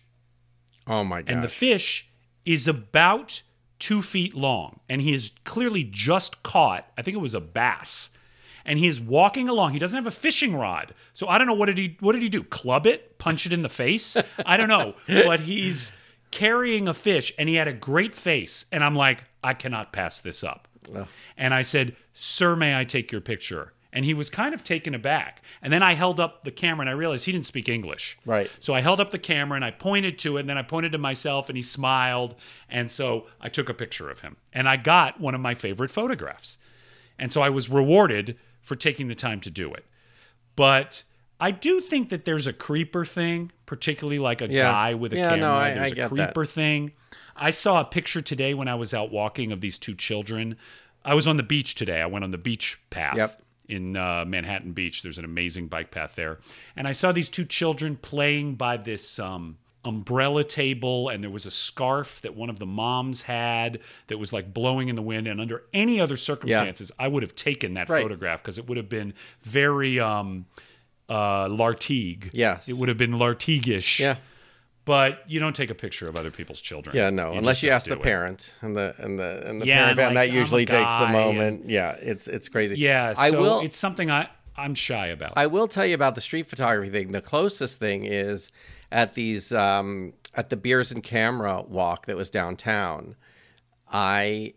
Oh 0.88 1.04
my 1.04 1.22
god! 1.22 1.34
and 1.34 1.44
the 1.44 1.50
fish 1.50 2.08
is 2.46 2.68
about 2.68 3.42
two 3.80 4.02
feet 4.02 4.34
long, 4.34 4.80
and 4.90 5.02
he 5.02 5.14
is 5.14 5.32
clearly 5.44 5.84
just 5.84 6.42
caught. 6.44 6.90
I 6.98 7.02
think 7.02 7.16
it 7.16 7.20
was 7.22 7.36
a 7.36 7.42
bass, 7.42 8.10
and 8.66 8.80
he 8.80 8.88
is 8.88 9.00
walking 9.02 9.50
along. 9.50 9.74
He 9.74 9.80
doesn't 9.80 9.98
have 9.98 10.08
a 10.08 10.12
fishing 10.12 10.56
rod, 10.56 10.94
so 11.14 11.28
I 11.28 11.38
don't 11.38 11.46
know 11.48 11.54
what 11.54 11.66
did 11.68 11.78
he 11.78 11.98
what 12.00 12.14
did 12.14 12.22
he 12.22 12.30
do? 12.30 12.44
Club 12.44 12.88
it? 12.88 13.18
Punch 13.18 13.46
it 13.46 13.54
in 13.54 13.62
the 13.64 13.70
face? 13.70 14.16
I 14.46 14.56
don't 14.58 14.70
know, 14.70 14.96
but 15.08 15.42
he's 15.42 15.92
carrying 16.32 16.88
a 16.88 16.94
fish, 16.94 17.34
and 17.38 17.50
he 17.50 17.56
had 17.56 17.68
a 17.68 17.74
great 17.74 18.16
face, 18.16 18.66
and 18.72 18.84
I'm 18.84 18.96
like, 18.96 19.24
I 19.44 19.54
cannot 19.54 19.92
pass 19.94 20.20
this 20.22 20.44
up. 20.44 20.68
And 21.38 21.54
I 21.54 21.62
said, 21.64 21.96
Sir, 22.14 22.56
may 22.56 22.78
I 22.80 22.86
take 22.86 23.12
your 23.12 23.22
picture? 23.22 23.74
And 23.94 24.04
he 24.06 24.14
was 24.14 24.30
kind 24.30 24.54
of 24.54 24.64
taken 24.64 24.94
aback. 24.94 25.42
And 25.62 25.72
then 25.72 25.82
I 25.82 25.94
held 25.94 26.20
up 26.20 26.44
the 26.44 26.52
camera 26.52 26.82
and 26.82 26.90
I 26.90 26.94
realized 26.94 27.26
he 27.26 27.32
didn't 27.32 27.46
speak 27.46 27.70
English. 27.70 28.18
Right. 28.26 28.50
So 28.60 28.74
I 28.74 28.82
held 28.82 29.00
up 29.00 29.12
the 29.12 29.18
camera 29.18 29.56
and 29.56 29.64
I 29.66 29.72
pointed 29.72 30.20
to 30.20 30.38
it, 30.38 30.42
and 30.42 30.50
then 30.50 30.58
I 30.58 30.62
pointed 30.62 30.92
to 30.92 30.98
myself, 30.98 31.50
and 31.50 31.56
he 31.58 31.62
smiled. 31.62 32.36
And 32.70 32.92
so 32.92 33.28
I 33.42 33.50
took 33.50 33.70
a 33.70 33.74
picture 33.74 34.10
of 34.10 34.20
him, 34.22 34.36
and 34.54 34.68
I 34.68 34.76
got 34.78 35.20
one 35.22 35.34
of 35.36 35.42
my 35.42 35.56
favorite 35.56 35.90
photographs. 35.92 36.58
And 37.18 37.32
so 37.32 37.42
I 37.42 37.50
was 37.50 37.70
rewarded 37.70 38.38
for 38.62 38.76
taking 38.76 39.08
the 39.08 39.16
time 39.16 39.40
to 39.42 39.50
do 39.50 39.74
it. 39.74 39.86
But 40.56 41.04
I 41.40 41.52
do 41.52 41.80
think 41.82 42.10
that 42.10 42.26
there's 42.26 42.48
a 42.48 42.54
creeper 42.54 43.06
thing, 43.06 43.52
particularly 43.66 44.20
like 44.20 44.42
a 44.42 44.50
Yeah. 44.50 44.64
guy 44.72 44.94
with 44.96 45.14
a 45.14 45.18
Yeah, 45.18 45.30
camera. 45.30 45.40
no, 45.40 45.56
I- 45.56 45.70
there's 45.72 45.80
I 45.80 45.86
a 45.88 45.90
get 45.92 46.10
that. 46.10 46.16
creeper 46.34 46.46
thing. 46.46 46.92
I 47.36 47.52
saw 47.52 47.80
a 47.80 47.86
picture 47.86 48.22
today 48.22 48.54
when 48.54 48.68
I 48.68 48.76
was 48.76 48.94
out 48.94 49.12
walking 49.12 49.52
of 49.52 49.62
these 49.62 49.78
two 49.80 49.94
children. 49.96 50.58
I 51.06 51.14
was 51.14 51.28
on 51.28 51.38
the 51.38 51.44
beach 51.44 51.76
today. 51.76 52.02
I 52.02 52.06
went 52.08 52.24
on 52.26 52.32
the 52.32 52.38
beach 52.38 52.80
path 52.90 53.16
Yep. 53.16 53.42
In 53.68 53.96
uh, 53.98 54.26
Manhattan 54.26 54.72
Beach. 54.72 55.02
There's 55.02 55.18
an 55.18 55.26
amazing 55.26 55.68
bike 55.68 55.92
path 55.92 56.16
there. 56.16 56.40
And 56.76 56.88
I 56.88 56.92
saw 56.92 57.12
these 57.12 57.30
two 57.30 57.46
children 57.46 57.98
playing 57.98 58.56
by 58.56 58.78
this 58.78 59.20
um, 59.20 59.58
umbrella 59.84 60.44
table, 60.44 61.10
and 61.10 61.24
there 61.24 61.30
was 61.32 61.46
a 61.46 61.52
scarf 61.52 62.22
that 62.22 62.36
one 62.36 62.50
of 62.50 62.60
the 62.60 62.66
moms 62.66 63.24
had 63.24 63.80
that 64.08 64.18
was 64.18 64.34
like 64.34 64.54
blowing 64.54 64.90
in 64.90 64.96
the 64.96 65.02
wind. 65.02 65.28
And 65.28 65.40
under 65.40 65.64
any 65.74 66.00
other 66.00 66.18
circumstances, 66.18 66.92
I 67.00 67.08
would 67.08 67.24
have 67.24 67.36
taken 67.36 67.74
that 67.76 67.90
Right. 67.90 68.02
photograph 68.02 68.42
because 68.42 68.58
it 68.58 68.68
would 68.68 68.78
have 68.78 68.90
been 68.90 69.14
very 69.44 70.00
um, 70.00 70.46
uh, 71.10 71.48
Lartigue. 71.48 72.30
Yes. 72.34 72.68
It 72.68 72.74
would 72.78 72.90
have 72.90 72.98
been 72.98 73.14
Lartigue-ish. 73.14 74.00
Yeah. 74.00 74.18
But 74.88 75.20
you 75.28 75.40
don't 75.42 75.56
take 75.56 75.70
a 75.70 75.76
picture 75.76 76.08
of 76.08 76.16
other 76.16 76.32
people's 76.32 76.62
children. 76.62 76.96
Yeah, 76.96 77.10
no, 77.10 77.34
You 77.34 77.40
unless 77.40 77.62
you 77.62 77.70
ask 77.72 77.88
the 77.88 77.94
it. 78.00 78.02
parent 78.02 78.56
and 78.62 78.74
the 78.76 78.96
and 78.98 79.20
the 79.20 79.44
and 79.46 79.62
the 79.62 79.68
Yeah, 79.68 79.80
parent, 79.94 80.00
and 80.00 80.16
like, 80.16 80.30
that 80.30 80.34
usually 80.34 80.66
takes 80.66 80.94
the 80.94 81.08
moment. 81.08 81.70
Yeah, 81.70 81.92
it's 82.00 82.28
it's 82.30 82.48
crazy. 82.48 82.78
Yeah, 82.78 83.14
I 83.18 83.30
so 83.32 83.42
will. 83.42 83.60
it's 83.60 83.78
something 83.78 84.10
I, 84.10 84.30
I'm 84.56 84.74
shy 84.74 85.08
about. 85.08 85.34
I 85.36 85.48
will 85.48 85.68
tell 85.68 85.86
you 85.86 85.94
about 85.94 86.16
the 86.16 86.22
street 86.22 86.48
photography 86.50 86.90
thing. 86.90 87.12
The 87.12 87.22
closest 87.22 87.80
thing 87.80 88.06
is 88.06 88.50
at 88.90 89.14
these 89.14 89.52
um, 89.52 90.14
at 90.34 90.50
the 90.50 90.56
Beers 90.56 90.94
and 90.94 91.04
Camera 91.04 91.62
walk 91.68 92.06
that 92.06 92.16
was 92.16 92.30
downtown. 92.30 93.16
I 93.92 94.54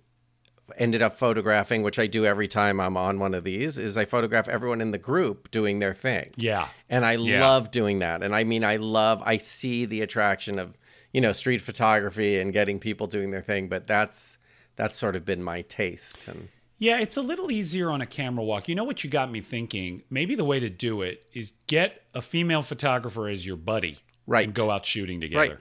ended 0.76 1.02
up 1.02 1.16
photographing, 1.18 1.82
which 1.82 1.98
I 1.98 2.06
do 2.06 2.24
every 2.26 2.48
time 2.48 2.80
I'm 2.80 2.96
on 2.96 3.18
one 3.18 3.34
of 3.34 3.44
these, 3.44 3.78
is 3.78 3.96
I 3.96 4.04
photograph 4.04 4.48
everyone 4.48 4.80
in 4.80 4.90
the 4.90 4.98
group 4.98 5.50
doing 5.50 5.78
their 5.78 5.94
thing. 5.94 6.30
yeah. 6.36 6.68
And 6.88 7.04
I 7.06 7.12
Yeah. 7.16 7.40
love 7.40 7.70
doing 7.70 7.98
that. 8.00 8.22
And 8.22 8.34
I 8.34 8.44
mean, 8.44 8.64
I 8.64 8.76
love, 8.76 9.22
I 9.24 9.38
see 9.38 9.84
the 9.86 10.00
attraction 10.02 10.58
of, 10.58 10.76
you 11.12 11.20
know, 11.20 11.32
street 11.32 11.60
photography 11.60 12.38
and 12.38 12.52
getting 12.52 12.78
people 12.78 13.06
doing 13.06 13.30
their 13.30 13.42
thing, 13.42 13.68
but 13.68 13.86
that's, 13.86 14.38
that's 14.76 14.96
sort 14.98 15.16
of 15.16 15.24
been 15.24 15.42
my 15.42 15.62
taste. 15.62 16.26
And 16.28 16.48
Yeah, 16.78 16.98
it's 16.98 17.16
a 17.16 17.22
little 17.22 17.50
easier 17.50 17.90
on 17.90 18.00
a 18.00 18.06
camera 18.06 18.42
walk. 18.44 18.68
You 18.68 18.74
know 18.74 18.84
what 18.84 19.04
you 19.04 19.10
got 19.10 19.30
me 19.30 19.40
thinking? 19.40 20.02
Maybe 20.08 20.34
the 20.34 20.44
way 20.44 20.58
to 20.60 20.70
do 20.70 21.02
it 21.02 21.26
is 21.34 21.52
get 21.66 22.02
a 22.14 22.22
female 22.22 22.62
photographer 22.62 23.28
as 23.28 23.44
your 23.46 23.56
buddy. 23.56 23.98
Right. 24.26 24.46
And 24.46 24.54
go 24.54 24.70
out 24.70 24.86
shooting 24.86 25.20
Right. 25.20 25.30
together. 25.30 25.60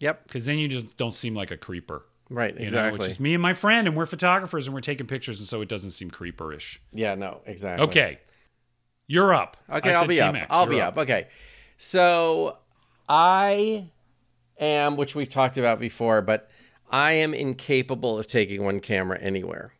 yep, 0.00 0.24
Because 0.26 0.46
then 0.46 0.58
you 0.58 0.68
just 0.68 0.96
don't 0.96 1.14
seem 1.14 1.34
like 1.34 1.50
a 1.50 1.56
creeper. 1.56 2.04
Right, 2.34 2.52
You 2.54 2.60
know, 2.60 2.64
exactly. 2.64 2.98
which 2.98 3.08
is 3.08 3.20
me 3.20 3.34
and 3.34 3.42
my 3.42 3.54
friend, 3.54 3.86
and 3.86 3.96
we're 3.96 4.06
photographers 4.06 4.66
and 4.66 4.74
we're 4.74 4.80
taking 4.80 5.06
pictures, 5.06 5.40
and 5.40 5.48
so 5.48 5.60
it 5.60 5.68
doesn't 5.68 5.90
seem 5.90 6.10
creeperish. 6.10 6.78
yeah, 6.92 7.14
no, 7.14 7.40
exactly. 7.46 7.86
Okay. 7.86 8.18
You're 9.06 9.34
up. 9.34 9.56
Okay, 9.70 9.92
I'll 9.92 10.06
be 10.06 10.20
up. 10.20 10.32
T-Max. 10.32 10.46
I'll 10.50 10.64
You're 10.64 10.74
be 10.74 10.80
up. 10.80 10.96
Okay. 10.98 11.28
So 11.76 12.56
I 13.08 13.90
am, 14.58 14.96
which 14.96 15.14
we've 15.14 15.28
talked 15.28 15.58
about 15.58 15.78
before, 15.78 16.22
but 16.22 16.50
I 16.90 17.12
am 17.12 17.34
incapable 17.34 18.18
of 18.18 18.26
taking 18.26 18.64
one 18.64 18.80
camera 18.80 19.18
anywhere. 19.18 19.74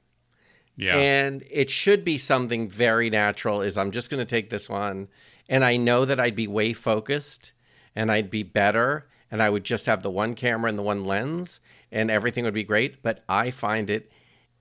Yeah. 0.77 0.97
And 0.97 1.45
it 1.51 1.71
should 1.71 2.05
be 2.05 2.19
something 2.19 2.69
very 2.69 3.09
natural 3.09 3.63
is 3.63 3.79
I'm 3.79 3.93
just 3.93 4.11
going 4.11 4.19
to 4.19 4.25
take 4.25 4.51
this 4.51 4.69
one 4.69 5.09
and 5.49 5.65
I 5.65 5.77
know 5.77 6.05
that 6.05 6.19
I'd 6.19 6.35
be 6.35 6.49
way 6.49 6.73
focused 6.73 7.53
and 7.95 8.11
I'd 8.11 8.29
be 8.31 8.43
better 8.43 9.07
and 9.31 9.41
I 9.43 9.51
would 9.51 9.65
just 9.65 9.87
have 9.87 10.03
the 10.03 10.11
one 10.11 10.35
camera 10.35 10.69
and 10.69 10.79
the 10.79 10.83
one 10.83 11.05
lens 11.05 11.61
and 11.95 12.11
everything 12.11 12.45
would 12.45 12.53
be 12.53 12.65
great, 12.65 13.03
but 13.03 13.25
I 13.29 13.51
find 13.51 13.89
it 13.89 14.11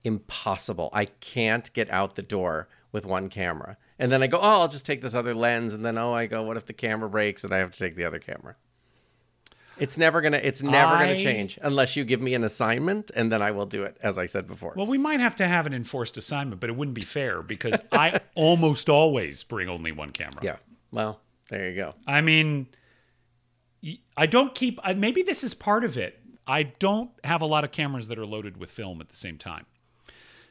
impossible. 0.04 0.88
I 0.92 1.06
can't 1.06 1.70
get 1.74 1.90
out 1.90 2.14
the 2.14 2.22
door 2.22 2.68
with 2.92 3.04
one 3.04 3.28
camera. 3.28 3.76
And 3.98 4.10
then 4.10 4.22
I 4.22 4.28
go, 4.28 4.38
"Oh, 4.38 4.60
I'll 4.60 4.68
just 4.68 4.86
take 4.86 5.02
this 5.02 5.14
other 5.14 5.34
lens." 5.34 5.72
And 5.72 5.84
then 5.84 5.98
oh, 5.98 6.12
I 6.12 6.26
go, 6.26 6.42
"What 6.42 6.56
if 6.56 6.66
the 6.66 6.72
camera 6.72 7.10
breaks 7.10 7.44
and 7.44 7.52
I 7.52 7.58
have 7.58 7.72
to 7.72 7.78
take 7.78 7.96
the 7.96 8.04
other 8.04 8.18
camera?" 8.18 8.56
It's 9.76 9.98
never 9.98 10.20
going 10.20 10.32
to 10.32 10.46
it's 10.46 10.62
never 10.62 10.96
gonna 10.98 11.18
change 11.18 11.58
unless 11.60 11.96
you 11.96 12.04
give 12.04 12.20
me 12.20 12.34
an 12.34 12.44
assignment 12.44 13.10
and 13.16 13.32
then 13.32 13.42
I 13.42 13.50
will 13.50 13.66
do 13.66 13.82
it 13.82 13.96
as 14.00 14.18
I 14.18 14.26
said 14.26 14.46
before. 14.46 14.72
well, 14.76 14.86
we 14.86 14.98
might 14.98 15.18
have 15.18 15.34
to 15.36 15.48
have 15.48 15.66
an 15.66 15.74
enforced 15.74 16.16
assignment, 16.16 16.60
but 16.60 16.70
it 16.70 16.76
wouldn't 16.76 16.94
be 16.94 17.02
fair 17.02 17.42
because 17.42 17.80
I 17.92 18.20
almost 18.36 18.88
always 18.88 19.42
bring 19.42 19.68
only 19.68 19.90
one 19.90 20.10
camera. 20.10 20.40
Yeah. 20.42 20.56
Well, 20.92 21.20
there 21.48 21.68
you 21.68 21.74
go. 21.74 21.94
I 22.06 22.20
mean, 22.20 22.68
I 24.16 24.26
don't 24.26 24.54
keep. 24.54 24.78
Maybe 24.96 25.22
this 25.22 25.42
is 25.42 25.54
part 25.54 25.84
of 25.84 25.98
it. 25.98 26.20
I 26.46 26.64
don't 26.64 27.10
have 27.24 27.42
a 27.42 27.46
lot 27.46 27.64
of 27.64 27.72
cameras 27.72 28.08
that 28.08 28.18
are 28.18 28.26
loaded 28.26 28.56
with 28.56 28.70
film 28.70 29.00
at 29.00 29.08
the 29.08 29.16
same 29.16 29.38
time, 29.38 29.66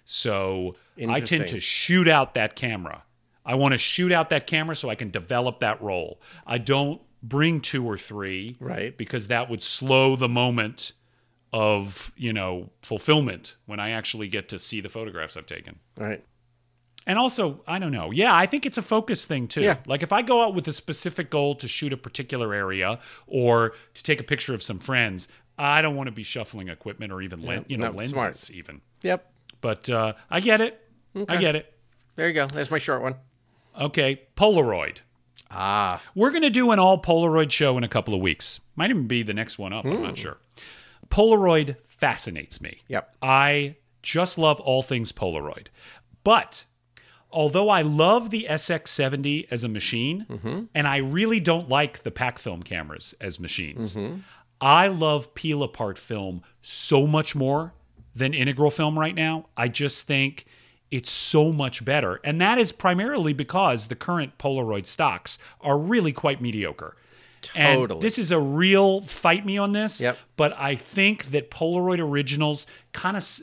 so 0.06 0.76
I 1.08 1.20
tend 1.20 1.48
to 1.50 1.60
shoot 1.60 2.08
out 2.08 2.34
that 2.34 2.56
camera. 2.56 3.04
I 3.46 3.56
want 3.56 3.74
to 3.74 3.78
shoot 3.78 4.12
out 4.12 4.30
that 4.30 4.48
camera 4.48 4.76
so 4.76 4.90
I 4.90 4.96
can 4.96 5.10
develop 5.12 5.60
that 5.60 5.82
roll. 5.82 6.22
I 6.48 6.58
don't 6.58 7.02
bring 7.22 7.62
two 7.62 7.86
or 7.86 7.98
three, 7.98 8.56
Right. 8.60 8.96
Because 8.98 9.28
that 9.28 9.50
would 9.50 9.64
slow 9.64 10.16
the 10.16 10.30
moment 10.30 10.94
of 11.52 12.12
you 12.18 12.34
know 12.34 12.72
fulfillment 12.82 13.56
when 13.66 13.80
I 13.80 13.92
actually 13.92 14.28
get 14.28 14.50
to 14.50 14.60
see 14.60 14.82
the 14.82 14.90
photographs 14.90 15.38
I've 15.38 15.46
taken. 15.46 15.80
Right. 15.98 16.24
And 17.06 17.20
also, 17.20 17.62
I 17.68 17.80
don't 17.80 17.92
know. 17.92 18.12
Yeah, 18.12 18.34
I 18.34 18.46
think 18.46 18.66
it's 18.66 18.78
a 18.78 18.82
focus 18.82 19.26
thing 19.26 19.48
too. 19.50 19.62
Yeah. 19.62 19.78
Like 19.86 20.04
if 20.04 20.14
I 20.14 20.22
go 20.22 20.42
out 20.42 20.56
with 20.56 20.68
a 20.70 20.74
specific 20.74 21.30
goal 21.30 21.54
to 21.56 21.68
shoot 21.68 21.92
a 21.92 21.98
particular 21.98 22.54
area 22.54 23.00
or 23.28 23.74
to 23.94 24.04
take 24.04 24.22
a 24.22 24.24
picture 24.24 24.54
of 24.54 24.64
some 24.64 24.80
friends, 24.80 25.28
I 25.58 25.82
don't 25.82 25.96
want 25.96 26.08
to 26.08 26.12
be 26.12 26.24
shuffling 26.24 26.70
equipment 26.70 27.12
or 27.12 27.22
even 27.22 27.42
len- 27.44 27.66
you 27.68 27.78
know 27.78 27.92
no, 27.92 27.98
lenses 27.98 28.12
smart. 28.12 28.50
even. 28.52 28.82
Yep. 29.04 29.32
But 29.62 29.90
uh, 29.90 30.14
I 30.30 30.40
get 30.40 30.62
it. 30.62 30.80
I 31.30 31.38
get 31.38 31.56
it. 31.56 31.74
There 32.16 32.28
you 32.28 32.34
go. 32.34 32.48
There's 32.48 32.72
my 32.72 32.80
short 32.80 33.02
one. 33.02 33.16
Okay, 33.80 34.22
Polaroid. 34.36 34.98
Ah. 35.50 36.02
We're 36.16 36.32
going 36.32 36.42
to 36.44 36.50
do 36.50 36.72
an 36.72 36.80
all 36.80 37.00
Polaroid 37.02 37.52
show 37.52 37.78
in 37.78 37.84
a 37.84 37.88
couple 37.88 38.14
of 38.14 38.22
weeks. 38.22 38.60
Might 38.76 38.90
even 38.90 39.08
be 39.08 39.24
the 39.24 39.34
next 39.34 39.58
one 39.60 39.72
up. 39.74 39.86
I'm 39.86 40.02
not 40.02 40.18
sure. 40.18 40.38
Polaroid 41.10 41.76
fascinates 41.88 42.60
me. 42.62 42.82
Yep. 42.88 43.16
I 43.22 43.76
just 44.02 44.38
love 44.38 44.60
all 44.60 44.82
things 44.84 45.12
Polaroid. 45.12 45.68
But 46.24 46.66
although 47.32 47.70
I 47.70 47.82
love 47.84 48.30
the 48.32 48.48
SX70 48.50 49.48
as 49.52 49.64
a 49.64 49.70
machine, 49.70 50.70
and 50.74 50.88
I 50.88 50.98
really 50.98 51.40
don't 51.40 51.70
like 51.70 52.04
the 52.04 52.12
pack 52.12 52.40
film 52.40 52.64
cameras 52.64 53.14
as 53.22 53.40
machines, 53.40 53.96
I 54.64 54.88
love 54.88 55.36
peel 55.36 55.62
apart 55.62 55.98
film 55.98 56.42
so 56.62 57.06
much 57.06 57.36
more 57.36 57.74
than 58.16 58.34
integral 58.34 58.72
film 58.72 58.98
right 58.98 59.14
now. 59.14 59.48
I 59.58 59.68
just 59.68 60.08
think 60.08 60.46
it's 60.90 61.10
so 61.10 61.52
much 61.52 61.84
better. 61.84 62.22
And 62.24 62.40
that 62.40 62.58
is 62.58 62.72
primarily 62.72 63.34
because 63.34 63.88
the 63.88 63.96
current 63.96 64.38
Polaroid 64.38 64.88
stocks 64.88 65.38
are 65.60 65.78
really 65.78 66.14
quite 66.14 66.42
mediocre. 66.42 66.96
And 67.54 67.78
Totally. 67.78 68.00
this 68.00 68.18
is 68.18 68.32
a 68.32 68.40
real 68.40 69.02
fight 69.02 69.46
me 69.46 69.58
on 69.58 69.74
this. 69.74 70.00
Yep. 70.00 70.18
But 70.38 70.54
I 70.58 70.78
think 70.78 71.26
that 71.32 71.52
Polaroid 71.52 72.00
originals 72.00 72.66
kind 72.94 73.18
of, 73.18 73.42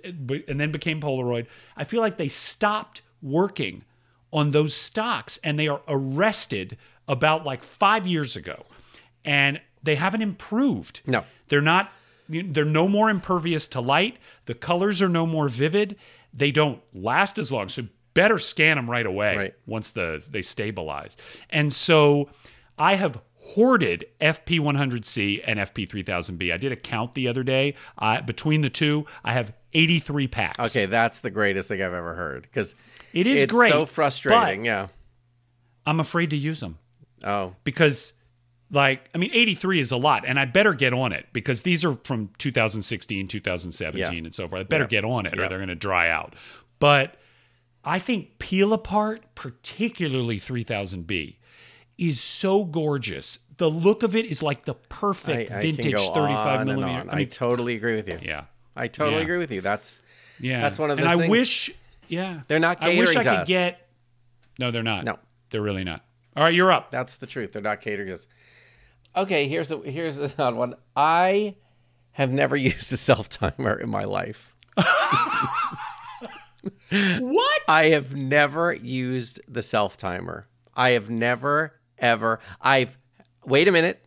and 0.48 0.58
then 0.58 0.72
became 0.72 1.02
Polaroid. 1.02 1.48
I 1.76 1.84
feel 1.84 2.00
like 2.00 2.16
they 2.16 2.28
stopped 2.28 3.02
working 3.20 3.84
on 4.32 4.52
those 4.52 4.72
stocks 4.72 5.38
and 5.44 5.58
they 5.58 5.68
are 5.68 5.82
arrested 5.86 6.78
about 7.06 7.44
like 7.44 7.62
five 7.62 8.06
years 8.06 8.36
ago. 8.36 8.64
And 9.22 9.60
they 9.82 9.96
haven't 9.96 10.22
improved. 10.22 11.02
No. 11.06 11.24
They're 11.48 11.60
not, 11.60 11.92
they're 12.28 12.64
no 12.64 12.86
more 12.88 13.10
impervious 13.10 13.66
to 13.68 13.80
light. 13.80 14.18
The 14.46 14.54
colors 14.54 15.00
are 15.02 15.08
no 15.08 15.26
more 15.26 15.48
vivid. 15.48 15.96
They 16.32 16.50
don't 16.52 16.80
last 16.94 17.38
as 17.38 17.50
long. 17.50 17.68
So 17.68 17.84
better 18.14 18.38
scan 18.38 18.76
them 18.76 18.88
right 18.90 19.06
away 19.06 19.36
Right. 19.36 19.54
once 19.66 19.90
the 19.90 20.22
they 20.30 20.42
stabilize. 20.42 21.16
And 21.48 21.72
so 21.72 22.28
I 22.78 22.94
have 22.96 23.20
hoarded 23.36 24.04
FP100C 24.20 25.42
and 25.46 25.58
FP3000B. 25.58 26.52
I 26.52 26.56
did 26.56 26.72
a 26.72 26.76
count 26.76 27.14
the 27.14 27.26
other 27.28 27.42
day. 27.42 27.74
Uh, 27.98 28.20
between 28.20 28.60
the 28.60 28.70
two, 28.70 29.06
I 29.24 29.32
have 29.32 29.52
83 29.72 30.28
packs. 30.28 30.58
Okay, 30.76 30.86
that's 30.86 31.20
the 31.20 31.30
greatest 31.30 31.68
thing 31.68 31.82
I've 31.82 31.94
ever 31.94 32.14
heard 32.14 32.42
because 32.42 32.74
It 33.12 33.26
is 33.26 33.40
it's 33.40 33.52
great, 33.52 33.72
so 33.72 33.86
frustrating. 33.86 34.64
Yeah. 34.64 34.88
I'm 35.86 36.00
afraid 36.00 36.30
to 36.30 36.36
use 36.36 36.60
them 36.60 36.78
Oh, 37.24 37.54
because 37.64 38.12
like 38.72 39.08
I 39.14 39.18
mean 39.18 39.30
83 39.32 39.80
is 39.80 39.92
a 39.92 39.96
lot 39.96 40.24
and 40.26 40.38
I 40.38 40.44
better 40.44 40.74
get 40.74 40.92
on 40.92 41.12
it 41.12 41.26
because 41.32 41.62
these 41.62 41.84
are 41.84 41.94
from 42.04 42.30
2016, 42.38 43.28
2017 43.28 43.98
Yeah. 44.12 44.18
and 44.24 44.34
so 44.34 44.48
forth. 44.48 44.60
I 44.60 44.62
better 44.64 44.84
Yeah. 44.84 44.88
get 44.88 45.04
on 45.04 45.26
it 45.26 45.34
or 45.38 45.48
they're 45.48 45.58
going 45.58 45.68
to 45.68 45.74
dry 45.74 46.08
out. 46.08 46.34
But 46.78 47.16
I 47.84 47.98
think 47.98 48.38
peel 48.38 48.72
apart, 48.72 49.22
particularly 49.34 50.38
3000B, 50.38 51.36
is 51.98 52.20
so 52.20 52.64
gorgeous. 52.64 53.38
The 53.56 53.68
look 53.70 54.02
of 54.02 54.14
it 54.16 54.24
is 54.26 54.42
like 54.42 54.64
the 54.64 54.74
perfect 54.74 55.50
I 55.50 55.60
vintage 55.62 55.94
35 56.00 56.66
millimeter. 56.66 57.10
I 57.10 57.20
I, 57.20 57.24
totally 57.24 57.74
agree 57.74 57.96
with 57.96 58.08
you. 58.08 58.18
yeah, 58.22 58.44
I 58.76 58.86
totally 58.88 59.16
Yeah. 59.18 59.22
agree 59.24 59.38
with 59.38 59.52
you. 59.52 59.60
That's 59.60 60.00
yeah. 60.38 60.60
That's 60.62 60.78
one 60.78 60.90
of 60.90 60.98
And 60.98 61.06
those 61.06 61.14
I 61.14 61.18
things- 61.18 61.30
wish, 61.30 61.70
yeah, 62.08 62.40
They're 62.48 62.58
not 62.58 62.82
I 62.82 62.96
wish 62.96 63.10
I 63.10 63.14
catering 63.14 63.24
to 63.24 63.30
could 63.30 63.38
us. 63.42 63.48
get. 63.48 63.88
No, 64.58 64.70
they're 64.70 64.82
not. 64.82 65.04
No. 65.04 65.18
they're 65.50 65.60
really 65.62 65.84
not. 65.84 66.04
All 66.36 66.42
right, 66.44 66.54
you're 66.54 66.72
up. 66.72 66.90
that's 66.90 67.16
the 67.16 67.26
truth. 67.26 67.52
They're 67.52 67.60
not 67.60 67.80
catering 67.82 68.10
us. 68.10 68.26
Okay, 69.16 69.48
here's 69.48 69.70
a 69.70 69.78
here's 69.78 70.18
an 70.18 70.32
odd 70.38 70.54
one. 70.54 70.74
I 70.96 71.56
have 72.12 72.32
never 72.32 72.56
used 72.70 72.92
a 72.92 72.96
self 72.96 73.28
timer 73.28 73.74
in 73.78 73.88
my 73.90 74.04
life. 74.04 74.54
What? 76.92 77.62
I 77.68 77.84
have 77.86 78.14
never 78.14 78.72
used 78.72 79.40
the 79.48 79.62
self 79.62 79.96
timer. 79.96 80.46
I 80.74 80.90
have 80.90 81.08
never 81.08 81.74
ever. 81.98 82.40
I've 82.60 82.98
wait 83.44 83.68
a 83.68 83.72
minute. 83.72 84.04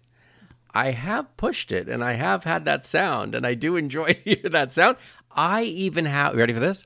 I 0.75 0.91
have 0.91 1.35
pushed 1.37 1.71
it 1.71 1.87
and 1.87 2.03
I 2.03 2.13
have 2.13 2.43
had 2.45 2.65
that 2.65 2.85
sound 2.85 3.35
and 3.35 3.45
I 3.45 3.53
do 3.53 3.75
enjoy 3.75 4.13
hear 4.23 4.49
that 4.49 4.73
sound. 4.73 4.97
I 5.31 5.63
even 5.63 6.05
have 6.05 6.33
you 6.33 6.39
ready 6.39 6.53
for 6.53 6.59
this? 6.59 6.85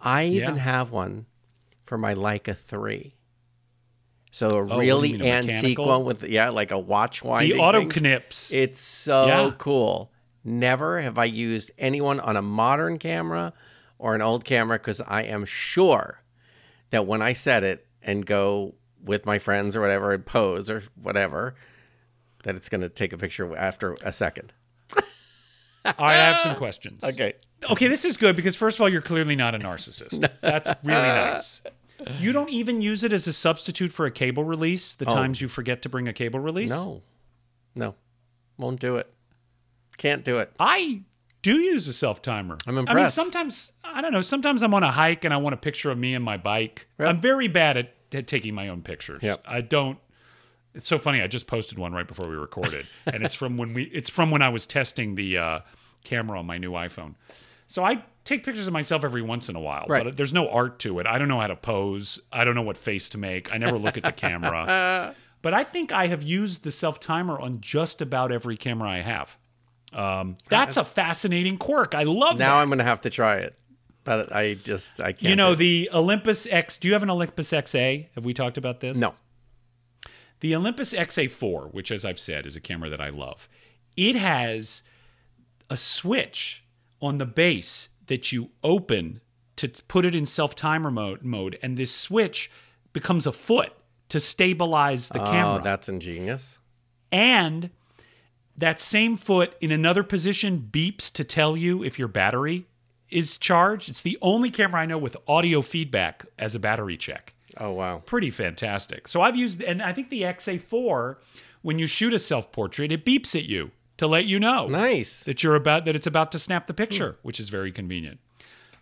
I 0.00 0.24
even 0.24 0.56
Yeah. 0.56 0.62
have 0.62 0.90
one 0.90 1.26
for 1.84 1.98
my 1.98 2.14
Leica 2.14 2.56
3. 2.56 3.13
So 4.34 4.48
a 4.48 4.50
Oh, 4.50 4.62
what 4.64 4.68
do 4.68 4.74
you 4.74 4.78
really 4.80 5.12
mean, 5.12 5.22
antique 5.22 5.46
mechanical? 5.78 5.86
one 5.86 6.04
with 6.04 6.24
yeah, 6.24 6.48
like 6.48 6.72
a 6.72 6.78
watch 6.78 7.22
winding. 7.22 7.56
The 7.56 7.62
auto 7.62 7.84
knips. 7.84 8.52
It's 8.52 8.80
so 8.80 9.26
Yeah. 9.28 9.52
cool. 9.58 10.10
Never 10.42 11.00
have 11.00 11.18
I 11.18 11.24
used 11.26 11.70
anyone 11.78 12.18
on 12.18 12.36
a 12.36 12.42
modern 12.42 12.98
camera 12.98 13.52
or 13.96 14.16
an 14.16 14.22
old 14.22 14.44
camera 14.44 14.76
because 14.76 15.00
I 15.00 15.22
am 15.22 15.44
sure 15.44 16.20
that 16.90 17.06
when 17.06 17.22
I 17.22 17.32
set 17.32 17.62
it 17.62 17.86
and 18.02 18.26
go 18.26 18.74
with 19.00 19.24
my 19.24 19.38
friends 19.38 19.76
or 19.76 19.80
whatever 19.80 20.12
and 20.12 20.26
pose 20.26 20.68
or 20.68 20.82
whatever, 21.00 21.54
that 22.42 22.56
it's 22.56 22.68
going 22.68 22.80
to 22.80 22.88
take 22.88 23.12
a 23.12 23.16
picture 23.16 23.56
after 23.56 23.96
a 24.02 24.12
second. 24.12 24.52
I 25.84 26.14
have 26.14 26.40
some 26.40 26.56
questions. 26.56 27.04
Okay. 27.08 27.34
Okay, 27.70 27.86
this 27.86 28.04
is 28.04 28.16
good 28.16 28.34
because 28.34 28.56
first 28.56 28.78
of 28.78 28.82
all, 28.82 28.88
you're 28.88 29.00
clearly 29.00 29.36
not 29.36 29.54
a 29.54 29.58
narcissist. 29.60 30.28
That's 30.40 30.70
really 30.82 31.00
nice. 31.02 31.62
You 32.18 32.32
don't 32.32 32.50
even 32.50 32.80
use 32.82 33.04
it 33.04 33.12
as 33.12 33.26
a 33.26 33.32
substitute 33.32 33.92
for 33.92 34.06
a 34.06 34.10
cable 34.10 34.44
release. 34.44 34.94
The 34.94 35.04
times 35.04 35.40
you 35.40 35.48
forget 35.48 35.82
to 35.82 35.88
bring 35.88 36.08
a 36.08 36.12
cable 36.12 36.40
release. 36.40 36.72
Oh. 36.72 37.02
No, 37.74 37.86
no, 37.86 37.94
won't 38.58 38.80
do 38.80 38.96
it. 38.96 39.12
Can't 39.96 40.24
do 40.24 40.38
it. 40.38 40.52
I 40.58 41.02
do 41.42 41.58
use 41.58 41.86
a 41.88 41.92
self 41.92 42.22
timer. 42.22 42.58
I'm 42.66 42.78
impressed. 42.78 42.96
I 42.96 43.00
mean, 43.00 43.08
sometimes 43.10 43.72
I 43.82 44.00
don't 44.00 44.12
know. 44.12 44.20
Sometimes 44.20 44.62
I'm 44.62 44.74
on 44.74 44.82
a 44.82 44.90
hike 44.90 45.24
and 45.24 45.32
I 45.32 45.36
want 45.36 45.54
a 45.54 45.58
picture 45.58 45.90
of 45.90 45.98
me 45.98 46.14
and 46.14 46.24
my 46.24 46.36
bike. 46.36 46.88
Yep. 46.98 47.08
I'm 47.08 47.20
very 47.20 47.48
bad 47.48 47.76
at, 47.76 47.94
at 48.12 48.26
taking 48.26 48.54
my 48.54 48.68
own 48.68 48.82
pictures. 48.82 49.22
Yep. 49.22 49.44
I 49.46 49.60
don't. 49.60 49.98
It's 50.74 50.88
so 50.88 50.98
funny. 50.98 51.22
I 51.22 51.28
just 51.28 51.46
posted 51.46 51.78
one 51.78 51.92
right 51.92 52.08
before 52.08 52.28
we 52.28 52.34
recorded, 52.34 52.86
and 53.06 53.24
it's 53.24 53.34
from 53.34 53.56
when 53.56 53.74
we. 53.74 53.84
It's 53.84 54.10
from 54.10 54.32
when 54.32 54.42
I 54.42 54.48
was 54.48 54.66
testing 54.66 55.14
the 55.14 55.38
uh, 55.38 55.60
camera 56.02 56.38
on 56.38 56.46
my 56.46 56.58
new 56.58 56.72
iPhone. 56.72 57.14
So 57.66 57.84
I 57.84 58.04
take 58.24 58.44
pictures 58.44 58.66
of 58.66 58.72
myself 58.72 59.04
every 59.04 59.22
once 59.22 59.48
in 59.48 59.56
a 59.56 59.60
while, 59.60 59.86
Right. 59.88 60.04
but 60.04 60.16
there's 60.16 60.32
no 60.32 60.48
art 60.48 60.78
to 60.80 60.98
it. 61.00 61.06
I 61.06 61.18
don't 61.18 61.28
know 61.28 61.40
how 61.40 61.46
to 61.46 61.56
pose. 61.56 62.20
I 62.32 62.44
don't 62.44 62.54
know 62.54 62.62
what 62.62 62.76
face 62.76 63.08
to 63.10 63.18
make. 63.18 63.54
I 63.54 63.58
never 63.58 63.78
look 63.78 63.96
at 63.96 64.02
the 64.02 64.12
camera. 64.12 65.14
But 65.42 65.52
I 65.52 65.62
think 65.62 65.92
I 65.92 66.06
have 66.06 66.22
used 66.22 66.62
the 66.64 66.72
self 66.72 66.98
timer 67.00 67.38
on 67.38 67.60
just 67.60 68.00
about 68.00 68.32
every 68.32 68.56
camera 68.56 68.88
I 68.88 69.00
have. 69.02 69.36
Um, 69.92 70.38
that's 70.48 70.78
a 70.78 70.84
fascinating 70.84 71.58
quirk. 71.58 71.94
I 71.94 72.04
love 72.04 72.38
that. 72.38 72.46
Now 72.46 72.56
that. 72.56 72.62
I'm 72.62 72.68
going 72.68 72.78
to 72.78 72.84
have 72.84 73.02
to 73.02 73.10
try 73.10 73.36
it, 73.40 73.54
but 74.04 74.34
I 74.34 74.54
just 74.54 75.00
I 75.02 75.12
can't. 75.12 75.22
You 75.24 75.36
know 75.36 75.54
the 75.54 75.90
Olympus 75.92 76.46
X. 76.50 76.78
Do 76.78 76.88
you 76.88 76.94
have 76.94 77.02
an 77.02 77.10
Olympus 77.10 77.50
XA? 77.52 78.06
Have 78.14 78.24
we 78.24 78.32
talked 78.32 78.56
about 78.56 78.80
this? 78.80 78.96
no. 78.96 79.14
The 80.40 80.56
Olympus 80.56 80.94
XA4, 80.94 81.74
which, 81.74 81.90
as 81.90 82.06
I've 82.06 82.18
said, 82.18 82.46
is 82.46 82.56
a 82.56 82.60
camera 82.60 82.88
that 82.88 83.00
I 83.02 83.10
love, 83.10 83.46
it 83.98 84.16
has 84.16 84.82
a 85.68 85.76
switch 85.76 86.63
on 87.04 87.18
the 87.18 87.26
base 87.26 87.88
that 88.06 88.32
you 88.32 88.50
open 88.62 89.20
to 89.56 89.68
put 89.88 90.04
it 90.04 90.14
in 90.14 90.26
self 90.26 90.54
timer 90.54 90.90
mode, 90.90 91.22
mode, 91.22 91.58
and 91.62 91.76
this 91.76 91.94
switch 91.94 92.50
becomes 92.92 93.26
a 93.26 93.32
foot 93.32 93.72
to 94.08 94.20
stabilize 94.20 95.08
the 95.08 95.20
Oh, 95.22 95.24
camera. 95.26 95.60
Oh, 95.60 95.64
that's 95.64 95.88
ingenious. 95.88 96.58
and 97.12 97.70
that 98.56 98.80
same 98.80 99.16
foot 99.16 99.56
in 99.60 99.72
another 99.72 100.04
position 100.04 100.68
beeps 100.70 101.10
to 101.12 101.24
tell 101.24 101.56
you 101.56 101.82
if 101.82 101.98
your 101.98 102.06
battery 102.08 102.66
is 103.10 103.36
charged. 103.36 103.88
It's 103.88 104.02
the 104.02 104.16
only 104.22 104.48
camera 104.50 104.82
I 104.82 104.86
know 104.86 104.98
with 104.98 105.16
audio 105.26 105.60
feedback 105.60 106.24
as 106.38 106.54
a 106.54 106.60
battery 106.60 106.96
check 106.96 107.34
Oh 107.56 107.72
wow. 107.72 108.02
pretty 108.06 108.30
fantastic. 108.30 109.08
So 109.08 109.20
I've 109.22 109.34
used, 109.36 109.60
and 109.62 109.82
I 109.82 109.92
think 109.92 110.08
the 110.08 110.22
XA4, 110.22 111.16
when 111.62 111.78
you 111.80 111.86
shoot 111.88 112.12
a 112.14 112.18
self 112.18 112.52
portrait, 112.52 112.92
it 112.92 113.04
beeps 113.04 113.34
at 113.36 113.44
you 113.46 113.70
to 113.98 114.06
let 114.06 114.24
you 114.26 114.38
know 114.40 114.66
Nice. 114.68 115.24
that 115.24 115.42
you're 115.42 115.54
about 115.54 115.84
that 115.84 115.94
it's 115.96 116.06
about 116.06 116.32
to 116.32 116.38
snap 116.38 116.66
the 116.66 116.74
picture, 116.74 117.16
which 117.22 117.38
is 117.40 117.48
very 117.48 117.70
convenient. 117.72 118.18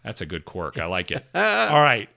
That's 0.05 0.21
a 0.21 0.27
good 0.27 0.45
quirk. 0.45 0.79
I 0.79 0.87
like 0.87 1.11
it. 1.11 1.25
All 1.35 1.83
right, 1.83 2.09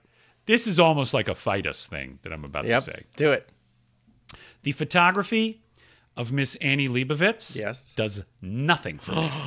this 0.46 0.66
is 0.66 0.80
almost 0.80 1.12
like 1.14 1.28
a 1.28 1.34
fight 1.34 1.66
us 1.66 1.86
thing 1.86 2.18
that 2.22 2.32
I'm 2.32 2.44
about 2.44 2.64
Yep. 2.66 2.76
to 2.78 2.82
say. 2.82 3.02
Do 3.16 3.32
it. 3.32 3.48
The 4.62 4.72
photography 4.72 5.60
of 6.16 6.32
Miss 6.32 6.54
Annie 6.56 6.88
Leibovitz 6.88 7.56
Yes. 7.56 7.92
does 7.94 8.22
nothing 8.40 8.98
for 8.98 9.12
me. 9.12 9.30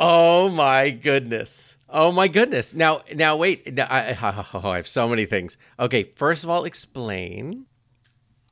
Oh 0.00 0.48
my 0.48 0.90
goodness. 0.90 1.76
Oh 1.88 2.10
my 2.10 2.26
goodness. 2.26 2.74
Now, 2.74 3.02
now 3.14 3.36
wait. 3.36 3.72
Now, 3.72 3.86
I, 3.88 4.18
oh, 4.52 4.60
I 4.70 4.76
have 4.76 4.88
so 4.88 5.06
many 5.08 5.26
things. 5.26 5.56
Okay, 5.78 6.04
first 6.16 6.42
of 6.42 6.50
all, 6.50 6.64
explain 6.64 7.66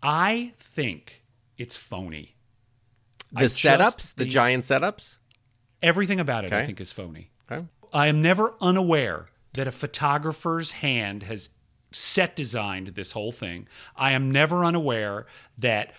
I 0.01 0.53
think 0.59 1.25
it's 1.59 1.75
phony. 1.75 2.37
The 3.33 3.43
I 3.43 3.45
setups, 3.45 4.15
the 4.15 4.25
giant 4.25 4.65
setups. 4.65 5.17
Everything 5.83 6.21
about 6.21 6.45
it, 6.45 6.53
I 6.53 6.67
think, 6.67 6.81
is 6.81 6.93
phony. 6.93 7.31
Okay. 7.51 7.65
I 7.93 8.07
am 8.09 8.21
never 8.23 8.55
unaware 8.61 9.29
that 9.55 9.67
a 9.67 9.73
photographer's 9.73 10.73
hand 10.73 11.25
has 11.25 11.49
set 11.93 12.37
designed 12.37 12.89
this 12.89 13.13
whole 13.13 13.33
thing. 13.33 13.67
I 13.97 14.13
am 14.13 14.31
never 14.31 14.65
unaware 14.65 15.27
that 15.59 15.93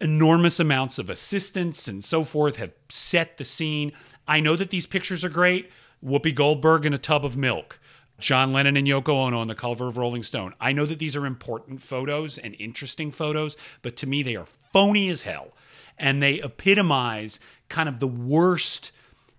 enormous 0.00 0.60
amounts 0.60 0.98
of 0.98 1.08
assistants 1.08 1.88
and 1.88 2.04
so 2.04 2.24
forth 2.24 2.56
have 2.56 2.72
set 2.88 3.38
the 3.38 3.44
scene. 3.44 3.92
I 4.28 4.40
know 4.40 4.56
that 4.56 4.70
these 4.70 4.86
pictures 4.86 5.24
are 5.24 5.30
great. 5.30 5.70
Whoopi 6.04 6.34
Goldberg 6.34 6.84
in 6.84 6.92
a 6.92 6.98
tub 6.98 7.24
of 7.24 7.36
milk. 7.36 7.78
John 8.18 8.52
Lennon 8.52 8.76
and 8.76 8.86
Yoko 8.86 9.08
Ono 9.08 9.40
on 9.40 9.48
the 9.48 9.54
cover 9.54 9.88
of 9.88 9.96
Rolling 9.96 10.22
Stone. 10.22 10.54
I 10.60 10.72
know 10.72 10.86
that 10.86 10.98
these 10.98 11.16
are 11.16 11.26
important 11.26 11.82
photos 11.82 12.38
and 12.38 12.54
interesting 12.58 13.10
photos, 13.10 13.56
but 13.82 13.96
to 13.96 14.06
me 14.06 14.22
they 14.22 14.36
are 14.36 14.46
phony 14.46 15.08
as 15.08 15.22
hell. 15.22 15.52
And 15.98 16.22
they 16.22 16.40
epitomize 16.40 17.38
kind 17.68 17.88
of 17.88 18.00
the 18.00 18.08
worst 18.08 18.90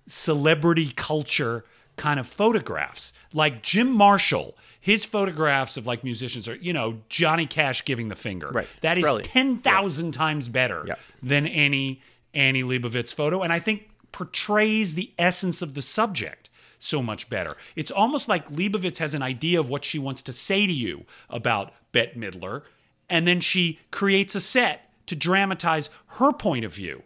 celebrity 0.08 0.92
culture 0.96 1.66
kind 1.98 2.20
of 2.20 2.28
photographs. 2.28 3.14
Like 3.34 3.62
Jim 3.64 3.90
Marshall, 3.92 4.56
his 4.80 5.06
photographs 5.06 5.78
of 5.78 5.88
like 5.88 6.04
musicians 6.04 6.48
are, 6.48 6.56
you 6.56 6.74
know, 6.74 7.02
Johnny 7.10 7.46
Cash 7.46 7.86
giving 7.86 8.10
the 8.10 8.16
finger. 8.16 8.50
Right. 8.50 8.68
That 8.82 8.98
is 8.98 9.04
Brilliant. 9.04 9.26
10,000 9.28 10.12
times 10.12 10.50
better 10.50 10.84
Yeah. 10.88 10.96
than 11.24 11.48
any 11.48 12.02
Annie 12.34 12.64
Leibovitz 12.64 13.14
photo. 13.14 13.42
And 13.42 13.52
I 13.52 13.60
think 13.60 13.90
portrays 14.12 14.96
the 14.96 15.12
essence 15.18 15.62
of 15.62 15.74
the 15.74 15.82
subject 15.82 16.50
so 16.78 17.02
much 17.02 17.30
better. 17.30 17.56
It's 17.76 17.92
almost 17.92 18.28
like 18.28 18.50
Leibovitz 18.52 18.98
has 18.98 19.14
an 19.14 19.22
idea 19.22 19.60
of 19.60 19.70
what 19.70 19.84
she 19.86 19.98
wants 19.98 20.22
to 20.24 20.34
say 20.34 20.68
to 20.68 20.74
you 20.74 21.06
about 21.30 21.74
Bette 21.92 22.20
Midler, 22.20 22.64
and 23.10 23.26
then 23.26 23.40
she 23.40 23.80
creates 23.92 24.36
a 24.36 24.42
set 24.42 24.85
to 25.08 25.16
dramatize 25.16 25.90
her 26.08 26.32
point 26.34 26.66
of 26.66 26.74
view 26.74 27.04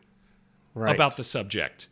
Right. 0.73 0.93
about 0.95 1.17
the 1.17 1.23
subject. 1.23 1.89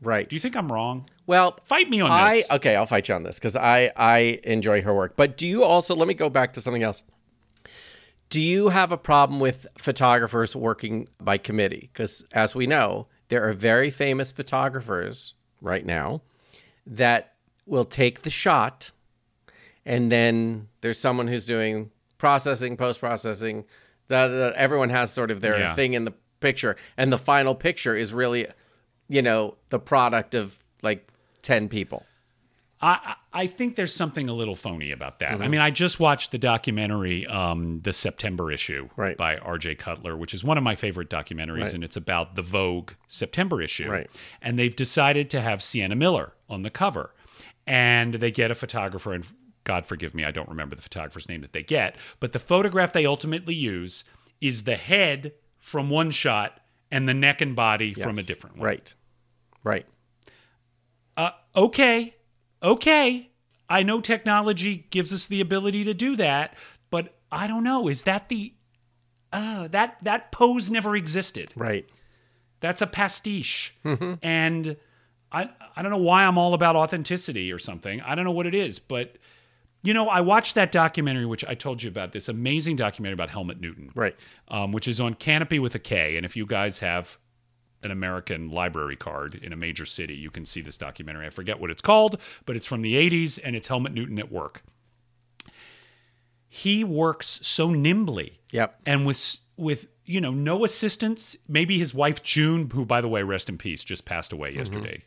right. 0.00 0.28
Do 0.28 0.34
you 0.34 0.40
think 0.40 0.56
I'm 0.56 0.70
wrong? 0.72 1.08
Well, 1.26 1.58
Fight 1.66 1.88
me 1.90 2.00
on 2.00 2.10
I 2.10 2.36
this. 2.36 2.50
okay, 2.50 2.74
I'll 2.76 2.86
fight 2.86 3.08
you 3.08 3.14
on 3.14 3.22
this 3.22 3.38
because 3.38 3.54
I 3.56 3.90
I 3.96 4.40
enjoy 4.44 4.82
her 4.82 4.94
work. 4.94 5.14
But 5.16 5.36
do 5.36 5.46
you 5.46 5.62
also? 5.64 5.94
Let 5.94 6.08
me 6.08 6.14
go 6.14 6.28
back 6.28 6.52
to 6.54 6.62
something 6.62 6.82
else. 6.82 7.02
Do 8.30 8.40
you 8.40 8.70
have 8.70 8.92
a 8.92 8.96
problem 8.96 9.40
with 9.40 9.66
photographers 9.78 10.56
working 10.56 11.08
by 11.20 11.36
committee? 11.38 11.90
Because 11.92 12.24
as 12.32 12.54
we 12.54 12.66
know, 12.66 13.06
there 13.28 13.46
are 13.46 13.52
very 13.52 13.90
famous 13.90 14.32
photographers 14.32 15.34
right 15.60 15.84
now 15.84 16.22
that 16.86 17.34
will 17.66 17.84
take 17.84 18.22
the 18.22 18.30
shot, 18.30 18.90
and 19.84 20.10
then 20.10 20.68
there's 20.80 20.98
someone 20.98 21.28
who's 21.28 21.44
doing 21.44 21.90
processing, 22.18 22.76
post 22.76 23.00
processing. 23.00 23.64
That 24.12 24.54
everyone 24.54 24.90
has 24.90 25.10
sort 25.12 25.30
of 25.30 25.40
their 25.40 25.58
Yeah. 25.58 25.74
thing 25.74 25.94
in 25.94 26.04
the 26.04 26.12
picture, 26.40 26.76
and 26.96 27.12
the 27.12 27.18
final 27.18 27.54
picture 27.54 27.96
is 27.96 28.12
really, 28.12 28.46
you 29.08 29.22
know, 29.22 29.56
the 29.70 29.78
product 29.78 30.34
of 30.34 30.58
like 30.82 31.08
ten 31.42 31.68
people. 31.68 32.04
I, 32.84 33.14
I 33.32 33.46
think 33.46 33.76
there's 33.76 33.94
something 33.94 34.28
a 34.28 34.32
little 34.32 34.56
phony 34.56 34.90
about 34.90 35.20
that. 35.20 35.34
Mm-hmm. 35.34 35.42
I 35.44 35.48
mean, 35.48 35.60
I 35.60 35.70
just 35.70 36.00
watched 36.00 36.32
the 36.32 36.38
documentary, 36.38 37.24
um, 37.28 37.80
the 37.82 37.92
September 37.92 38.50
issue 38.50 38.88
Right. 38.96 39.16
by 39.16 39.36
R.J. 39.36 39.76
Cutler, 39.76 40.16
which 40.16 40.34
is 40.34 40.42
one 40.42 40.58
of 40.58 40.64
my 40.64 40.74
favorite 40.74 41.08
documentaries, 41.08 41.62
Right. 41.66 41.74
and 41.74 41.84
it's 41.84 41.96
about 41.96 42.34
the 42.34 42.42
Vogue 42.42 42.90
September 43.06 43.62
issue. 43.62 43.88
Right. 43.88 44.10
And 44.42 44.58
they've 44.58 44.74
decided 44.74 45.30
to 45.30 45.40
have 45.40 45.62
Sienna 45.62 45.94
Miller 45.94 46.32
on 46.50 46.62
the 46.62 46.70
cover, 46.70 47.14
and 47.68 48.14
they 48.14 48.32
get 48.32 48.50
a 48.50 48.54
photographer, 48.56 49.12
and 49.12 49.24
God 49.64 49.86
forgive 49.86 50.14
me, 50.14 50.24
I 50.24 50.30
don't 50.30 50.48
remember 50.48 50.74
the 50.74 50.82
photographer's 50.82 51.28
name 51.28 51.42
that 51.42 51.52
they 51.52 51.62
get, 51.62 51.96
but 52.20 52.32
the 52.32 52.38
photograph 52.38 52.92
they 52.92 53.06
ultimately 53.06 53.54
use 53.54 54.04
is 54.40 54.64
the 54.64 54.76
head 54.76 55.32
from 55.58 55.88
one 55.88 56.10
shot 56.10 56.60
and 56.90 57.08
the 57.08 57.14
neck 57.14 57.40
and 57.40 57.54
body 57.54 57.94
from 57.94 58.18
a 58.18 58.22
different 58.22 58.56
one. 58.56 58.66
Right. 58.66 58.94
Right. 59.64 59.86
Uh, 61.16 61.30
okay, 61.54 62.16
okay. 62.62 63.30
I 63.68 63.82
know 63.82 64.00
technology 64.00 64.86
gives 64.90 65.12
us 65.12 65.26
the 65.26 65.40
ability 65.40 65.84
to 65.84 65.94
do 65.94 66.16
that, 66.16 66.56
but 66.90 67.14
I 67.30 67.46
don't 67.46 67.64
know. 67.64 67.88
Is 67.88 68.02
that 68.02 68.28
the 68.28 68.54
uh, 69.32 69.68
that 69.68 69.96
that 70.02 70.32
pose 70.32 70.70
never 70.70 70.94
existed? 70.94 71.52
Right. 71.56 71.88
That's 72.60 72.82
a 72.82 72.86
pastiche, 72.86 73.74
and 74.22 74.76
I 75.32 75.48
I 75.74 75.82
don't 75.82 75.90
know 75.90 75.96
why 75.96 76.24
I'm 76.24 76.38
all 76.38 76.54
about 76.54 76.76
authenticity 76.76 77.50
or 77.50 77.58
something. 77.58 78.00
I 78.02 78.14
don't 78.14 78.24
know 78.24 78.32
what 78.32 78.46
it 78.46 78.54
is, 78.54 78.78
but 78.78 79.16
You 79.82 79.92
know, 79.94 80.08
I 80.08 80.20
watched 80.20 80.54
that 80.54 80.70
documentary, 80.70 81.26
which 81.26 81.44
I 81.44 81.54
told 81.54 81.82
you 81.82 81.88
about, 81.88 82.12
this 82.12 82.28
amazing 82.28 82.76
documentary 82.76 83.14
about 83.14 83.30
Helmut 83.30 83.60
Newton, 83.60 83.90
Right. 83.94 84.14
um, 84.48 84.70
which 84.72 84.86
is 84.86 85.00
on 85.00 85.14
Kanopy 85.16 85.60
with 85.60 85.74
a 85.74 85.80
K. 85.80 86.16
And 86.16 86.24
if 86.24 86.36
you 86.36 86.46
guys 86.46 86.78
have 86.78 87.18
an 87.82 87.90
American 87.90 88.48
library 88.50 88.94
card 88.94 89.34
in 89.34 89.52
a 89.52 89.56
major 89.56 89.84
city, 89.84 90.14
you 90.14 90.30
can 90.30 90.44
see 90.46 90.60
this 90.60 90.76
documentary. 90.76 91.26
I 91.26 91.30
forget 91.30 91.58
what 91.58 91.68
it's 91.70 91.82
called, 91.82 92.20
but 92.46 92.54
it's 92.54 92.64
from 92.66 92.82
the 92.82 92.94
80s 92.94 93.40
and 93.42 93.56
it's 93.56 93.66
Helmut 93.66 93.92
Newton 93.92 94.20
at 94.20 94.30
work. 94.30 94.62
He 96.48 96.84
works 96.84 97.40
so 97.42 97.72
nimbly 97.72 98.38
Yep. 98.50 98.80
and 98.86 99.06
with 99.06 99.38
with 99.56 99.86
you 100.04 100.20
know 100.20 100.32
no 100.32 100.64
assistance 100.64 101.36
maybe 101.48 101.78
his 101.78 101.94
wife 101.94 102.22
june 102.22 102.68
who 102.72 102.84
by 102.84 103.00
the 103.00 103.08
way 103.08 103.22
rest 103.22 103.48
in 103.48 103.56
peace 103.56 103.84
just 103.84 104.04
passed 104.04 104.32
away 104.32 104.50
yesterday 104.52 105.02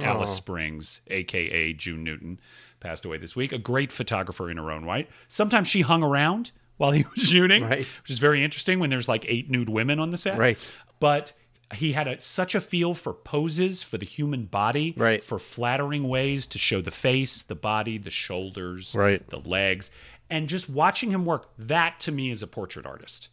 alice 0.00 0.34
springs 0.34 1.00
aka 1.08 1.72
june 1.72 2.04
newton 2.04 2.38
passed 2.84 3.04
away 3.04 3.16
this 3.18 3.34
week 3.34 3.50
a 3.52 3.58
great 3.58 3.90
photographer 3.90 4.50
in 4.50 4.56
her 4.58 4.70
own 4.70 4.84
right 4.84 5.08
sometimes 5.26 5.66
she 5.66 5.80
hung 5.80 6.02
around 6.02 6.52
while 6.76 6.90
he 6.92 7.04
was 7.14 7.24
shooting 7.24 7.64
Right. 7.64 7.78
which 8.02 8.10
is 8.10 8.18
very 8.18 8.44
interesting 8.44 8.78
when 8.78 8.90
there's 8.90 9.08
like 9.08 9.24
eight 9.28 9.50
nude 9.50 9.68
women 9.68 9.98
on 9.98 10.10
the 10.10 10.16
set 10.18 10.36
Right. 10.38 10.72
but 11.00 11.32
he 11.74 11.92
had 11.92 12.06
a, 12.06 12.20
such 12.20 12.54
a 12.54 12.60
feel 12.60 12.92
for 12.94 13.12
poses 13.14 13.82
for 13.82 13.96
the 13.98 14.04
human 14.06 14.44
body 14.44 14.92
Right. 14.96 15.24
for 15.24 15.38
flattering 15.38 16.08
ways 16.08 16.46
to 16.48 16.58
show 16.58 16.80
the 16.82 16.90
face 16.90 17.42
the 17.42 17.54
body 17.54 17.96
the 17.98 18.10
shoulders 18.10 18.94
Right. 18.94 19.26
the 19.30 19.40
legs 19.40 19.90
and 20.30 20.48
just 20.48 20.68
watching 20.68 21.10
him 21.10 21.24
work 21.24 21.48
that 21.58 21.98
to 22.00 22.12
me 22.12 22.30
is 22.30 22.42
a 22.42 22.46
portrait 22.46 22.84
artist 22.86 23.28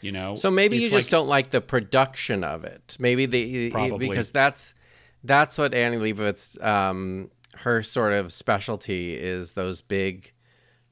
you 0.00 0.12
know 0.12 0.36
So 0.36 0.50
maybe 0.50 0.76
you 0.78 0.90
just 0.90 1.08
like- 1.08 1.10
don't 1.10 1.28
like 1.28 1.50
the 1.50 1.60
production 1.60 2.42
of 2.44 2.64
it. 2.64 2.96
Maybe 2.98 3.26
the 3.26 3.70
Probably. 3.70 4.08
because 4.08 4.30
that's 4.30 4.74
that's 5.24 5.58
what 5.58 5.74
Annie 5.74 5.98
Leibovitz 5.98 6.62
um, 6.64 7.30
her 7.58 7.82
sort 7.82 8.12
of 8.12 8.32
specialty 8.32 9.14
is 9.14 9.52
those 9.54 9.80
big 9.80 10.32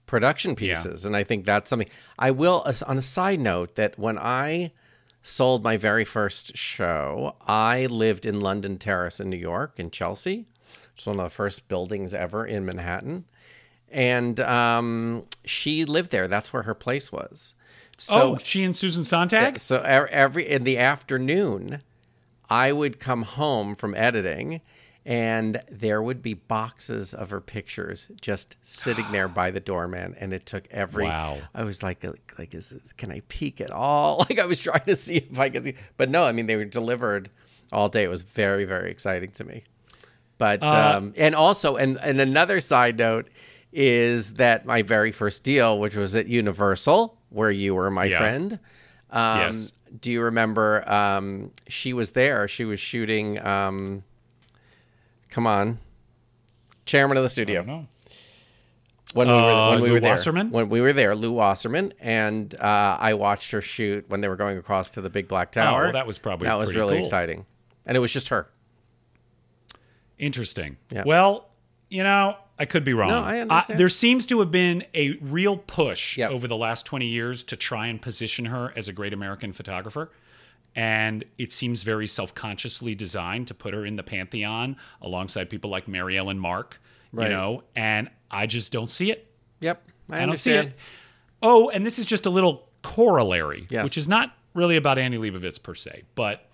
production 0.06 0.54
pieces, 0.54 1.04
and 1.04 1.16
I 1.16 1.24
think 1.24 1.44
that's 1.44 1.70
something. 1.70 1.88
I 2.18 2.30
will 2.30 2.64
on 2.86 2.98
a 2.98 3.02
side 3.02 3.40
note 3.40 3.74
that 3.76 3.98
when 3.98 4.18
I 4.18 4.72
sold 5.22 5.62
my 5.62 5.76
very 5.76 6.04
first 6.04 6.56
show, 6.56 7.36
I 7.46 7.86
lived 7.86 8.24
in 8.24 8.40
London 8.40 8.78
Terrace 8.78 9.20
in 9.20 9.28
New 9.28 9.36
York 9.36 9.74
in 9.76 9.90
Chelsea. 9.90 10.46
It's 10.94 11.06
one 11.06 11.20
of 11.20 11.24
the 11.24 11.30
first 11.30 11.68
buildings 11.68 12.12
ever 12.14 12.44
in 12.44 12.64
Manhattan. 12.64 13.24
And 13.90 14.40
um, 14.40 15.24
she 15.44 15.84
lived 15.84 16.10
there. 16.10 16.28
That's 16.28 16.52
where 16.52 16.64
her 16.64 16.74
place 16.74 17.12
was. 17.12 17.54
So 18.00 18.34
oh 18.34 18.38
she 18.42 18.62
and 18.62 18.76
susan 18.76 19.02
sontag 19.02 19.58
so 19.58 19.78
e- 19.78 20.10
every 20.10 20.48
in 20.48 20.62
the 20.62 20.78
afternoon, 20.78 21.82
I 22.48 22.70
would 22.72 23.00
come 23.00 23.22
home 23.22 23.74
from 23.74 23.94
editing, 23.94 24.60
and 25.08 25.62
there 25.70 26.02
would 26.02 26.20
be 26.20 26.34
boxes 26.34 27.14
of 27.14 27.30
her 27.30 27.40
pictures 27.40 28.08
just 28.20 28.58
sitting 28.62 29.10
there 29.10 29.26
by 29.26 29.50
the 29.50 29.58
doorman, 29.58 30.14
and 30.20 30.34
it 30.34 30.44
took 30.44 30.68
every. 30.70 31.06
Wow. 31.06 31.38
I 31.54 31.64
was 31.64 31.82
like, 31.82 32.04
like, 32.38 32.54
is 32.54 32.74
can 32.98 33.10
I 33.10 33.22
peek 33.28 33.62
at 33.62 33.70
all? 33.70 34.18
Like 34.28 34.38
I 34.38 34.44
was 34.44 34.60
trying 34.60 34.84
to 34.84 34.94
see 34.96 35.16
if 35.16 35.38
I 35.38 35.48
could 35.48 35.64
see, 35.64 35.74
but 35.96 36.10
no. 36.10 36.24
I 36.24 36.32
mean, 36.32 36.44
they 36.46 36.56
were 36.56 36.66
delivered 36.66 37.30
all 37.72 37.88
day. 37.88 38.02
It 38.04 38.10
was 38.10 38.22
very, 38.22 38.66
very 38.66 38.90
exciting 38.90 39.30
to 39.32 39.44
me. 39.44 39.64
But 40.36 40.62
Uh, 40.62 40.96
um, 40.98 41.14
and 41.16 41.34
also, 41.34 41.76
and 41.76 41.98
and 42.02 42.20
another 42.20 42.60
side 42.60 42.98
note 42.98 43.28
is 43.72 44.34
that 44.34 44.66
my 44.66 44.82
very 44.82 45.10
first 45.10 45.42
deal, 45.42 45.78
which 45.78 45.96
was 45.96 46.14
at 46.16 46.26
Universal, 46.26 47.16
where 47.30 47.50
you 47.50 47.74
were 47.74 47.90
my 47.90 48.04
Yeah. 48.04 48.18
friend. 48.18 48.58
Um, 49.10 49.38
Yes. 49.38 49.72
Do 50.02 50.12
you 50.12 50.20
remember? 50.20 50.86
Um, 50.86 51.50
she 51.66 51.94
was 51.94 52.10
there. 52.10 52.46
She 52.46 52.66
was 52.66 52.78
shooting. 52.78 53.42
Um, 53.42 54.04
come 55.30 55.46
on, 55.46 55.78
chairman 56.86 57.16
of 57.16 57.22
the 57.22 57.30
studio 57.30 57.86
when 59.14 59.26
we 59.26 59.32
were 59.32 59.38
Uh, 59.40 59.70
when 59.70 59.80
we 59.80 59.88
Lew 59.88 59.92
were 59.94 60.00
there. 60.00 60.10
Wasserman? 60.12 60.50
When 60.50 60.68
we 60.68 60.80
were 60.80 60.92
there, 60.92 61.14
Lew 61.14 61.32
Wasserman, 61.32 61.92
and 62.00 62.54
uh, 62.54 62.96
I 63.00 63.14
watched 63.14 63.50
her 63.52 63.62
shoot 63.62 64.04
when 64.08 64.20
they 64.20 64.28
were 64.28 64.36
going 64.36 64.58
across 64.58 64.90
to 64.90 65.00
the 65.00 65.10
big 65.10 65.28
black 65.28 65.50
tower. 65.52 65.80
Oh, 65.80 65.84
well, 65.84 65.92
that 65.92 66.06
was 66.06 66.18
probably 66.18 66.46
that 66.48 66.58
was 66.58 66.74
really 66.74 66.94
cool. 66.96 67.00
exciting, 67.00 67.46
and 67.86 67.96
it 67.96 68.00
was 68.00 68.12
just 68.12 68.28
her. 68.28 68.48
Interesting. 70.18 70.76
Yeah. 70.90 71.04
Well, 71.06 71.48
you 71.88 72.02
know, 72.02 72.36
I 72.58 72.64
could 72.64 72.84
be 72.84 72.92
wrong. 72.92 73.08
No, 73.10 73.22
I 73.22 73.38
understand. 73.40 73.78
there 73.78 73.88
seems 73.88 74.26
to 74.26 74.40
have 74.40 74.50
been 74.50 74.84
a 74.94 75.12
real 75.20 75.56
push 75.56 76.18
Yep. 76.18 76.30
over 76.32 76.48
the 76.48 76.56
last 76.56 76.84
20 76.86 77.06
years 77.06 77.44
to 77.44 77.56
try 77.56 77.86
and 77.86 78.02
position 78.02 78.46
her 78.46 78.72
as 78.76 78.88
a 78.88 78.92
great 78.92 79.12
American 79.12 79.52
photographer. 79.52 80.10
And 80.78 81.24
it 81.38 81.52
seems 81.52 81.82
very 81.82 82.06
self 82.06 82.36
consciously 82.36 82.94
designed 82.94 83.48
to 83.48 83.54
put 83.54 83.74
her 83.74 83.84
in 83.84 83.96
the 83.96 84.04
pantheon 84.04 84.76
alongside 85.02 85.50
people 85.50 85.70
like 85.70 85.88
Mary 85.88 86.16
Ellen 86.16 86.38
Mark, 86.38 86.80
Right. 87.10 87.24
you 87.30 87.34
know, 87.36 87.64
and 87.74 88.08
I 88.30 88.46
just 88.46 88.70
don't 88.70 88.88
see 88.90 89.10
it. 89.10 89.26
Yep, 89.60 89.82
I, 90.08 90.22
I 90.22 90.26
don't 90.26 90.36
see 90.36 90.52
it. 90.52 90.74
Oh, 91.42 91.68
and 91.70 91.84
this 91.84 91.98
is 91.98 92.06
just 92.06 92.26
a 92.26 92.30
little 92.30 92.68
corollary, 92.82 93.66
Yes. 93.70 93.82
which 93.82 93.98
is 93.98 94.06
not 94.06 94.36
really 94.54 94.76
about 94.76 94.98
Annie 94.98 95.18
Leibovitz 95.18 95.60
per 95.60 95.74
se, 95.74 96.04
but 96.14 96.48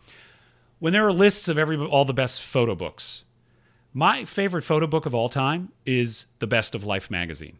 when 0.78 0.94
there 0.94 1.06
are 1.06 1.12
lists 1.12 1.48
of 1.48 1.58
every 1.58 1.76
all 1.76 2.06
the 2.06 2.14
best 2.14 2.40
photo 2.40 2.74
books, 2.74 3.24
my 3.92 4.24
favorite 4.24 4.62
photo 4.62 4.86
book 4.86 5.04
of 5.04 5.14
all 5.14 5.28
time 5.28 5.70
is 5.84 6.24
The 6.38 6.46
Best 6.46 6.74
of 6.74 6.84
Life 6.84 7.10
magazine. 7.10 7.58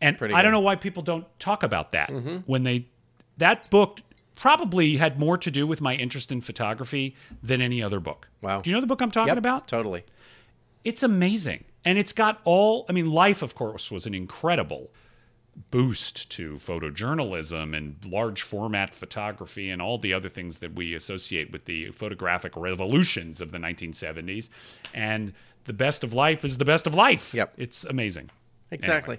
And 0.00 0.16
I 0.32 0.42
don't 0.42 0.52
know 0.52 0.60
why 0.60 0.76
people 0.76 1.02
don't 1.02 1.26
talk 1.40 1.64
about 1.64 1.90
that 1.92 2.10
when 2.46 2.62
they 2.62 2.86
that 3.38 3.68
book 3.70 4.00
probably 4.34 4.96
had 4.96 5.18
more 5.18 5.36
to 5.38 5.50
do 5.50 5.66
with 5.66 5.80
my 5.80 5.94
interest 5.94 6.32
in 6.32 6.40
photography 6.40 7.14
than 7.42 7.60
any 7.60 7.82
other 7.82 8.00
book. 8.00 8.28
Wow. 8.40 8.60
Do 8.60 8.70
you 8.70 8.74
know 8.74 8.80
the 8.80 8.86
book 8.86 9.00
I'm 9.02 9.10
talking 9.10 9.28
Yep, 9.28 9.38
about? 9.38 9.68
totally. 9.68 10.04
it's 10.84 11.02
amazing 11.02 11.64
and 11.84 11.96
it's 11.98 12.12
got 12.12 12.40
all 12.44 12.84
i 12.88 12.92
mean 12.92 13.06
life 13.06 13.40
of 13.42 13.54
course 13.54 13.90
was 13.90 14.04
an 14.06 14.14
incredible 14.14 14.90
boost 15.70 16.30
to 16.30 16.54
photojournalism 16.56 17.76
and 17.76 17.96
large 18.04 18.42
format 18.42 18.94
photography 18.94 19.70
and 19.70 19.80
all 19.82 19.98
the 19.98 20.12
other 20.12 20.28
things 20.28 20.58
that 20.58 20.74
we 20.74 20.94
associate 20.94 21.52
with 21.52 21.66
the 21.66 21.90
photographic 21.92 22.52
revolutions 22.56 23.40
of 23.40 23.52
the 23.52 23.58
1970s 23.58 24.48
and 24.94 25.32
the 25.64 25.72
best 25.72 26.02
of 26.02 26.12
life 26.12 26.44
is 26.44 26.58
the 26.58 26.64
best 26.64 26.86
of 26.86 26.94
life 26.94 27.32
Yep. 27.34 27.54
it's 27.56 27.84
amazing 27.84 28.30
Exactly. 28.70 29.18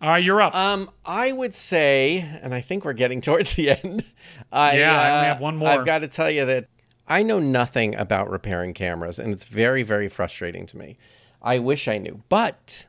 All 0.00 0.08
right 0.10 0.22
you're 0.24 0.40
up 0.40 0.54
Um, 0.54 0.90
I 1.04 1.32
would 1.32 1.54
say, 1.54 2.18
and 2.42 2.54
I 2.54 2.60
think 2.60 2.84
we're 2.84 2.92
getting 2.92 3.20
towards 3.28 3.54
the 3.54 3.70
end. 3.70 4.04
I, 4.52 4.78
Yeah, 4.78 4.92
I 5.00 5.10
only 5.16 5.28
uh, 5.28 5.32
have 5.34 5.40
one 5.40 5.56
more. 5.56 5.68
I've 5.68 5.86
got 5.86 5.98
to 6.00 6.08
tell 6.08 6.30
you 6.30 6.44
that 6.46 6.68
I 7.06 7.22
know 7.22 7.38
nothing 7.38 7.94
about 7.94 8.30
repairing 8.30 8.74
cameras, 8.74 9.18
and 9.18 9.32
it's 9.32 9.44
very, 9.46 9.82
very 9.82 10.08
frustrating 10.08 10.66
to 10.66 10.76
me. 10.76 10.98
I 11.40 11.58
wish 11.58 11.88
I 11.88 11.98
knew, 11.98 12.22
but 12.28 12.86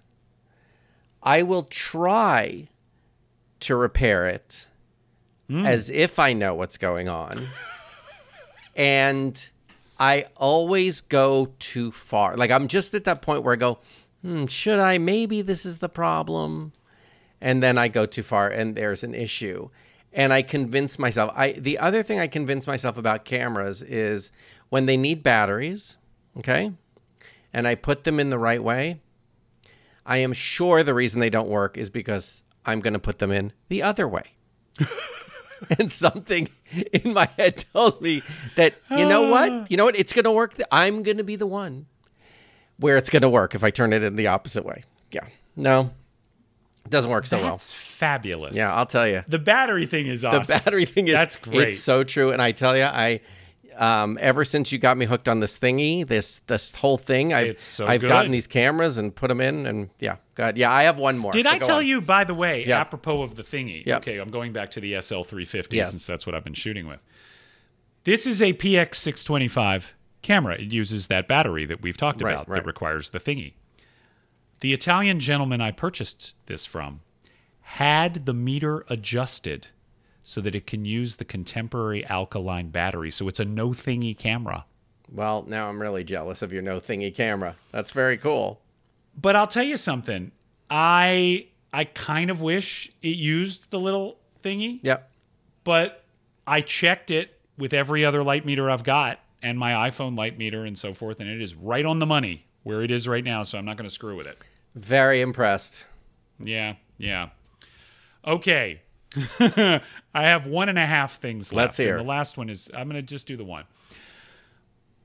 I 1.23 1.43
will 1.43 1.63
try 1.63 2.67
to 3.61 3.75
repair 3.75 4.27
it 4.27 4.67
Hmm. 5.49 5.65
as 5.65 5.89
if 5.89 6.19
I 6.19 6.33
know 6.33 6.53
what's 6.53 6.77
going 6.77 7.09
on. 7.09 7.47
and 8.75 9.49
I 9.99 10.25
always 10.37 11.01
go 11.01 11.53
too 11.59 11.91
far. 11.91 12.35
Like 12.37 12.51
I'm 12.51 12.67
just 12.67 12.93
at 12.93 13.03
that 13.05 13.21
point 13.23 13.43
where 13.43 13.53
I 13.53 13.57
go, 13.57 13.79
hmm, 14.21 14.45
should 14.45 14.79
I? 14.79 14.97
Maybe 14.99 15.41
this 15.41 15.65
is 15.65 15.79
the 15.79 15.89
problem. 15.89 16.71
And 17.41 17.63
then 17.63 17.77
I 17.77 17.87
go 17.87 18.05
too 18.05 18.23
far 18.23 18.49
and 18.49 18.75
there's 18.75 19.03
an 19.03 19.13
issue. 19.13 19.69
And 20.11 20.33
I 20.33 20.41
convince 20.41 20.97
myself. 20.97 21.31
I 21.35 21.51
the 21.53 21.77
other 21.77 22.03
thing 22.03 22.19
I 22.19 22.27
convince 22.27 22.65
myself 22.67 22.97
about 22.97 23.25
cameras 23.25 23.81
is 23.81 24.31
when 24.69 24.85
they 24.85 24.97
need 24.97 25.23
batteries, 25.23 25.97
okay? 26.37 26.73
And 27.53 27.67
I 27.67 27.75
put 27.75 28.03
them 28.03 28.19
in 28.19 28.29
the 28.29 28.39
right 28.39 28.63
way, 28.63 29.01
I 30.05 30.17
am 30.17 30.33
sure 30.33 30.83
the 30.83 30.93
reason 30.93 31.19
they 31.19 31.29
don't 31.29 31.49
work 31.49 31.77
is 31.77 31.89
because 31.89 32.43
I'm 32.65 32.79
going 32.79 32.93
to 32.93 32.99
put 32.99 33.19
them 33.19 33.31
in 33.31 33.53
the 33.67 33.83
other 33.83 34.07
way. 34.07 34.23
and 35.79 35.91
something 35.91 36.49
in 36.93 37.13
my 37.13 37.29
head 37.37 37.63
tells 37.73 37.99
me 38.01 38.23
that 38.55 38.75
you 38.89 39.05
know 39.05 39.29
what? 39.29 39.51
Ah. 39.51 39.65
You 39.69 39.77
know 39.77 39.85
what? 39.85 39.95
It's 39.97 40.13
going 40.13 40.25
to 40.25 40.31
work. 40.31 40.55
I'm 40.71 41.03
going 41.03 41.17
to 41.17 41.23
be 41.23 41.35
the 41.35 41.47
one 41.47 41.85
where 42.77 42.97
it's 42.97 43.09
going 43.09 43.21
to 43.21 43.29
work 43.29 43.55
if 43.55 43.63
I 43.63 43.69
turn 43.69 43.93
it 43.93 44.03
in 44.03 44.15
the 44.15 44.27
opposite 44.27 44.65
way. 44.65 44.83
Yeah. 45.11 45.25
No. 45.55 45.91
It 46.85 46.91
doesn't 46.91 47.11
work 47.11 47.25
so 47.27 47.37
well. 47.37 47.51
that's 47.51 47.71
fabulous 47.71 48.55
Yeah, 48.55 48.73
I'll 48.73 48.85
tell 48.85 49.07
you. 49.07 49.23
the 49.27 49.37
battery 49.39 49.85
thing 49.85 50.07
is 50.07 50.25
awesome. 50.25 50.43
The 50.43 50.61
battery 50.63 50.85
thing 50.85 51.07
is 51.07 51.13
That's 51.13 51.35
great. 51.35 51.69
It's 51.69 51.79
so 51.79 52.03
true 52.03 52.31
and 52.31 52.41
I 52.41 52.51
tell 52.51 52.75
you 52.75 52.83
I 52.83 53.21
um, 53.77 54.17
ever 54.19 54.43
since 54.43 54.73
you 54.73 54.77
got 54.79 54.97
me 54.97 55.05
hooked 55.05 55.29
on 55.29 55.39
this 55.39 55.57
thingy, 55.57 56.05
this 56.05 56.39
this 56.47 56.75
whole 56.75 56.97
thing, 56.97 57.33
I've, 57.33 57.61
so 57.61 57.87
I've 57.87 58.01
good. 58.01 58.07
gotten 58.09 58.31
these 58.31 58.45
cameras 58.47 58.97
and 58.97 59.15
put 59.15 59.29
them 59.29 59.39
in, 59.39 59.65
and 59.65 59.89
yeah, 59.99 60.17
God, 60.35 60.57
yeah, 60.57 60.69
I 60.69 60.83
have 60.83 60.99
one 60.99 61.17
more. 61.17 61.31
Did 61.31 61.47
I 61.47 61.59
tell 61.59 61.77
on. 61.77 61.87
you, 61.87 62.01
by 62.01 62.25
the 62.25 62.33
way, 62.33 62.65
Yeah. 62.67 62.77
apropos 62.81 63.21
of 63.21 63.35
the 63.35 63.43
thingy? 63.43 63.85
Yeah. 63.85 63.97
Okay, 63.97 64.17
I'm 64.17 64.31
going 64.31 64.51
back 64.51 64.71
to 64.71 64.81
the 64.81 64.93
SL350 64.95 65.67
Yes. 65.71 65.91
since 65.91 66.05
that's 66.05 66.25
what 66.25 66.35
I've 66.35 66.43
been 66.43 66.55
shooting 66.55 66.87
with. 66.87 67.01
This 68.03 68.27
is 68.27 68.41
a 68.41 68.51
PX625 68.51 69.91
camera. 70.23 70.55
It 70.55 70.73
uses 70.73 71.07
that 71.07 71.29
battery 71.29 71.65
that 71.65 71.81
we've 71.81 71.95
talked 71.97 72.21
Right, 72.21 72.33
about 72.33 72.49
right. 72.49 72.57
that 72.61 72.67
requires 72.67 73.11
the 73.11 73.19
thingy. 73.19 73.53
The 74.61 74.73
Italian 74.73 75.19
gentleman 75.19 75.61
I 75.61 75.71
purchased 75.71 76.33
this 76.47 76.65
from 76.65 77.01
had 77.61 78.25
the 78.25 78.33
meter 78.33 78.83
adjusted 78.89 79.67
so 80.23 80.41
that 80.41 80.55
it 80.55 80.67
can 80.67 80.85
use 80.85 81.15
the 81.15 81.25
contemporary 81.25 82.05
alkaline 82.07 82.69
battery. 82.69 83.11
So 83.11 83.27
it's 83.27 83.39
a 83.39 83.45
no 83.45 83.69
thingy 83.69 84.17
camera. 84.17 84.65
Well, 85.11 85.43
now 85.47 85.69
I'm 85.69 85.81
really 85.81 86.03
jealous 86.03 86.41
of 86.41 86.51
your 86.51 86.61
no 86.61 86.79
thingy 86.79 87.13
camera. 87.13 87.55
That's 87.71 87.91
very 87.91 88.17
cool. 88.17 88.59
But 89.19 89.35
I'll 89.35 89.47
tell 89.47 89.63
you 89.63 89.77
something. 89.77 90.31
I 90.69 91.47
I 91.73 91.83
kind 91.85 92.29
of 92.29 92.41
wish 92.41 92.91
it 93.01 93.09
used 93.15 93.69
the 93.71 93.79
little 93.79 94.17
thingy, 94.43 94.79
Yep. 94.83 95.09
but 95.63 96.03
I 96.47 96.61
checked 96.61 97.11
it 97.11 97.39
with 97.57 97.73
every 97.73 98.03
other 98.03 98.23
light 98.23 98.45
meter 98.45 98.69
I've 98.69 98.83
got 98.83 99.19
and 99.41 99.57
my 99.57 99.89
iPhone 99.89 100.17
light 100.17 100.37
meter 100.37 100.65
and 100.65 100.77
so 100.77 100.93
forth, 100.93 101.19
and 101.19 101.29
it 101.29 101.41
is 101.41 101.55
right 101.55 101.85
on 101.85 101.99
the 101.99 102.05
money 102.05 102.45
where 102.63 102.81
it 102.83 102.91
is 102.91 103.07
right 103.07 103.23
now. 103.23 103.43
So 103.43 103.57
I'm 103.57 103.65
not 103.65 103.77
going 103.77 103.87
to 103.87 103.93
screw 103.93 104.15
with 104.15 104.27
it. 104.27 104.37
Very 104.75 105.21
impressed. 105.21 105.85
Yeah, 106.39 106.75
yeah. 106.97 107.29
Okay. 108.25 108.81
I 109.39 109.81
have 110.13 110.45
one 110.45 110.69
and 110.69 110.77
a 110.77 110.85
half 110.85 111.19
things 111.19 111.51
left. 111.51 111.67
Let's 111.69 111.77
hear. 111.77 111.97
The 111.97 112.03
last 112.03 112.37
one 112.37 112.49
is 112.49 112.69
I'm 112.73 112.87
going 112.89 113.01
to 113.01 113.07
just 113.07 113.27
do 113.27 113.35
the 113.35 113.43
one. 113.43 113.65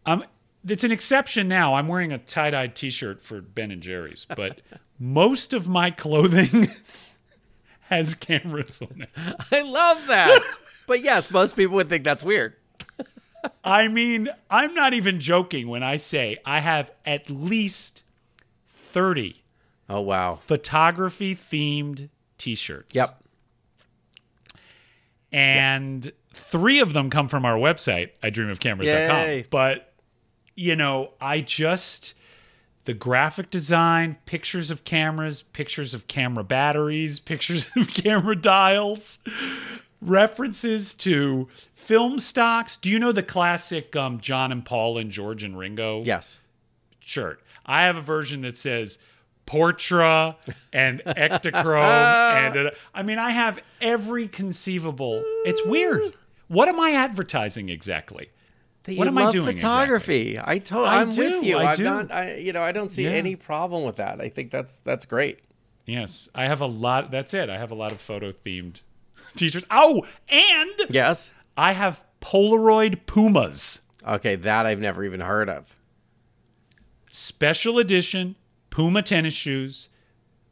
Um, 0.06 0.24
it's 0.66 0.84
an 0.84 0.92
exception 0.92 1.48
now. 1.48 1.74
I'm 1.74 1.88
wearing 1.88 2.12
a 2.12 2.18
tie-dyed 2.18 2.74
T-shirt 2.76 3.22
for 3.22 3.40
Ben 3.40 3.70
and 3.70 3.82
Jerry's, 3.82 4.26
but 4.36 4.60
most 4.98 5.54
of 5.54 5.68
my 5.68 5.90
clothing 5.90 6.70
has 7.88 8.14
cameras 8.14 8.82
on 8.82 9.02
it. 9.02 9.10
I 9.50 9.62
love 9.62 10.06
that. 10.08 10.42
but 10.86 11.02
yes, 11.02 11.30
most 11.30 11.56
people 11.56 11.76
would 11.76 11.88
think 11.88 12.04
that's 12.04 12.24
weird. 12.24 12.54
I 13.62 13.88
mean, 13.88 14.28
I'm 14.50 14.74
not 14.74 14.94
even 14.94 15.20
joking 15.20 15.68
when 15.68 15.82
I 15.82 15.96
say 15.96 16.38
I 16.46 16.60
have 16.60 16.90
at 17.04 17.28
least 17.28 18.02
30 18.68 19.43
Oh 19.89 20.01
wow. 20.01 20.41
photography 20.47 21.35
themed 21.35 22.09
T-shirts. 22.39 22.95
Yep. 22.95 23.20
and 25.32 26.12
three 26.32 26.80
of 26.80 26.93
them 26.93 27.11
come 27.11 27.28
from 27.28 27.45
our 27.45 27.57
website 27.57 28.11
Yay. 28.22 28.30
idreamofcameras.com 28.30 29.45
but 29.51 29.93
you 30.55 30.74
know 30.76 31.12
i 31.20 31.41
just 31.41 32.14
the 32.85 32.95
graphic 32.95 33.51
design 33.51 34.16
pictures 34.26 34.70
of 34.70 34.85
cameras 34.85 35.43
pictures 35.43 35.95
of 35.95 36.07
camera 36.09 36.45
batteries 36.45 37.18
pictures 37.20 37.68
of 37.76 37.89
camera 37.89 38.37
dials 38.37 39.18
references 40.01 40.95
to 40.95 41.49
film 41.74 42.18
stocks 42.18 42.76
do 42.76 42.91
you 42.91 42.99
know 42.99 43.12
the 43.12 43.22
classic 43.22 43.95
um, 43.97 44.18
john 44.20 44.51
and 44.53 44.64
paul 44.64 44.99
and 44.99 45.11
george 45.11 45.43
and 45.45 45.57
ringo 45.59 46.03
Yes. 46.03 46.41
shirt 47.01 47.41
i 47.64 47.82
have 47.85 47.97
a 47.97 48.01
version 48.03 48.43
that 48.43 48.57
says 48.57 48.99
Portra 49.47 50.36
and 50.72 51.01
Ektachrome 51.07 51.82
and 52.57 52.68
uh, 52.68 52.70
I 52.95 53.03
mean 53.03 53.18
I 53.18 53.30
have 53.30 53.59
every 53.80 54.28
conceivable. 54.28 55.22
It's 55.45 55.64
weird. 55.66 56.16
What 56.49 56.68
am 56.68 56.78
I 56.80 56.90
advertising 56.92 57.68
exactly? 57.68 58.30
That 58.84 58.99
What 58.99 59.09
am 59.09 59.16
I 59.16 59.30
doing 59.30 59.47
photography. 59.57 60.38
I 60.42 60.59
to- 60.59 60.78
I 60.80 61.01
I'm 61.01 61.11
do, 61.11 61.36
with 61.38 61.45
you. 61.45 61.57
I 61.59 61.70
I'm 61.72 61.76
do. 61.76 61.84
not. 61.84 62.11
I, 62.12 62.34
you 62.36 62.53
know, 62.53 62.62
I 62.62 62.72
don't 62.72 62.90
see 62.90 63.05
Yeah. 63.05 63.11
any 63.11 63.34
problem 63.36 63.84
with 63.84 63.97
that. 63.97 64.20
I 64.20 64.28
think 64.28 64.51
that's 64.51 64.76
that's 64.78 65.07
great. 65.07 65.40
Yes, 65.86 66.28
I 66.34 66.45
have 66.45 66.61
a 66.61 66.66
lot. 66.66 67.11
That's 67.11 67.32
it. 67.34 67.49
I 67.51 67.59
have 67.59 67.70
a 67.70 67.74
lot 67.74 67.92
of 67.92 68.01
photo 68.01 68.30
themed 68.32 68.80
t-shirts. 69.36 69.66
Oh, 69.70 70.05
and 70.28 70.70
Yes. 70.90 71.32
I 71.57 71.72
have 71.72 72.05
Polaroid 72.20 73.01
Pumas 73.07 73.80
Okay, 74.07 74.36
that 74.36 74.66
I've 74.66 74.80
never 74.80 75.03
even 75.05 75.20
heard 75.20 75.49
of. 75.49 75.76
special 77.11 77.78
edition 77.78 78.36
Puma 78.74 79.02
tennis 79.02 79.34
shoes 79.34 79.88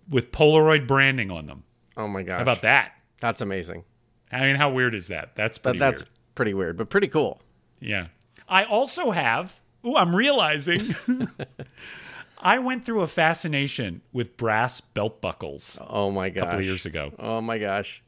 with 0.09 0.31
Polaroid 0.31 0.87
branding 0.87 1.29
on 1.33 1.47
them. 1.47 1.65
Oh 1.97 2.07
my 2.07 2.23
gosh. 2.23 2.37
How 2.37 2.43
about 2.43 2.63
that? 2.63 2.93
That's 3.21 3.41
amazing. 3.41 3.83
I 4.31 4.43
mean, 4.43 4.55
how 4.55 4.71
weird 4.71 4.95
is 4.95 5.09
that? 5.09 5.35
That's 5.35 5.59
But 5.59 5.71
pretty 5.71 5.79
that's 5.81 6.03
weird. 6.05 6.13
pretty 6.37 6.55
weird, 6.55 6.77
but 6.77 6.89
pretty 6.89 7.09
cool. 7.09 7.43
Yeah. 7.81 8.07
I 8.49 8.63
also 8.63 9.11
have, 9.11 9.61
ooh, 9.85 9.97
I'm 9.97 10.15
realizing 10.15 10.95
I 12.39 12.61
went 12.61 12.85
through 12.85 13.01
a 13.03 13.09
fascination 13.09 14.03
with 14.13 14.37
brass 14.37 14.81
belt 14.81 15.21
buckles 15.21 15.79
Oh 15.89 16.13
my 16.13 16.31
gosh. 16.31 16.43
A 16.43 16.45
couple 16.45 16.59
of 16.61 16.65
years 16.65 16.87
ago. 16.87 17.13
Oh 17.19 17.41
my 17.41 17.59
gosh. 17.59 18.05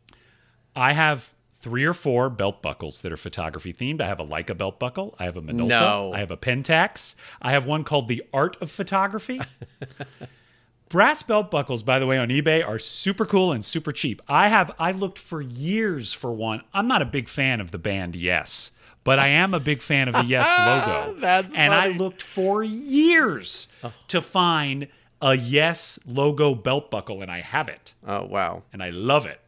I 0.76 0.92
have 0.92 1.34
three 1.64 1.86
or 1.86 1.94
four 1.94 2.28
belt 2.28 2.60
buckles 2.60 3.00
that 3.00 3.10
are 3.10 3.16
photography 3.16 3.72
themed. 3.72 4.02
I 4.02 4.06
have 4.06 4.20
a 4.20 4.24
Leica 4.24 4.56
belt 4.56 4.78
buckle. 4.78 5.16
I 5.18 5.24
have 5.24 5.38
a 5.38 5.40
Minolta. 5.40 5.68
No. 5.68 6.12
I 6.12 6.18
have 6.18 6.30
a 6.30 6.36
Pentax. 6.36 7.14
I 7.40 7.52
have 7.52 7.64
one 7.64 7.84
called 7.84 8.06
the 8.06 8.22
Art 8.34 8.58
of 8.60 8.70
Photography. 8.70 9.40
Brass 10.90 11.22
belt 11.22 11.50
buckles, 11.50 11.82
by 11.82 11.98
the 11.98 12.06
way, 12.06 12.18
on 12.18 12.28
eBay 12.28 12.64
are 12.64 12.78
super 12.78 13.24
cool 13.24 13.50
and 13.50 13.64
super 13.64 13.92
cheap. 13.92 14.20
I 14.28 14.48
have 14.48 14.72
I 14.78 14.92
looked 14.92 15.18
for 15.18 15.40
years 15.40 16.12
for 16.12 16.30
one. 16.30 16.60
I'm 16.74 16.86
not 16.86 17.00
a 17.00 17.06
big 17.06 17.30
fan 17.30 17.62
of 17.62 17.70
the 17.70 17.78
band 17.78 18.14
Yes, 18.14 18.70
but 19.04 19.18
I 19.18 19.28
am 19.28 19.54
a 19.54 19.60
big 19.60 19.80
fan 19.80 20.06
of 20.06 20.14
the 20.14 20.24
Yes 20.24 20.46
logo. 20.66 21.18
That's 21.18 21.54
and 21.54 21.72
I 21.72 21.88
looked 21.88 22.20
for 22.20 22.62
years 22.62 23.68
oh. 23.82 23.90
to 24.08 24.20
find 24.20 24.88
a 25.22 25.34
Yes 25.34 25.98
logo 26.06 26.54
belt 26.54 26.90
buckle, 26.90 27.22
and 27.22 27.30
I 27.30 27.40
have 27.40 27.70
it, 27.70 27.94
Oh 28.06 28.26
wow. 28.26 28.64
and 28.70 28.82
I 28.82 28.90
love 28.90 29.24
it. 29.24 29.40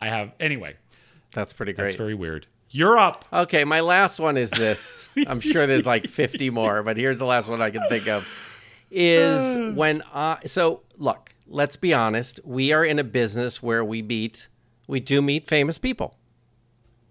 I 0.00 0.08
have 0.08 0.32
anyway. 0.40 0.76
That's 1.32 1.52
pretty 1.52 1.72
It's 1.72 1.78
That's 1.78 1.94
very 1.96 2.14
weird. 2.14 2.46
You're 2.70 2.98
up. 2.98 3.24
Okay, 3.32 3.64
my 3.64 3.80
last 3.80 4.18
one 4.18 4.36
is 4.38 4.50
this. 4.50 5.08
I'm 5.26 5.40
sure 5.40 5.66
there's 5.66 5.84
like 5.86 6.06
50 6.06 6.50
more, 6.50 6.82
but 6.82 6.96
here's 6.96 7.18
the 7.18 7.26
last 7.26 7.48
one 7.48 7.60
I 7.60 7.70
can 7.70 7.86
think 7.88 8.08
of. 8.08 8.26
Is 8.90 9.74
when 9.76 10.02
I 10.14 10.38
so 10.46 10.82
look, 10.96 11.30
let's 11.46 11.76
be 11.76 11.92
honest, 11.92 12.40
we 12.44 12.72
are 12.72 12.84
in 12.84 12.98
a 12.98 13.04
business 13.04 13.62
where 13.62 13.84
we 13.84 14.02
meet 14.02 14.48
we 14.86 15.00
do 15.00 15.20
meet 15.22 15.48
famous 15.48 15.78
people. 15.78 16.16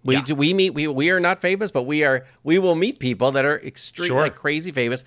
We 0.04 0.16
Yeah. 0.16 0.22
do 0.22 0.34
we 0.34 0.52
meet 0.52 0.70
we 0.70 0.88
we 0.88 1.10
are 1.10 1.20
not 1.20 1.40
famous, 1.40 1.70
but 1.70 1.84
we 1.84 2.02
are 2.04 2.26
we 2.42 2.58
will 2.58 2.74
meet 2.74 2.98
people 2.98 3.30
that 3.32 3.44
are 3.44 3.60
extremely 3.60 4.08
Sure. 4.08 4.22
like 4.22 4.34
crazy 4.34 4.72
famous. 4.72 5.04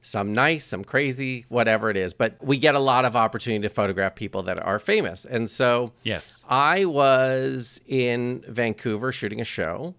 Some 0.00 0.32
nice, 0.32 0.64
some 0.64 0.84
crazy, 0.84 1.44
whatever 1.48 1.90
it 1.90 1.96
is. 1.96 2.14
But 2.14 2.36
we 2.40 2.56
get 2.56 2.74
a 2.74 2.78
lot 2.78 3.04
of 3.04 3.16
opportunity 3.16 3.62
to 3.62 3.68
photograph 3.68 4.14
people 4.14 4.42
that 4.44 4.58
are 4.62 4.78
famous. 4.78 5.24
And 5.24 5.50
so 5.50 5.92
Yes. 6.02 6.44
I 6.48 6.84
was 6.84 7.80
in 7.86 8.44
Vancouver 8.48 9.12
shooting 9.12 9.40
a 9.40 9.44
show, 9.44 9.94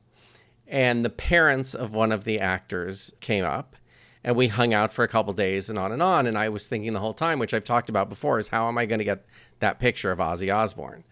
and 0.67 1.03
the 1.03 1.09
parents 1.09 1.73
of 1.73 1.93
one 1.93 2.11
of 2.11 2.23
the 2.23 2.39
actors 2.39 3.11
came 3.19 3.43
up, 3.43 3.75
and 4.23 4.35
we 4.35 4.47
hung 4.47 4.73
out 4.73 4.93
for 4.93 5.03
a 5.03 5.07
couple 5.07 5.33
days 5.33 5.69
and 5.69 5.77
on 5.77 5.91
and 5.91 6.01
on. 6.01 6.27
And 6.27 6.37
I 6.37 6.49
was 6.49 6.67
thinking 6.67 6.93
the 6.93 6.99
whole 6.99 7.13
time, 7.13 7.39
which 7.39 7.53
I've 7.53 7.63
talked 7.63 7.89
about 7.89 8.09
before, 8.09 8.39
is 8.39 8.49
how 8.49 8.67
am 8.67 8.77
I 8.77 8.85
going 8.85 8.99
to 8.99 9.05
get 9.05 9.25
that 9.59 9.79
picture 9.79 10.11
of 10.11 10.19
Ozzy 10.19 10.53
Osbourne? 10.53 11.03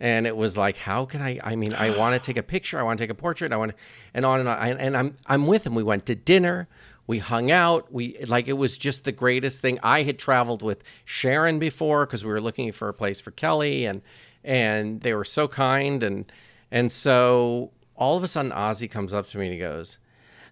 And 0.00 0.28
it 0.28 0.36
was 0.36 0.56
like, 0.56 0.76
how 0.76 1.06
can 1.06 1.22
I? 1.22 1.40
I 1.42 1.56
mean, 1.56 1.74
I 1.74 1.96
want 1.96 2.14
to 2.20 2.24
take 2.24 2.36
a 2.36 2.42
picture, 2.42 2.78
I 2.78 2.82
want 2.84 2.98
to 2.98 3.02
take 3.02 3.10
a 3.10 3.16
portrait, 3.16 3.52
I 3.52 3.56
want, 3.56 3.72
to, 3.72 3.76
and 4.14 4.24
on 4.24 4.38
and 4.38 4.48
on. 4.48 4.58
And, 4.58 4.80
and 4.80 4.96
I'm 4.96 5.16
I'm 5.26 5.46
with 5.48 5.66
him. 5.66 5.74
We 5.74 5.82
went 5.82 6.06
to 6.06 6.14
dinner. 6.14 6.68
We 7.08 7.18
hung 7.18 7.50
out. 7.50 7.90
We 7.90 8.22
like 8.26 8.48
it 8.48 8.52
was 8.52 8.76
just 8.76 9.04
the 9.04 9.12
greatest 9.12 9.62
thing. 9.62 9.78
I 9.82 10.02
had 10.02 10.18
traveled 10.18 10.60
with 10.60 10.84
Sharon 11.06 11.58
before 11.58 12.04
because 12.04 12.22
we 12.22 12.30
were 12.30 12.40
looking 12.40 12.70
for 12.70 12.88
a 12.88 12.94
place 12.94 13.18
for 13.18 13.30
Kelly, 13.30 13.86
and 13.86 14.02
and 14.44 15.00
they 15.00 15.14
were 15.14 15.24
so 15.24 15.48
kind, 15.48 16.02
and 16.02 16.30
and 16.70 16.92
so 16.92 17.72
all 17.96 18.18
of 18.18 18.22
a 18.22 18.28
sudden 18.28 18.52
Ozzy 18.52 18.90
comes 18.90 19.14
up 19.14 19.26
to 19.28 19.38
me 19.38 19.46
and 19.46 19.54
he 19.54 19.58
goes, 19.58 19.96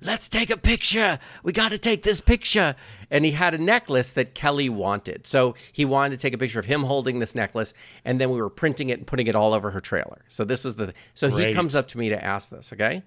"Let's 0.01 0.31
take 0.31 0.49
a 0.49 0.57
picture. 0.57 1.19
We 1.43 1.53
got 1.53 1.69
to 1.73 1.79
take 1.79 2.05
this 2.05 2.23
picture." 2.23 2.75
And 3.11 3.27
he 3.27 3.33
had 3.33 3.53
a 3.53 3.59
necklace 3.59 4.11
that 4.13 4.35
Kelly 4.35 4.71
wanted, 4.71 5.27
so 5.27 5.55
he 5.71 5.85
wanted 5.85 6.19
to 6.19 6.23
take 6.23 6.33
a 6.33 6.39
picture 6.39 6.59
of 6.59 6.65
him 6.65 6.85
holding 6.85 7.19
this 7.19 7.35
necklace, 7.35 7.75
and 8.03 8.19
then 8.19 8.31
we 8.31 8.41
were 8.41 8.49
printing 8.49 8.89
it 8.89 8.97
and 8.99 9.07
putting 9.07 9.27
it 9.27 9.35
all 9.35 9.53
over 9.53 9.73
her 9.73 9.81
trailer. 9.81 10.25
So 10.29 10.43
this 10.43 10.65
was 10.65 10.77
the 10.77 10.95
so 11.13 11.29
he 11.37 11.53
comes 11.53 11.75
up 11.75 11.87
to 11.89 11.99
me 11.99 12.09
to 12.09 12.25
ask 12.25 12.49
this, 12.49 12.73
okay? 12.73 13.03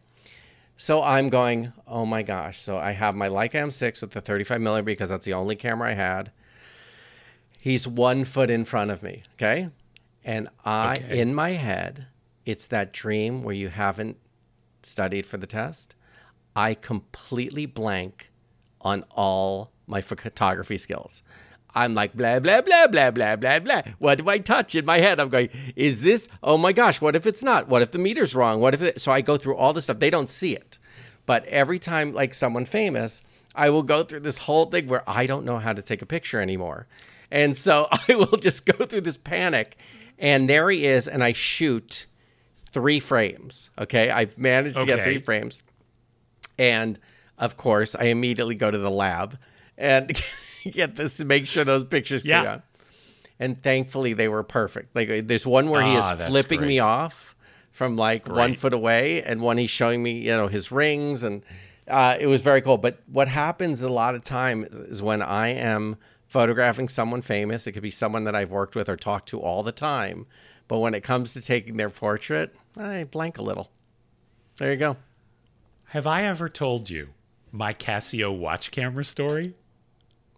So 0.82 1.04
I'm 1.04 1.28
going, 1.28 1.74
oh 1.86 2.06
my 2.06 2.24
gosh. 2.24 2.62
So 2.62 2.78
I 2.78 2.92
have 2.92 3.14
my 3.14 3.28
Leica 3.28 3.56
M6 3.56 4.02
with 4.02 4.12
the 4.12 4.22
35 4.22 4.62
millimeter 4.62 4.86
because 4.86 5.10
that's 5.10 5.26
the 5.26 5.34
only 5.34 5.58
camera 5.58 5.90
I 5.90 5.94
had. 5.94 6.32
He's 7.60 7.86
one 7.86 8.24
foot 8.24 8.50
in 8.50 8.64
front 8.64 8.90
of 8.90 9.04
me, 9.04 9.24
okay? 9.34 9.72
And 10.24 10.48
I, 10.64 10.94
Okay. 10.96 11.20
in 11.20 11.36
my 11.36 11.50
head, 11.52 12.08
it's 12.46 12.66
that 12.68 12.94
dream 12.94 13.44
where 13.44 13.54
you 13.54 13.68
haven't 13.68 14.16
studied 14.82 15.26
for 15.26 15.36
the 15.36 15.46
test. 15.46 15.96
I 16.56 16.76
completely 16.76 17.66
blank 17.66 18.32
on 18.80 19.04
all 19.12 19.72
my 19.86 20.00
photography 20.02 20.78
skills. 20.78 21.24
I'm 21.76 21.94
like 21.94 22.16
blah 22.16 22.40
blah 22.40 22.62
blah 22.62 22.88
blah 22.88 23.12
blah 23.12 23.36
blah 23.36 23.60
blah. 23.60 23.82
What 24.00 24.18
do 24.20 24.30
I 24.30 24.40
touch 24.40 24.76
in 24.76 24.86
my 24.86 25.00
head? 25.00 25.20
I'm 25.20 25.30
going, 25.30 25.50
is 25.76 26.02
this? 26.02 26.28
Oh 26.42 26.58
my 26.58 26.74
gosh! 26.74 27.00
What 27.02 27.16
if 27.16 27.26
it's 27.26 27.44
not? 27.44 27.68
What 27.68 27.82
if 27.82 27.92
the 27.92 28.00
meter's 28.00 28.36
wrong? 28.36 28.60
What 28.60 28.74
if 28.74 28.82
it? 28.82 29.02
So 29.02 29.12
I 29.12 29.22
go 29.22 29.38
through 29.38 29.56
all 29.56 29.74
this 29.74 29.86
stuff. 29.86 30.00
They 30.00 30.10
don't 30.10 30.30
see 30.30 30.56
it, 30.56 30.78
but 31.26 31.46
every 31.46 31.80
time 31.80 32.14
like 32.14 32.34
someone 32.34 32.66
famous, 32.66 33.24
I 33.56 33.70
will 33.70 33.84
go 33.84 34.04
through 34.04 34.22
this 34.22 34.40
whole 34.40 34.66
thing 34.66 34.88
where 34.88 35.04
I 35.08 35.26
don't 35.26 35.46
know 35.46 35.60
how 35.60 35.74
to 35.74 35.82
take 35.82 36.02
a 36.02 36.08
picture 36.08 36.42
anymore, 36.42 36.88
and 37.32 37.56
so 37.56 37.88
I 38.08 38.16
will 38.16 38.38
just 38.38 38.66
go 38.66 38.86
through 38.86 39.02
this 39.02 39.18
panic. 39.18 39.78
And 40.22 40.50
there 40.50 40.70
he 40.70 40.86
is, 40.86 41.08
and 41.08 41.24
I 41.24 41.32
shoot 41.32 42.06
three 42.72 43.00
frames. 43.00 43.70
Okay, 43.80 44.10
I've 44.10 44.38
managed 44.38 44.78
to 44.78 44.86
get 44.86 45.04
three 45.04 45.20
frames. 45.20 45.60
And 46.58 47.00
of 47.38 47.56
course, 47.56 47.96
I 47.96 48.06
immediately 48.06 48.56
go 48.56 48.70
to 48.70 48.78
the 48.78 48.92
lab 48.92 49.38
and 49.78 50.12
get 50.74 50.96
this, 50.96 51.20
make 51.24 51.48
sure 51.48 51.64
those 51.64 51.84
pictures 51.84 52.24
Yeah. 52.26 52.44
out. 52.44 52.62
And 53.40 53.62
thankfully, 53.64 54.14
they 54.14 54.28
were 54.28 54.44
perfect. 54.44 54.96
Like 54.96 55.28
there's 55.28 55.46
one 55.46 55.70
where 55.70 55.82
he 55.82 55.96
Ah, 55.96 56.12
is 56.12 56.18
that's 56.18 56.30
flipping 56.30 56.62
me 56.62 56.80
off 56.80 57.36
from 57.72 57.96
like 57.96 58.28
one 58.28 58.54
foot 58.56 58.74
away, 58.74 59.24
and 59.24 59.42
one 59.42 59.58
he's 59.58 59.70
showing 59.70 60.04
me, 60.04 60.20
you 60.20 60.32
know, 60.32 60.48
his 60.48 60.72
rings, 60.72 61.24
and 61.24 61.42
uh, 61.88 62.18
it 62.20 62.28
was 62.28 62.42
very 62.42 62.62
cool. 62.62 62.78
But 62.78 63.00
what 63.08 63.30
happens 63.30 63.82
a 63.82 63.88
lot 63.90 64.14
of 64.14 64.24
time 64.26 64.66
is 64.70 65.02
when 65.02 65.22
I 65.22 65.48
am 65.50 65.96
photographing 66.28 66.90
someone 66.90 67.22
famous. 67.22 67.66
It 67.66 67.72
could 67.72 67.82
be 67.82 67.90
someone 67.92 68.26
that 68.26 68.36
I've 68.36 68.52
worked 68.52 68.76
with 68.76 68.90
or 68.90 68.98
talked 68.98 69.30
to 69.30 69.40
all 69.40 69.64
the 69.64 69.72
time. 69.72 70.28
But 70.68 70.80
when 70.80 70.94
it 70.94 71.02
comes 71.02 71.34
to 71.34 71.42
taking 71.42 71.78
their 71.78 71.90
portrait, 71.90 72.54
I 72.78 73.06
blank 73.06 73.38
a 73.38 73.42
little. 73.42 73.72
There 74.58 74.70
you 74.72 74.78
go. 74.78 74.98
Have 75.86 76.06
I 76.06 76.26
ever 76.26 76.48
told 76.50 76.90
you 76.90 77.10
my 77.52 77.74
Casio 77.74 78.38
watch 78.38 78.70
camera 78.70 79.04
story? 79.06 79.56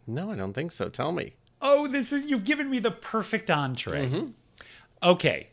No, 0.08 0.32
I 0.32 0.36
don't 0.36 0.54
think 0.54 0.72
so. 0.72 0.90
Tell 0.90 1.12
me. 1.12 1.34
Oh, 1.62 1.88
this 1.88 2.12
is 2.12 2.26
you've 2.26 2.44
given 2.44 2.70
me 2.70 2.80
the 2.80 2.92
perfect 2.92 3.50
entree. 3.52 4.06
Mm-hmm. 4.08 4.26
Okay. 5.04 5.50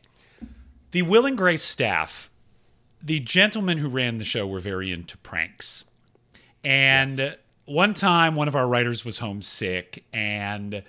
The 0.92 1.03
Will 1.03 1.26
and 1.26 1.36
Grace 1.36 1.62
staff, 1.62 2.30
the 3.03 3.18
gentlemen 3.18 3.78
who 3.78 3.88
ran 3.88 4.18
the 4.18 4.24
show 4.24 4.46
were 4.46 4.61
very 4.61 4.90
into 4.90 5.18
pranks. 5.18 5.84
And 6.64 7.36
one 7.66 7.92
time 7.94 8.34
one 8.34 8.49
of 8.49 8.57
our 8.57 8.66
writers 8.66 9.05
was 9.05 9.18
homesick 9.18 10.05
and 10.12 10.82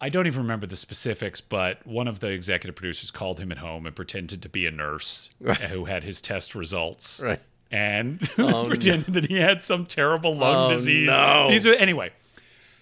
I 0.00 0.08
don't 0.08 0.26
even 0.26 0.42
remember 0.42 0.66
the 0.66 0.76
specifics, 0.76 1.40
but 1.40 1.84
one 1.86 2.08
of 2.08 2.20
the 2.20 2.28
executive 2.28 2.76
producers 2.76 3.10
called 3.10 3.40
him 3.40 3.50
at 3.50 3.58
home 3.58 3.86
and 3.86 3.96
pretended 3.96 4.42
to 4.42 4.48
be 4.48 4.66
a 4.66 4.70
nurse 4.70 5.30
who 5.70 5.86
had 5.86 6.04
his 6.04 6.20
test 6.20 6.54
results. 6.54 7.20
Right. 7.24 7.40
And 7.70 8.20
oh, 8.38 8.66
pretended 8.66 9.14
that 9.14 9.26
he 9.26 9.36
had 9.36 9.62
some 9.62 9.86
terrible 9.86 10.34
lung 10.34 10.70
Oh, 10.70 10.74
disease. 10.74 11.08
no. 11.08 11.48
These 11.50 11.64
were 11.66 11.72
anyway. 11.74 12.12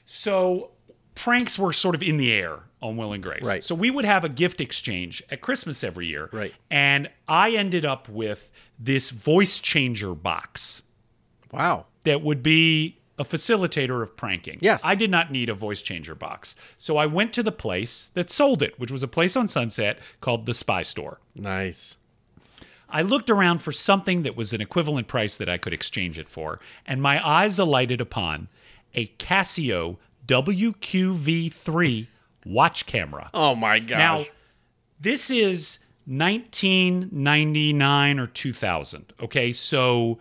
So 0.05 0.71
pranks 1.15 1.59
were 1.59 1.73
sort 1.73 1.95
of 1.95 2.03
in 2.03 2.17
the 2.17 2.33
air 2.33 2.61
on 2.81 2.97
Will 2.97 3.13
and 3.13 3.23
Grace. 3.23 3.45
Right. 3.45 3.63
So 3.63 3.75
we 3.75 3.91
would 3.91 4.05
have 4.05 4.25
a 4.25 4.29
gift 4.29 4.61
exchange 4.61 5.23
at 5.31 5.41
Christmas 5.41 5.85
every 5.85 6.07
year. 6.07 6.29
Right. 6.33 6.53
And 6.71 7.09
I 7.29 7.51
ended 7.51 7.85
up 7.85 8.09
with 8.09 8.51
this 8.79 9.11
voice 9.11 9.61
changer 9.61 10.15
box 10.15 10.83
Wow. 11.53 11.87
that 12.05 12.23
would 12.23 12.43
be 12.43 12.99
a 13.19 13.25
facilitator 13.25 14.03
of 14.03 14.17
pranking. 14.17 14.59
Yes. 14.61 14.83
I 14.85 14.95
did 14.95 15.11
not 15.11 15.31
need 15.31 15.49
a 15.49 15.55
voice 15.55 15.83
changer 15.83 16.15
box. 16.15 16.57
So 16.79 16.97
I 16.97 17.07
went 17.07 17.33
to 17.35 17.43
the 17.43 17.53
place 17.53 18.11
that 18.15 18.31
sold 18.31 18.63
it, 18.63 18.81
which 18.81 18.91
was 18.91 19.03
a 19.03 19.09
place 19.09 19.37
on 19.37 19.47
Sunset 19.47 19.99
called 20.21 20.47
the 20.47 20.55
Spy 20.55 20.83
Store. 20.83 21.21
Nice. 21.37 21.99
I 22.89 23.03
looked 23.03 23.31
around 23.31 23.59
for 23.61 23.71
something 23.73 24.23
that 24.23 24.37
was 24.37 24.53
an 24.53 24.61
equivalent 24.61 25.09
price 25.09 25.37
that 25.37 25.49
I 25.49 25.57
could 25.57 25.73
exchange 25.73 26.19
it 26.19 26.29
for, 26.29 26.59
and 26.87 27.01
my 27.01 27.27
eyes 27.27 27.59
alighted 27.59 28.01
upon 28.01 28.49
a 28.95 29.07
Casio 29.19 29.99
WQV3 30.27 32.07
watch 32.45 32.87
camera. 32.87 33.31
Oh 33.35 33.55
my 33.55 33.79
gosh. 33.79 33.99
Now, 33.99 34.25
this 35.01 35.31
is 35.31 35.79
1999 36.07 38.19
or 38.19 38.27
2000. 38.27 39.13
Okay, 39.23 39.53
so 39.53 40.19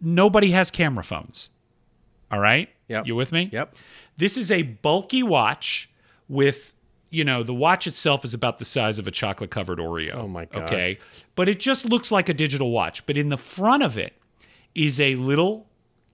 nobody 0.00 0.50
has 0.50 0.70
camera 0.70 1.04
phones. 1.04 1.50
All 2.30 2.40
right? 2.40 2.68
Yep. 2.88 3.06
You 3.06 3.14
with 3.14 3.32
me? 3.32 3.48
Yep. 3.52 3.74
This 4.16 4.36
is 4.36 4.50
a 4.50 4.62
bulky 4.62 5.22
watch 5.22 5.90
with, 6.28 6.74
you 7.10 7.24
know, 7.24 7.42
the 7.42 7.54
watch 7.54 7.86
itself 7.86 8.24
is 8.24 8.34
about 8.34 8.58
the 8.58 8.64
size 8.64 8.98
of 8.98 9.06
a 9.06 9.10
chocolate 9.10 9.50
covered 9.50 9.78
Oreo. 9.78 10.14
Oh 10.14 10.28
my 10.28 10.46
gosh. 10.46 10.62
Okay. 10.62 10.98
But 11.34 11.48
it 11.48 11.60
just 11.60 11.84
looks 11.84 12.10
like 12.10 12.28
a 12.28 12.34
digital 12.34 12.70
watch. 12.70 13.06
But 13.06 13.16
in 13.16 13.30
the 13.30 13.38
front 13.38 13.82
of 13.82 13.98
it 13.98 14.14
is 14.74 15.00
a 15.00 15.14
little 15.16 15.66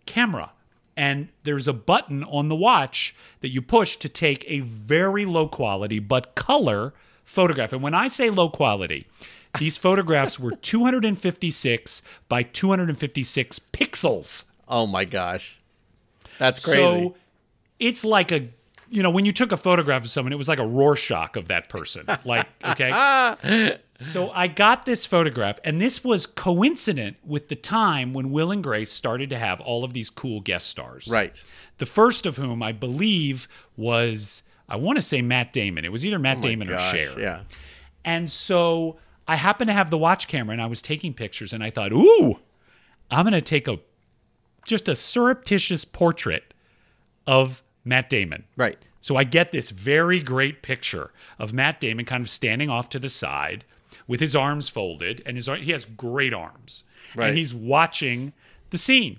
camera. 0.07 0.53
And 0.99 1.29
there's 1.45 1.69
a 1.69 1.73
button 1.73 2.25
on 2.25 2.49
the 2.49 2.57
watch 2.57 3.15
that 3.41 3.51
you 3.51 3.63
push 3.63 3.97
to 3.99 4.09
take 4.09 4.45
a 4.49 4.59
very 4.61 5.25
low 5.25 5.47
quality 5.47 6.01
but 6.01 6.35
color 6.35 6.93
photograph. 7.25 7.73
And 7.73 7.85
when 7.85 7.95
I 7.95 8.09
say 8.09 8.31
low 8.31 8.49
quality, 8.49 9.07
these 9.61 9.77
photographs 9.77 10.41
were 10.41 10.51
256 10.61 12.03
by 12.29 12.43
256 12.43 13.61
pixels. 13.73 14.45
Oh 14.67 14.89
my 14.89 15.05
gosh. 15.05 15.61
That's 16.41 16.59
crazy. 16.59 16.81
So 16.81 17.15
it's 17.79 18.05
like 18.05 18.33
a, 18.33 18.49
you 18.91 19.03
know, 19.03 19.11
when 19.11 19.25
you 19.25 19.33
took 19.33 19.53
a 19.53 19.57
photograph 19.57 20.05
of 20.05 20.11
someone, 20.11 20.33
it 20.33 20.37
was 20.37 20.49
like 20.49 20.59
a 20.59 20.67
Rorschach 20.67 21.37
of 21.37 21.49
that 21.49 21.69
person. 21.69 22.07
Like, 22.25 22.47
okay. 22.65 23.79
so 24.13 24.31
I 24.31 24.47
got 24.47 24.85
this 24.85 25.05
photograph, 25.07 25.59
and 25.65 25.81
this 25.81 26.03
was 26.03 26.27
coincident 26.27 27.17
with 27.25 27.49
the 27.49 27.57
time 27.57 28.15
when 28.15 28.31
Will 28.31 28.51
and 28.51 28.63
Grace 28.63 28.91
started 28.91 29.31
to 29.31 29.39
have 29.39 29.61
all 29.61 29.85
of 29.85 29.93
these 29.93 30.11
cool 30.11 30.41
guest 30.41 30.69
stars. 30.69 31.09
right. 31.09 31.43
The 31.79 31.87
first 31.87 32.27
of 32.27 32.37
whom 32.37 32.61
I 32.61 32.73
believe 32.73 33.47
was, 33.77 34.43
I 34.69 34.77
want 34.77 34.97
to 34.97 35.03
say 35.03 35.23
Matt 35.23 35.53
Damon. 35.53 35.85
It 35.85 35.93
was 35.93 36.05
either 36.05 36.19
Matt 36.19 36.39
oh 36.39 36.41
Damon 36.41 36.69
Oh 36.69 36.73
Gosh, 36.73 36.95
or 36.95 36.99
Cher. 36.99 37.21
Yeah. 37.21 37.41
And 38.05 38.29
so 38.29 38.99
I 39.29 39.37
happened 39.37 39.69
to 39.69 39.75
have 39.75 39.91
the 39.91 39.99
watch 39.99 40.27
camera 40.27 40.55
and 40.55 40.63
I 40.63 40.67
was 40.67 40.83
taking 40.83 41.15
pictures 41.15 41.53
and 41.53 41.63
I 41.63 41.71
thought, 41.71 41.93
ooh, 41.93 42.39
I'm 43.11 43.25
going 43.25 43.33
to 43.35 43.41
take 43.41 43.69
a 43.69 43.79
just 44.67 44.89
a 44.89 44.97
surreptitious 44.97 45.85
portrait 45.85 46.53
of 47.27 47.63
Matt 47.89 48.11
Damon. 48.11 48.45
Right. 48.57 48.79
So 49.01 49.17
I 49.17 49.25
get 49.25 49.53
this 49.53 49.71
very 49.71 50.21
great 50.21 50.63
picture 50.63 51.11
of 51.39 51.53
Matt 51.53 51.81
Damon 51.81 52.05
kind 52.05 52.23
of 52.23 52.31
standing 52.31 52.69
off 52.69 52.89
to 52.91 52.99
the 52.99 53.09
side 53.09 53.65
with 54.07 54.21
his 54.21 54.37
arms 54.37 54.69
folded 54.69 55.23
and 55.25 55.37
his 55.37 55.47
he 55.47 55.73
has 55.73 55.85
great 55.85 56.35
arms. 56.35 56.85
Right. 57.15 57.29
And 57.29 57.37
he's 57.37 57.55
watching 57.55 58.33
the 58.71 58.79
scene. 58.79 59.19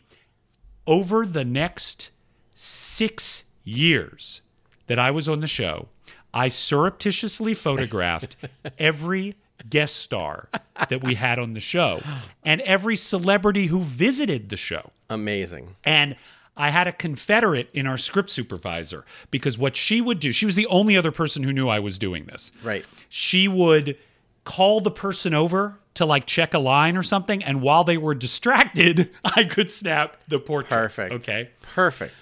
Over 0.86 1.26
the 1.26 1.46
next 1.46 2.12
6 2.56 3.44
years 3.64 4.42
that 4.88 4.98
I 5.00 5.12
was 5.12 5.30
on 5.30 5.40
the 5.40 5.48
show, 5.48 5.88
I 6.34 6.48
surreptitiously 6.48 7.54
photographed 7.54 8.36
every 8.80 9.36
guest 9.70 9.98
star 9.98 10.50
that 10.90 11.04
we 11.04 11.16
had 11.16 11.38
on 11.38 11.54
the 11.54 11.60
show 11.60 12.02
and 12.44 12.62
every 12.62 12.96
celebrity 12.96 13.68
who 13.68 13.82
visited 13.82 14.50
the 14.50 14.58
show. 14.58 14.92
Amazing. 15.10 15.76
And 15.84 16.16
I 16.60 16.70
had 16.70 16.86
a 16.88 16.92
Confederate 16.92 17.70
in 17.74 17.88
our 17.88 17.98
script 17.98 18.30
supervisor 18.30 19.06
because 19.32 19.58
what 19.58 19.76
she 19.76 20.02
would 20.02 20.20
do, 20.20 20.32
she 20.32 20.46
was 20.46 20.54
the 20.56 20.68
only 20.68 20.96
other 20.98 21.12
person 21.12 21.42
who 21.44 21.52
knew 21.54 21.68
I 21.70 21.80
was 21.80 21.98
doing 21.98 22.26
this. 22.26 22.52
Right. 22.62 22.86
She 23.08 23.48
would 23.48 23.98
call 24.44 24.82
the 24.82 24.92
person 24.92 25.34
over 25.34 25.80
to 25.96 26.06
like 26.06 26.26
check 26.26 26.54
a 26.54 26.60
line 26.60 26.98
or 26.98 27.04
something. 27.04 27.44
And 27.44 27.62
while 27.62 27.84
they 27.84 27.98
were 27.98 28.14
distracted, 28.14 29.10
I 29.24 29.46
could 29.46 29.72
snap 29.72 30.18
the 30.28 30.38
portrait. 30.40 30.70
Perfect. 30.76 31.14
Okay. 31.14 31.50
Perfect. 31.62 32.14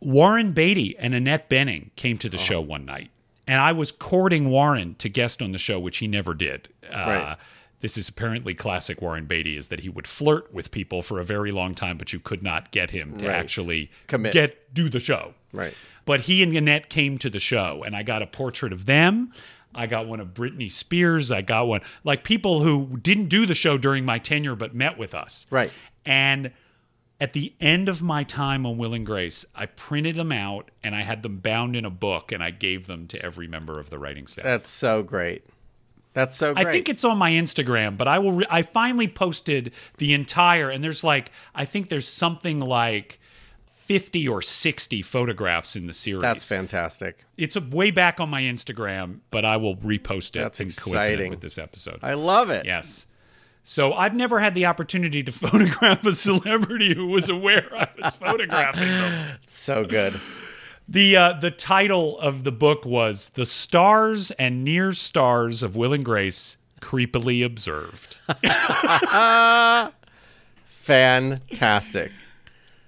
Warren 0.00 0.52
Beatty 0.52 0.96
and 0.98 1.14
Annette 1.14 1.50
Bening 1.50 1.90
came 1.96 2.18
to 2.18 2.28
the 2.28 2.36
Uh-huh. 2.36 2.44
show 2.44 2.60
one 2.60 2.84
night, 2.84 3.10
and 3.46 3.60
I 3.60 3.72
was 3.72 3.90
courting 3.90 4.48
Warren 4.48 4.94
to 4.96 5.08
guest 5.08 5.42
on 5.42 5.52
the 5.52 5.58
show, 5.58 5.78
which 5.78 5.98
he 5.98 6.06
never 6.06 6.34
did. 6.34 6.68
Uh, 6.88 6.94
Right. 6.96 7.36
This 7.80 7.96
is 7.96 8.08
apparently 8.08 8.54
classic 8.54 9.00
Warren 9.00 9.26
Beatty, 9.26 9.56
is 9.56 9.68
that 9.68 9.80
he 9.80 9.88
would 9.88 10.06
flirt 10.06 10.52
with 10.52 10.70
people 10.70 11.00
for 11.00 11.20
a 11.20 11.24
very 11.24 11.52
long 11.52 11.74
time, 11.74 11.96
but 11.96 12.12
you 12.12 12.18
could 12.18 12.42
not 12.42 12.72
get 12.72 12.90
him 12.90 13.16
to 13.18 13.26
Right. 13.26 13.34
actually 13.36 13.90
Commit. 14.08 14.32
get 14.32 14.74
do 14.74 14.88
the 14.88 14.98
show. 15.00 15.34
Right. 15.52 15.74
But 16.04 16.22
he 16.22 16.42
and 16.42 16.56
Annette 16.56 16.88
came 16.88 17.18
to 17.18 17.30
the 17.30 17.38
show, 17.38 17.82
and 17.84 17.94
I 17.94 18.02
got 18.02 18.20
a 18.22 18.26
portrait 18.26 18.72
of 18.72 18.86
them. 18.86 19.32
I 19.74 19.86
got 19.86 20.08
one 20.08 20.18
of 20.18 20.28
Britney 20.34 20.70
Spears. 20.72 21.30
I 21.30 21.42
got 21.42 21.68
one 21.68 21.82
like 22.02 22.24
people 22.24 22.62
who 22.62 22.98
didn't 23.00 23.26
do 23.28 23.46
the 23.46 23.54
show 23.54 23.78
during 23.78 24.04
my 24.04 24.18
tenure 24.18 24.56
but 24.56 24.74
met 24.74 24.98
with 24.98 25.14
us. 25.14 25.46
Right. 25.50 25.70
And 26.04 26.52
at 27.20 27.32
the 27.32 27.52
end 27.60 27.88
of 27.88 28.00
my 28.02 28.24
time 28.24 28.64
on 28.64 28.78
Will 28.78 28.94
and 28.94 29.04
Grace, 29.04 29.44
I 29.54 29.66
printed 29.66 30.16
them 30.16 30.32
out 30.32 30.70
and 30.82 30.94
I 30.94 31.02
had 31.02 31.22
them 31.22 31.38
bound 31.38 31.76
in 31.76 31.84
a 31.84 31.90
book 31.90 32.32
and 32.32 32.42
I 32.42 32.50
gave 32.50 32.86
them 32.86 33.06
to 33.08 33.22
every 33.22 33.46
member 33.46 33.78
of 33.78 33.90
the 33.90 33.98
writing 33.98 34.26
staff. 34.26 34.44
That's 34.44 34.68
so 34.70 35.02
great. 35.02 35.44
That's 36.18 36.34
so 36.34 36.52
great. 36.52 36.66
I 36.66 36.72
think 36.72 36.88
it's 36.88 37.04
on 37.04 37.16
my 37.16 37.30
Instagram, 37.30 37.96
but 37.96 38.08
I 38.08 38.18
will. 38.18 38.32
Re- 38.32 38.46
I 38.50 38.62
finally 38.62 39.06
posted 39.06 39.72
the 39.98 40.12
entire, 40.12 40.68
and 40.68 40.82
there's 40.82 41.04
like, 41.04 41.30
I 41.54 41.64
think 41.64 41.90
there's 41.90 42.08
something 42.08 42.58
like 42.58 43.20
fifty 43.86 44.26
or 44.26 44.42
sixty 44.42 45.00
photographs 45.00 45.76
in 45.76 45.86
the 45.86 45.92
series. 45.92 46.22
That's 46.22 46.44
fantastic. 46.44 47.24
It's 47.36 47.54
a, 47.54 47.60
way 47.60 47.92
back 47.92 48.18
on 48.18 48.28
my 48.30 48.42
Instagram, 48.42 49.20
but 49.30 49.44
I 49.44 49.58
will 49.58 49.76
repost 49.76 50.30
it. 50.34 50.40
That's 50.40 50.58
exciting. 50.58 51.30
with 51.30 51.40
this 51.40 51.56
episode. 51.56 52.00
I 52.02 52.14
love 52.14 52.50
it. 52.50 52.66
Yes. 52.66 53.06
So 53.62 53.92
I've 53.92 54.14
never 54.14 54.40
had 54.40 54.56
the 54.56 54.66
opportunity 54.66 55.22
to 55.22 55.30
photograph 55.46 56.04
a 56.04 56.14
celebrity 56.14 56.96
who 56.96 57.06
was 57.06 57.28
aware 57.28 57.68
I 57.72 57.88
was 58.02 58.16
photographing 58.16 58.88
them. 58.88 59.38
So 59.46 59.84
good. 59.84 60.20
The 60.88 61.16
uh, 61.16 61.32
the 61.34 61.50
title 61.50 62.18
of 62.18 62.44
the 62.44 62.52
book 62.52 62.84
was 62.86 63.30
"The 63.30 63.44
Stars 63.44 64.30
and 64.32 64.64
Near 64.64 64.92
Stars 64.94 65.62
of 65.62 65.76
Will 65.76 65.92
and 65.92 66.04
Grace 66.04 66.56
Creepily 66.80 67.44
Observed." 67.44 68.16
Fantastic. 70.64 72.12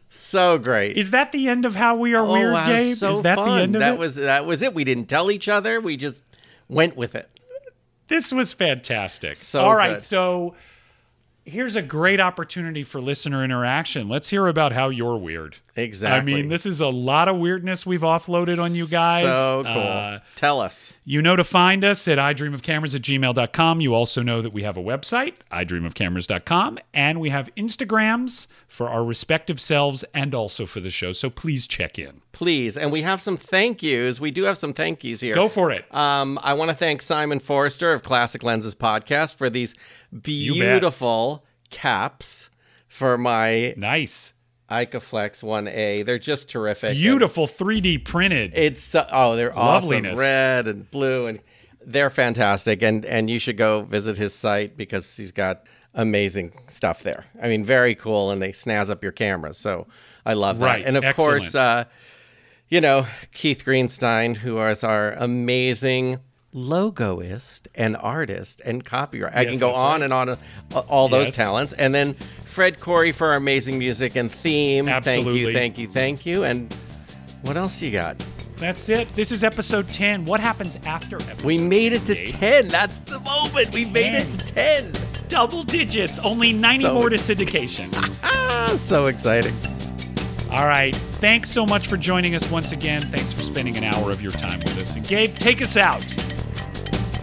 So 0.08 0.58
great. 0.58 0.96
Is 0.96 1.12
that 1.12 1.30
the 1.32 1.48
end 1.48 1.64
of 1.64 1.76
how 1.76 1.94
we 1.96 2.14
are 2.14 2.26
oh, 2.26 2.32
weird, 2.32 2.52
wow, 2.52 2.66
Gabe? 2.66 2.96
so 2.96 3.10
Is 3.10 3.22
that 3.22 3.36
fun. 3.36 3.48
the 3.48 3.62
end 3.62 3.76
of 3.76 3.80
that 3.80 3.94
it? 3.94 3.98
was 3.98 4.14
that 4.16 4.46
was 4.46 4.62
it. 4.62 4.74
We 4.74 4.84
didn't 4.84 5.06
tell 5.06 5.30
each 5.30 5.48
other. 5.48 5.80
We 5.80 5.96
just 5.96 6.22
went 6.68 6.96
with 6.96 7.14
it. 7.14 7.28
this 8.08 8.32
was 8.32 8.52
fantastic. 8.52 9.36
So 9.36 9.60
All 9.60 9.76
right, 9.76 9.92
good. 9.94 10.02
so 10.02 10.54
here's 11.44 11.76
a 11.76 11.82
great 11.82 12.20
opportunity 12.20 12.82
for 12.82 13.00
listener 13.00 13.44
interaction. 13.44 14.08
Let's 14.08 14.28
hear 14.28 14.46
about 14.46 14.72
how 14.72 14.88
you're 14.88 15.16
weird. 15.16 15.56
Exactly. 15.76 16.34
I 16.34 16.36
mean, 16.36 16.48
this 16.48 16.66
is 16.66 16.80
a 16.80 16.88
lot 16.88 17.28
of 17.28 17.38
weirdness 17.38 17.86
we've 17.86 18.00
offloaded 18.02 18.62
on 18.62 18.74
you 18.74 18.86
guys. 18.86 19.22
So 19.22 19.62
cool. 19.64 19.82
Uh, 19.82 20.18
Tell 20.34 20.60
us. 20.60 20.92
you 21.04 21.22
know 21.22 21.36
to 21.36 21.44
find 21.44 21.84
us 21.84 22.06
at 22.08 22.18
idreamofcameras 22.18 22.94
at 22.94 23.02
gmail.com. 23.02 23.80
You 23.80 23.94
also 23.94 24.22
know 24.22 24.42
that 24.42 24.52
we 24.52 24.62
have 24.62 24.76
a 24.76 24.82
website, 24.82 25.36
idreamofcameras.com, 25.52 26.78
and 26.92 27.20
we 27.20 27.30
have 27.30 27.48
Instagrams 27.56 28.46
for 28.68 28.88
our 28.88 29.04
respective 29.04 29.60
selves 29.60 30.04
and 30.14 30.34
also 30.34 30.66
for 30.66 30.80
the 30.80 30.90
show. 30.90 31.12
So 31.12 31.30
please 31.30 31.66
check 31.66 31.98
in. 31.98 32.20
Please. 32.32 32.76
And 32.76 32.92
we 32.92 33.02
have 33.02 33.20
some 33.20 33.36
thank 33.36 33.82
yous. 33.82 34.20
We 34.20 34.30
do 34.30 34.44
have 34.44 34.58
some 34.58 34.72
thank 34.72 35.02
yous 35.02 35.20
here. 35.20 35.34
Go 35.34 35.48
for 35.48 35.70
it. 35.70 35.92
Um, 35.94 36.38
I 36.42 36.54
want 36.54 36.70
to 36.70 36.76
thank 36.76 37.02
Simon 37.02 37.40
Forrester 37.40 37.92
of 37.92 38.02
Classic 38.02 38.42
Lenses 38.42 38.74
Podcast 38.74 39.36
for 39.36 39.50
these 39.50 39.74
beautiful 40.12 41.44
caps 41.70 42.50
for 42.88 43.16
my 43.16 43.74
Nice. 43.76 44.32
Ikoflex 44.70 45.42
1A. 45.42 46.06
They're 46.06 46.18
just 46.18 46.48
terrific. 46.48 46.92
Beautiful 46.92 47.46
3D 47.46 48.04
printed. 48.04 48.52
It's 48.54 48.82
so, 48.82 49.06
oh, 49.10 49.34
they're 49.34 49.56
awesome. 49.56 50.14
Red 50.14 50.68
and 50.68 50.88
blue 50.90 51.26
and 51.26 51.40
they're 51.84 52.10
fantastic 52.10 52.82
and 52.82 53.04
and 53.06 53.30
you 53.30 53.38
should 53.38 53.56
go 53.56 53.82
visit 53.82 54.16
his 54.16 54.34
site 54.34 54.76
because 54.76 55.16
he's 55.16 55.32
got 55.32 55.64
amazing 55.94 56.52
stuff 56.68 57.02
there. 57.02 57.24
I 57.42 57.48
mean, 57.48 57.64
very 57.64 57.94
cool 57.94 58.30
and 58.30 58.40
they 58.40 58.52
snazz 58.52 58.90
up 58.90 59.02
your 59.02 59.12
cameras. 59.12 59.58
So 59.58 59.88
I 60.24 60.34
love 60.34 60.58
that. 60.60 60.64
Right. 60.64 60.84
And 60.84 60.96
of 60.96 61.04
Excellent. 61.04 61.40
course, 61.40 61.54
uh 61.54 61.84
you 62.68 62.80
know, 62.80 63.08
Keith 63.34 63.64
Greenstein, 63.64 64.36
who 64.36 64.60
is 64.62 64.84
our 64.84 65.12
amazing 65.14 66.20
logoist 66.54 67.68
and 67.74 67.96
artist 67.96 68.60
and 68.64 68.84
copyright. 68.84 69.34
I 69.36 69.44
can 69.44 69.58
go 69.58 69.72
on 69.74 70.00
right. 70.00 70.02
and 70.04 70.12
on 70.12 70.28
uh, 70.30 70.36
all 70.88 71.08
those 71.08 71.28
Yes. 71.28 71.36
talents. 71.36 71.72
And 71.74 71.94
then 71.94 72.14
Fred 72.44 72.80
Corey 72.80 73.12
for 73.12 73.28
our 73.28 73.34
amazing 73.36 73.78
music 73.78 74.16
and 74.16 74.30
theme. 74.30 74.86
Thank 74.86 75.26
you, 75.26 75.52
thank 75.52 75.78
you, 75.78 75.88
thank 75.88 76.26
you. 76.26 76.44
And 76.44 76.74
what 77.42 77.56
else 77.56 77.80
you 77.80 77.90
got? 77.90 78.16
That's 78.56 78.88
it. 78.90 79.08
This 79.16 79.32
is 79.32 79.42
episode 79.42 79.90
10. 79.90 80.26
What 80.26 80.40
happens 80.40 80.76
after 80.84 81.16
episode 81.16 81.42
We 81.42 81.56
made 81.56 81.94
it 81.94 82.00
to 82.06 82.14
10? 82.14 82.64
10. 82.64 82.68
That's 82.68 82.98
the 82.98 83.18
moment. 83.20 83.72
We 83.74 83.86
made 83.86 84.14
it 84.14 84.26
to 84.38 84.54
10. 84.54 84.92
Double 85.28 85.62
digits. 85.62 86.22
Only 86.24 86.52
90 86.52 86.82
So- 86.82 86.94
more 86.94 87.08
to 87.08 87.16
syndication. 87.16 87.88
Ah, 88.22 88.74
so 88.76 89.06
exciting. 89.06 89.54
All 90.50 90.66
right. 90.66 90.94
Thanks 90.94 91.48
so 91.48 91.64
much 91.64 91.86
for 91.86 91.96
joining 91.96 92.34
us 92.34 92.50
once 92.50 92.72
again. 92.72 93.02
Thanks 93.02 93.32
for 93.32 93.42
spending 93.42 93.76
an 93.76 93.84
hour 93.84 94.10
of 94.10 94.20
your 94.20 94.32
time 94.32 94.58
with 94.58 94.78
us. 94.78 94.96
And 94.96 95.06
Gabe, 95.06 95.34
take 95.36 95.62
us 95.62 95.76
out. 95.76 96.04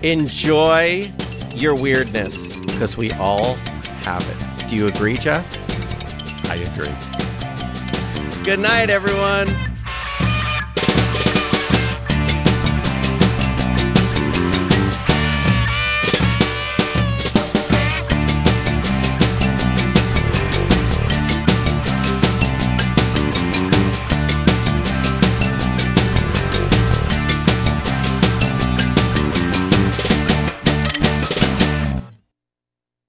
Enjoy 0.01 1.11
your 1.53 1.75
weirdness 1.75 2.55
because 2.55 2.95
we 2.95 3.11
all 3.13 3.55
have 4.03 4.23
it. 4.30 4.69
Do 4.69 4.78
you 4.78 4.88
agree, 4.88 5.17
Jeff? 5.17 5.45
I 6.49 6.55
agree. 6.55 6.93
Good 8.43 8.59
night, 8.59 8.89
everyone. 8.89 9.47